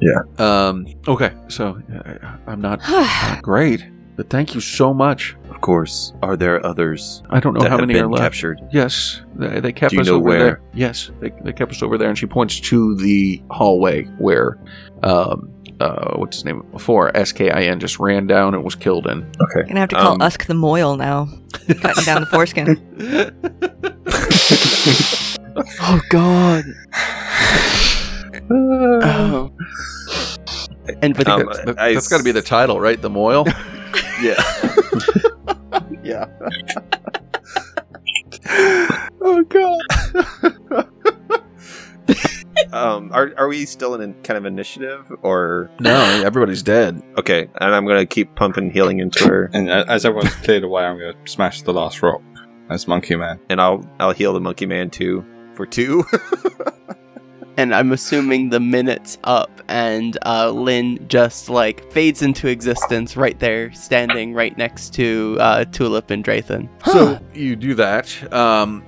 Yeah. 0.00 0.22
Um, 0.38 0.86
okay, 1.08 1.32
so 1.48 1.80
uh, 1.94 2.36
I'm 2.46 2.60
not, 2.60 2.80
not 2.88 3.42
great, 3.42 3.84
but 4.16 4.30
thank 4.30 4.54
you 4.54 4.60
so 4.60 4.94
much. 4.94 5.36
Of 5.50 5.60
course. 5.60 6.12
Are 6.22 6.36
there 6.36 6.64
others 6.64 7.22
I 7.30 7.40
don't 7.40 7.54
know 7.54 7.60
that 7.60 7.70
how 7.70 7.78
have 7.78 7.86
many 7.86 7.98
are 7.98 8.08
left. 8.08 8.22
captured? 8.22 8.60
Yes, 8.72 9.22
they, 9.36 9.60
they 9.60 9.72
kept 9.72 9.90
Do 9.90 9.96
you 9.96 10.02
us 10.02 10.06
know 10.08 10.16
over 10.16 10.28
where? 10.28 10.38
there. 10.38 10.62
Yes, 10.72 11.10
they, 11.20 11.30
they 11.42 11.52
kept 11.52 11.72
us 11.72 11.82
over 11.82 11.98
there, 11.98 12.08
and 12.08 12.16
she 12.18 12.26
points 12.26 12.60
to 12.60 12.96
the 12.96 13.42
hallway 13.50 14.04
where, 14.18 14.58
um, 15.02 15.52
uh, 15.80 16.14
what's 16.16 16.38
his 16.38 16.44
name 16.44 16.64
before 16.72 17.10
SKIN 17.14 17.80
just 17.80 17.98
ran 17.98 18.26
down 18.26 18.54
and 18.54 18.64
was 18.64 18.74
killed 18.74 19.06
in. 19.06 19.30
Okay. 19.40 19.68
Gonna 19.68 19.80
have 19.80 19.88
to 19.90 19.96
call 19.96 20.14
Um, 20.14 20.22
Usk 20.22 20.46
the 20.46 20.54
Moil 20.54 20.96
now. 20.96 21.28
Cutting 21.80 22.04
down 22.04 22.20
the 22.20 22.26
foreskin. 22.26 22.76
Oh 25.82 26.00
God. 26.08 26.64
oh. 28.50 29.50
And 31.02 31.16
with 31.16 31.28
Um, 31.28 31.46
That's, 31.46 31.64
that, 31.64 31.78
I 31.78 31.92
has 31.92 32.08
got 32.08 32.18
to 32.18 32.24
be 32.24 32.32
the 32.32 32.42
title, 32.42 32.80
right? 32.80 33.00
The 33.00 33.10
Moil. 33.10 33.46
Yeah. 34.22 34.34
yeah. 36.04 36.26
oh 39.22 39.42
God. 39.48 39.80
Um, 42.72 43.10
are 43.12 43.32
are 43.36 43.48
we 43.48 43.66
still 43.66 43.94
in 43.94 44.10
a 44.10 44.14
kind 44.22 44.38
of 44.38 44.44
initiative 44.46 45.10
or 45.22 45.70
no, 45.80 45.94
everybody's 46.24 46.62
dead. 46.62 47.02
okay? 47.18 47.48
And 47.60 47.74
I'm 47.74 47.86
gonna 47.86 48.06
keep 48.06 48.34
pumping 48.36 48.70
healing 48.70 49.00
into 49.00 49.26
her, 49.26 49.50
And 49.52 49.68
a- 49.68 49.88
as 49.90 50.04
everyone's 50.04 50.34
cleared 50.36 50.64
away, 50.64 50.84
I'm 50.84 50.98
going 50.98 51.14
to 51.14 51.30
smash 51.32 51.62
the 51.62 51.72
last 51.72 52.02
rock. 52.02 52.22
As 52.68 52.86
Monkey 52.86 53.16
Man. 53.16 53.40
and 53.48 53.60
I'll 53.60 53.84
I'll 53.98 54.12
heal 54.12 54.32
the 54.32 54.40
monkey 54.40 54.64
man 54.66 54.90
too 54.90 55.24
for 55.54 55.66
two. 55.66 56.04
And 57.56 57.74
I'm 57.74 57.92
assuming 57.92 58.50
the 58.50 58.60
minute's 58.60 59.18
up, 59.24 59.50
and 59.68 60.16
uh, 60.24 60.50
Lynn 60.50 61.06
just 61.08 61.50
like 61.50 61.90
fades 61.92 62.22
into 62.22 62.48
existence 62.48 63.16
right 63.16 63.38
there, 63.38 63.72
standing 63.72 64.32
right 64.34 64.56
next 64.56 64.94
to 64.94 65.36
uh, 65.40 65.64
Tulip 65.66 66.10
and 66.10 66.24
Drathan. 66.24 66.68
So 66.86 67.18
you 67.34 67.56
do 67.56 67.74
that. 67.74 68.32
Um, 68.32 68.84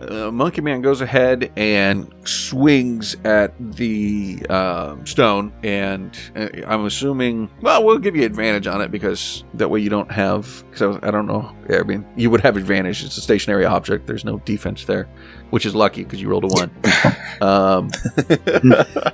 uh, 0.00 0.30
Monkey 0.30 0.60
Man 0.60 0.80
goes 0.82 1.00
ahead 1.00 1.52
and 1.56 2.12
swings 2.24 3.16
at 3.24 3.52
the 3.76 4.44
um 4.48 5.06
stone, 5.06 5.52
and 5.62 6.18
uh, 6.34 6.48
I'm 6.66 6.86
assuming. 6.86 7.48
Well, 7.60 7.84
we'll 7.84 7.98
give 7.98 8.16
you 8.16 8.24
advantage 8.24 8.66
on 8.66 8.80
it 8.80 8.90
because 8.90 9.44
that 9.54 9.68
way 9.68 9.80
you 9.80 9.90
don't 9.90 10.10
have. 10.10 10.64
Because 10.70 10.96
I, 11.02 11.08
I 11.08 11.10
don't 11.10 11.26
know. 11.26 11.54
I 11.70 11.82
mean, 11.82 12.04
you 12.16 12.30
would 12.30 12.40
have 12.40 12.56
advantage. 12.56 13.04
It's 13.04 13.16
a 13.16 13.20
stationary 13.20 13.64
object. 13.66 14.06
There's 14.06 14.24
no 14.24 14.38
defense 14.40 14.84
there, 14.84 15.04
which 15.50 15.64
is 15.64 15.74
lucky 15.74 16.02
because 16.02 16.20
you 16.20 16.28
rolled 16.28 16.44
a 16.44 16.48
one. 16.48 16.70
um, 17.40 17.90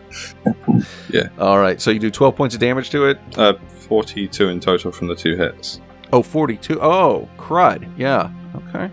Yeah. 1.11 1.29
All 1.39 1.59
right. 1.59 1.81
So 1.81 1.91
you 1.91 1.99
do 1.99 2.11
12 2.11 2.37
points 2.37 2.55
of 2.55 2.61
damage 2.61 2.91
to 2.91 3.07
it. 3.07 3.19
Uh, 3.37 3.55
42 3.89 4.49
in 4.49 4.61
total 4.61 4.93
from 4.93 5.09
the 5.09 5.15
two 5.15 5.37
hits. 5.37 5.81
Oh, 6.12 6.23
42. 6.23 6.81
Oh, 6.81 7.29
crud. 7.39 7.91
Yeah. 7.97 8.31
Okay. 8.55 8.91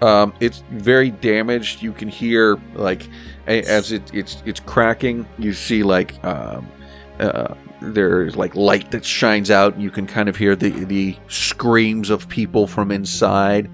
Um, 0.00 0.32
it's 0.40 0.64
very 0.70 1.10
damaged. 1.10 1.82
You 1.82 1.92
can 1.92 2.08
hear 2.08 2.58
like 2.74 3.08
a- 3.46 3.62
as 3.62 3.92
it, 3.92 4.02
it's 4.12 4.42
it's 4.44 4.58
cracking. 4.58 5.26
You 5.38 5.52
see 5.52 5.84
like 5.84 6.22
um, 6.24 6.66
uh, 7.20 7.54
there's 7.80 8.34
like 8.34 8.56
light 8.56 8.90
that 8.90 9.04
shines 9.04 9.48
out. 9.50 9.78
You 9.78 9.90
can 9.92 10.06
kind 10.08 10.28
of 10.28 10.36
hear 10.36 10.56
the 10.56 10.70
the 10.70 11.16
screams 11.28 12.10
of 12.10 12.28
people 12.28 12.66
from 12.66 12.90
inside, 12.90 13.70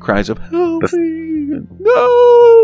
cries 0.00 0.30
of 0.30 0.38
"Help 0.38 0.82
me! 0.94 1.60
No!" 1.78 2.55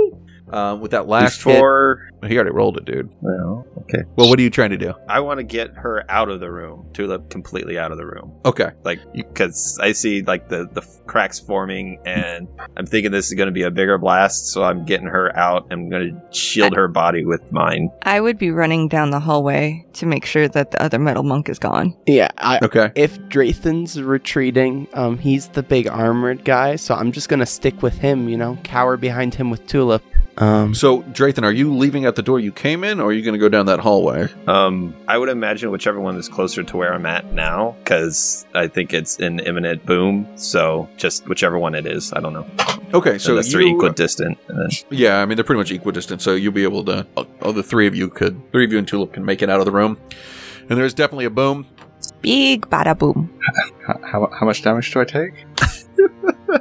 Um, 0.53 0.81
with 0.81 0.91
that 0.91 1.09
last 1.09 1.39
Before 1.39 2.11
hit, 2.21 2.31
he 2.31 2.37
already 2.37 2.51
rolled 2.55 2.77
it, 2.77 2.85
dude. 2.85 3.09
well, 3.21 3.67
okay. 3.83 4.03
Well, 4.17 4.29
what 4.29 4.39
are 4.39 4.43
you 4.43 4.51
trying 4.51 4.71
to 4.71 4.77
do? 4.77 4.93
I 5.09 5.21
want 5.21 5.39
to 5.39 5.45
get 5.45 5.75
her 5.77 6.05
out 6.11 6.29
of 6.29 6.41
the 6.41 6.51
room, 6.51 6.89
Tulip 6.93 7.31
completely 7.31 7.79
out 7.79 7.91
of 7.91 7.99
the 7.99 8.07
room. 8.07 8.33
Okay. 8.45 8.71
Like, 8.85 9.01
because 9.15 9.79
I 9.83 9.93
see 9.93 10.23
like 10.23 10.49
the 10.49 10.69
the 10.73 10.83
cracks 11.07 11.41
forming, 11.41 12.01
and 12.05 12.49
I'm 12.77 12.87
thinking 12.87 13.11
this 13.13 13.29
is 13.29 13.35
going 13.35 13.47
to 13.47 13.53
be 13.53 13.63
a 13.63 13.71
bigger 13.71 13.99
blast. 13.99 14.49
So 14.49 14.63
I'm 14.63 14.85
getting 14.85 15.07
her 15.07 15.35
out. 15.37 15.67
I'm 15.71 15.89
going 15.89 16.15
to 16.15 16.37
shield 16.37 16.77
her 16.77 16.89
body 16.89 17.25
with 17.25 17.51
mine. 17.51 17.91
I 18.03 18.21
would 18.21 18.39
be 18.39 18.51
running 18.51 18.89
down 18.89 19.11
the 19.11 19.21
hallway 19.21 19.87
to 19.95 20.07
make 20.07 20.25
sure 20.27 20.49
that 20.49 20.71
the 20.71 20.83
other 20.83 20.99
metal 20.99 21.23
monk 21.23 21.49
is 21.49 21.59
gone. 21.59 21.97
Yeah, 22.07 22.29
I, 22.39 22.59
Okay. 22.63 22.91
if 22.95 23.19
Drathan's 23.21 24.01
retreating, 24.03 24.87
um, 24.95 25.19
he's 25.19 25.49
the 25.49 25.63
big 25.63 25.89
armored 25.89 26.45
guy, 26.45 26.77
so 26.77 26.95
I'm 26.95 27.11
just 27.13 27.29
gonna 27.29 27.47
stick 27.47 27.83
with 27.83 27.99
him. 27.99 28.29
You 28.29 28.37
know, 28.37 28.59
cower 28.65 28.97
behind 28.97 29.35
him 29.35 29.51
with 29.51 29.67
Tulip. 29.67 30.03
Um, 30.39 30.75
So, 30.75 31.03
Drathan, 31.03 31.45
are 31.45 31.53
you 31.53 31.75
leaving 31.75 32.05
at 32.07 32.17
the 32.17 32.23
door 32.23 32.41
you 32.41 32.53
came 32.53 32.85
in, 32.85 33.01
or 33.01 33.11
are 33.11 33.13
you 33.13 33.23
going 33.23 33.35
to 33.35 33.39
go 33.39 33.49
down 33.49 33.67
that 33.67 33.81
hallway? 33.81 34.29
Um, 34.47 34.95
I 35.07 35.19
would 35.19 35.29
imagine 35.29 35.71
whichever 35.71 36.01
one 36.01 36.17
is 36.17 36.29
closer 36.29 36.63
to 36.63 36.77
where 36.77 36.95
I'm 36.95 37.05
at 37.07 37.33
now, 37.35 37.77
because 37.85 38.47
I 38.55 38.67
think 38.69 38.95
it's 38.95 39.19
an 39.19 39.41
imminent 39.41 39.85
boom. 39.85 40.27
So 40.37 40.89
just 40.97 41.29
whichever 41.29 41.59
one 41.59 41.75
it 41.75 41.87
is, 41.87 42.13
I 42.13 42.21
don't 42.21 42.33
know. 42.33 42.47
Okay, 42.95 43.19
so 43.19 43.33
Unless 43.33 43.53
they're 43.53 43.63
you, 43.63 43.77
equidistant. 43.77 44.39
Then, 44.49 44.69
Yeah, 44.91 45.21
I 45.23 45.27
mean 45.27 45.37
they're 45.37 45.45
pretty 45.45 45.59
much 45.61 45.71
equidistant, 45.71 46.21
so 46.23 46.35
you'll 46.35 46.53
be 46.53 46.65
able 46.65 46.85
to. 46.85 47.07
Oh, 47.43 47.53
the 47.53 47.63
three 47.63 47.87
of 47.87 47.95
you 47.95 48.09
could, 48.09 48.41
three 48.53 48.65
of 48.65 48.73
you 48.73 48.79
and 48.79 48.87
Tulip 48.89 49.13
can 49.13 49.25
make 49.25 49.43
it 49.43 49.49
out 49.51 49.61
of 49.61 49.67
the 49.67 49.73
room, 49.73 49.99
and 50.69 50.79
there's 50.79 50.95
definitely 50.95 51.25
a 51.27 51.31
boom. 51.31 51.67
Big 52.21 52.69
bada 52.69 52.99
boom. 52.99 53.33
How, 53.87 53.99
how, 54.03 54.31
how 54.39 54.47
much 54.47 54.63
damage 54.63 54.93
do 54.93 55.01
I 55.01 55.05
take? 55.05 55.33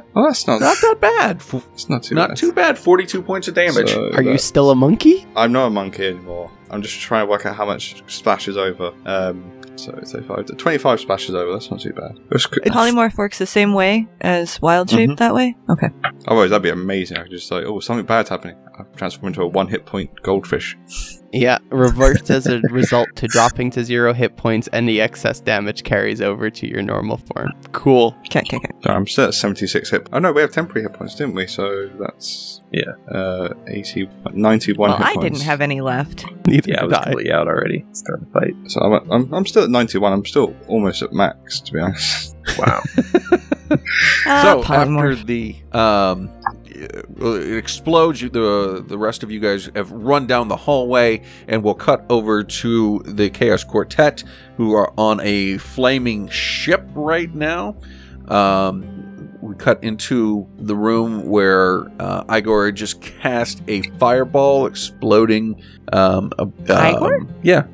well, 0.14 0.24
that's 0.26 0.46
not. 0.46 0.60
Not 0.60 0.76
that 0.80 0.96
bad. 1.00 1.36
F- 1.36 1.66
It's 1.74 1.88
not 1.88 2.02
too 2.02 2.14
Not 2.14 2.30
bad. 2.30 2.36
too 2.36 2.52
bad. 2.52 2.78
Forty-two 2.78 3.22
points 3.22 3.48
of 3.48 3.54
damage. 3.54 3.90
So 3.92 4.10
are 4.14 4.22
you 4.22 4.32
that- 4.32 4.38
still 4.40 4.70
a 4.70 4.74
monkey? 4.74 5.26
I'm 5.36 5.52
not 5.52 5.66
a 5.66 5.70
monkey 5.70 6.06
anymore. 6.06 6.50
I'm 6.70 6.82
just 6.82 6.98
trying 7.00 7.26
to 7.26 7.30
work 7.30 7.44
out 7.46 7.54
how 7.56 7.66
much 7.66 8.02
splashes 8.06 8.56
over. 8.56 8.92
Um, 9.06 9.44
So 9.76 9.90
35. 9.92 10.56
25 10.58 11.00
splashes 11.00 11.34
over. 11.34 11.50
That's 11.52 11.70
not 11.70 11.80
too 11.80 11.92
bad. 11.94 12.12
It 12.16 12.30
was. 12.30 12.46
Polymorph 12.46 13.16
works 13.16 13.38
the 13.38 13.46
same 13.46 13.72
way 13.72 14.06
as 14.20 14.60
wild 14.60 14.90
shape 14.90 15.10
Mhm. 15.10 15.16
that 15.18 15.34
way? 15.34 15.56
Okay. 15.70 15.88
Otherwise, 16.28 16.50
that'd 16.50 16.62
be 16.62 16.68
amazing. 16.68 17.16
I 17.16 17.22
could 17.22 17.30
just 17.32 17.48
say, 17.48 17.64
oh, 17.64 17.80
something 17.80 18.04
bad's 18.06 18.28
happening. 18.28 18.56
I 18.78 18.84
transform 18.96 19.28
into 19.28 19.42
a 19.42 19.46
one 19.46 19.68
hit 19.68 19.86
point 19.86 20.10
goldfish. 20.22 20.76
Yeah, 21.34 21.58
reversed 21.70 22.30
as 22.30 22.46
a 22.46 22.60
result 22.70 23.08
to 23.16 23.26
dropping 23.26 23.70
to 23.70 23.84
zero 23.84 24.12
hit 24.12 24.36
points, 24.36 24.68
and 24.68 24.86
the 24.86 25.00
excess 25.00 25.40
damage 25.40 25.82
carries 25.82 26.20
over 26.20 26.50
to 26.50 26.66
your 26.68 26.82
normal 26.82 27.16
form. 27.16 27.52
Cool. 27.72 28.14
Okay, 28.26 28.40
okay, 28.40 28.58
okay. 28.58 28.68
So 28.84 28.90
I'm 28.90 29.06
still 29.06 29.28
at 29.28 29.34
76 29.34 29.90
hit. 29.90 30.08
Oh 30.12 30.18
no, 30.18 30.30
we 30.32 30.42
have 30.42 30.52
temporary 30.52 30.82
hit 30.82 30.92
points, 30.92 31.14
didn't 31.14 31.34
we? 31.34 31.46
So 31.46 31.88
that's 31.98 32.60
Yeah. 32.70 32.92
uh 33.10 33.54
80, 33.66 34.10
91 34.34 34.90
Well, 34.90 34.98
hit 34.98 35.06
I 35.06 35.14
points. 35.14 35.38
didn't 35.38 35.46
have 35.46 35.60
any 35.62 35.80
left. 35.80 36.26
Neither 36.46 36.70
Yeah, 36.70 36.78
I 36.78 36.80
did 36.82 36.88
was 36.90 36.98
I. 36.98 37.02
completely 37.04 37.32
out 37.32 37.48
already. 37.48 37.86
Start 37.92 38.20
the 38.20 38.26
fight. 38.26 38.54
So 38.66 38.80
I'm, 38.80 38.92
at, 38.92 39.02
I'm 39.10 39.32
I'm 39.34 39.46
still 39.46 39.64
at 39.64 39.70
91. 39.70 40.12
I'm 40.12 40.24
still 40.26 40.54
almost 40.68 41.00
at 41.02 41.12
max, 41.14 41.60
to 41.60 41.72
be 41.72 41.78
honest. 41.80 42.36
Wow. 42.58 42.82
Ah, 44.26 44.42
so 44.42 44.60
after 44.60 44.74
polymorph. 44.90 45.24
the 45.26 45.56
um, 45.72 46.28
it 46.74 47.56
explodes, 47.56 48.20
the 48.20 48.84
the 48.86 48.98
rest 48.98 49.22
of 49.22 49.30
you 49.30 49.40
guys 49.40 49.70
have 49.74 49.90
run 49.90 50.26
down 50.26 50.48
the 50.48 50.56
hallway, 50.56 51.22
and 51.48 51.62
we'll 51.62 51.74
cut 51.74 52.04
over 52.08 52.42
to 52.42 53.00
the 53.04 53.30
Chaos 53.30 53.64
Quartet, 53.64 54.24
who 54.56 54.74
are 54.74 54.92
on 54.98 55.20
a 55.20 55.58
flaming 55.58 56.28
ship 56.28 56.84
right 56.94 57.32
now. 57.34 57.76
Um, 58.28 58.91
we 59.52 59.58
cut 59.58 59.82
into 59.84 60.46
the 60.58 60.74
room 60.76 61.26
where 61.26 61.86
uh, 62.00 62.24
Igor 62.34 62.72
just 62.72 63.00
cast 63.00 63.62
a 63.68 63.82
fireball, 63.98 64.66
exploding. 64.66 65.62
Um, 65.92 66.32
a- 66.38 66.46
Igor? 66.94 67.16
um, 67.16 67.34
yeah, 67.42 67.64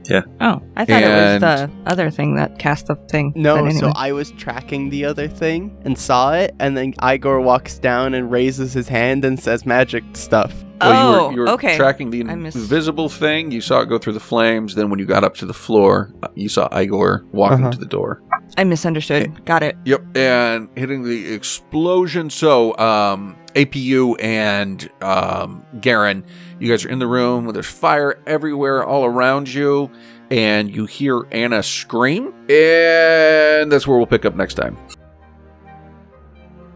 Oh, 0.40 0.60
I 0.76 0.84
thought 0.84 1.02
it 1.02 1.08
was 1.08 1.40
the 1.40 1.70
other 1.86 2.10
thing 2.10 2.34
that 2.36 2.58
cast 2.58 2.86
the 2.86 2.96
thing. 2.96 3.32
No, 3.36 3.56
anyway. 3.56 3.72
so 3.80 3.92
I 3.94 4.12
was 4.12 4.32
tracking 4.32 4.90
the 4.90 5.04
other 5.04 5.28
thing 5.28 5.76
and 5.84 5.96
saw 5.96 6.32
it, 6.34 6.54
and 6.58 6.76
then 6.76 6.94
Igor 7.02 7.40
walks 7.40 7.78
down 7.78 8.14
and 8.14 8.30
raises 8.30 8.72
his 8.72 8.88
hand 8.88 9.24
and 9.24 9.38
says 9.38 9.64
magic 9.64 10.04
stuff. 10.14 10.52
Well, 10.80 10.92
you 10.92 11.20
oh, 11.20 11.26
were, 11.28 11.32
you 11.34 11.40
were 11.40 11.48
okay. 11.50 11.76
tracking 11.76 12.10
the 12.10 12.24
I 12.28 12.32
invisible 12.32 13.08
thing. 13.08 13.50
You 13.50 13.60
saw 13.60 13.80
it 13.80 13.86
go 13.88 13.98
through 13.98 14.12
the 14.14 14.20
flames. 14.20 14.74
Then, 14.74 14.90
when 14.90 14.98
you 14.98 15.06
got 15.06 15.24
up 15.24 15.34
to 15.36 15.46
the 15.46 15.54
floor, 15.54 16.12
uh, 16.22 16.28
you 16.34 16.48
saw 16.48 16.68
Igor 16.78 17.24
walking 17.32 17.60
Uh-huh. 17.64 17.72
to 17.72 17.78
the 17.78 17.86
door. 17.86 18.22
I 18.56 18.64
misunderstood. 18.64 19.44
Got 19.44 19.62
it. 19.62 19.76
Yep, 19.84 20.16
and 20.16 20.68
hitting 20.76 21.02
the 21.04 21.32
explosion. 21.34 22.30
So, 22.30 22.76
um, 22.78 23.36
APU 23.54 24.16
and 24.22 24.88
um, 25.02 25.64
Garen, 25.80 26.24
you 26.58 26.68
guys 26.70 26.84
are 26.84 26.88
in 26.88 26.98
the 26.98 27.06
room. 27.06 27.52
There's 27.52 27.66
fire 27.66 28.22
everywhere, 28.26 28.84
all 28.84 29.04
around 29.04 29.52
you, 29.52 29.90
and 30.30 30.74
you 30.74 30.86
hear 30.86 31.26
Anna 31.32 31.62
scream. 31.62 32.28
And 32.48 33.70
that's 33.70 33.86
where 33.86 33.96
we'll 33.98 34.06
pick 34.06 34.24
up 34.24 34.34
next 34.34 34.54
time. 34.54 34.76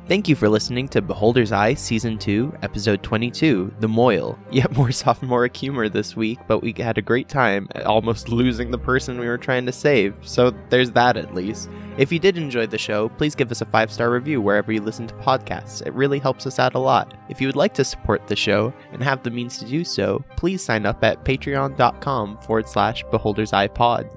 Thank 0.08 0.28
you 0.28 0.34
for 0.34 0.48
listening 0.48 0.88
to 0.88 1.00
Beholder's 1.00 1.52
Eye 1.52 1.74
Season 1.74 2.18
2, 2.18 2.58
Episode 2.62 3.04
22, 3.04 3.72
The 3.78 3.86
Moil. 3.86 4.36
Yet 4.50 4.76
more 4.76 4.90
sophomoric 4.90 5.56
humor 5.56 5.88
this 5.88 6.16
week, 6.16 6.40
but 6.48 6.58
we 6.58 6.74
had 6.76 6.98
a 6.98 7.02
great 7.02 7.28
time 7.28 7.68
almost 7.86 8.28
losing 8.28 8.72
the 8.72 8.78
person 8.78 9.20
we 9.20 9.28
were 9.28 9.38
trying 9.38 9.64
to 9.66 9.72
save, 9.72 10.14
so 10.22 10.52
there's 10.70 10.90
that 10.90 11.16
at 11.16 11.34
least. 11.34 11.70
If 11.98 12.12
you 12.12 12.18
did 12.18 12.38
enjoy 12.38 12.66
the 12.66 12.78
show, 12.78 13.10
please 13.10 13.34
give 13.34 13.50
us 13.50 13.60
a 13.60 13.66
five 13.66 13.92
star 13.92 14.10
review 14.10 14.40
wherever 14.40 14.72
you 14.72 14.80
listen 14.80 15.06
to 15.08 15.14
podcasts. 15.14 15.86
It 15.86 15.92
really 15.92 16.18
helps 16.18 16.46
us 16.46 16.58
out 16.58 16.74
a 16.74 16.78
lot. 16.78 17.14
If 17.28 17.40
you 17.40 17.48
would 17.48 17.56
like 17.56 17.74
to 17.74 17.84
support 17.84 18.26
the 18.26 18.36
show 18.36 18.72
and 18.92 19.02
have 19.02 19.22
the 19.22 19.30
means 19.30 19.58
to 19.58 19.64
do 19.64 19.84
so, 19.84 20.24
please 20.36 20.62
sign 20.62 20.86
up 20.86 21.02
at 21.04 21.24
patreon.com 21.24 22.38
forward 22.38 22.68
slash 22.68 23.04
beholder's 23.10 23.52
eye. 23.52 23.68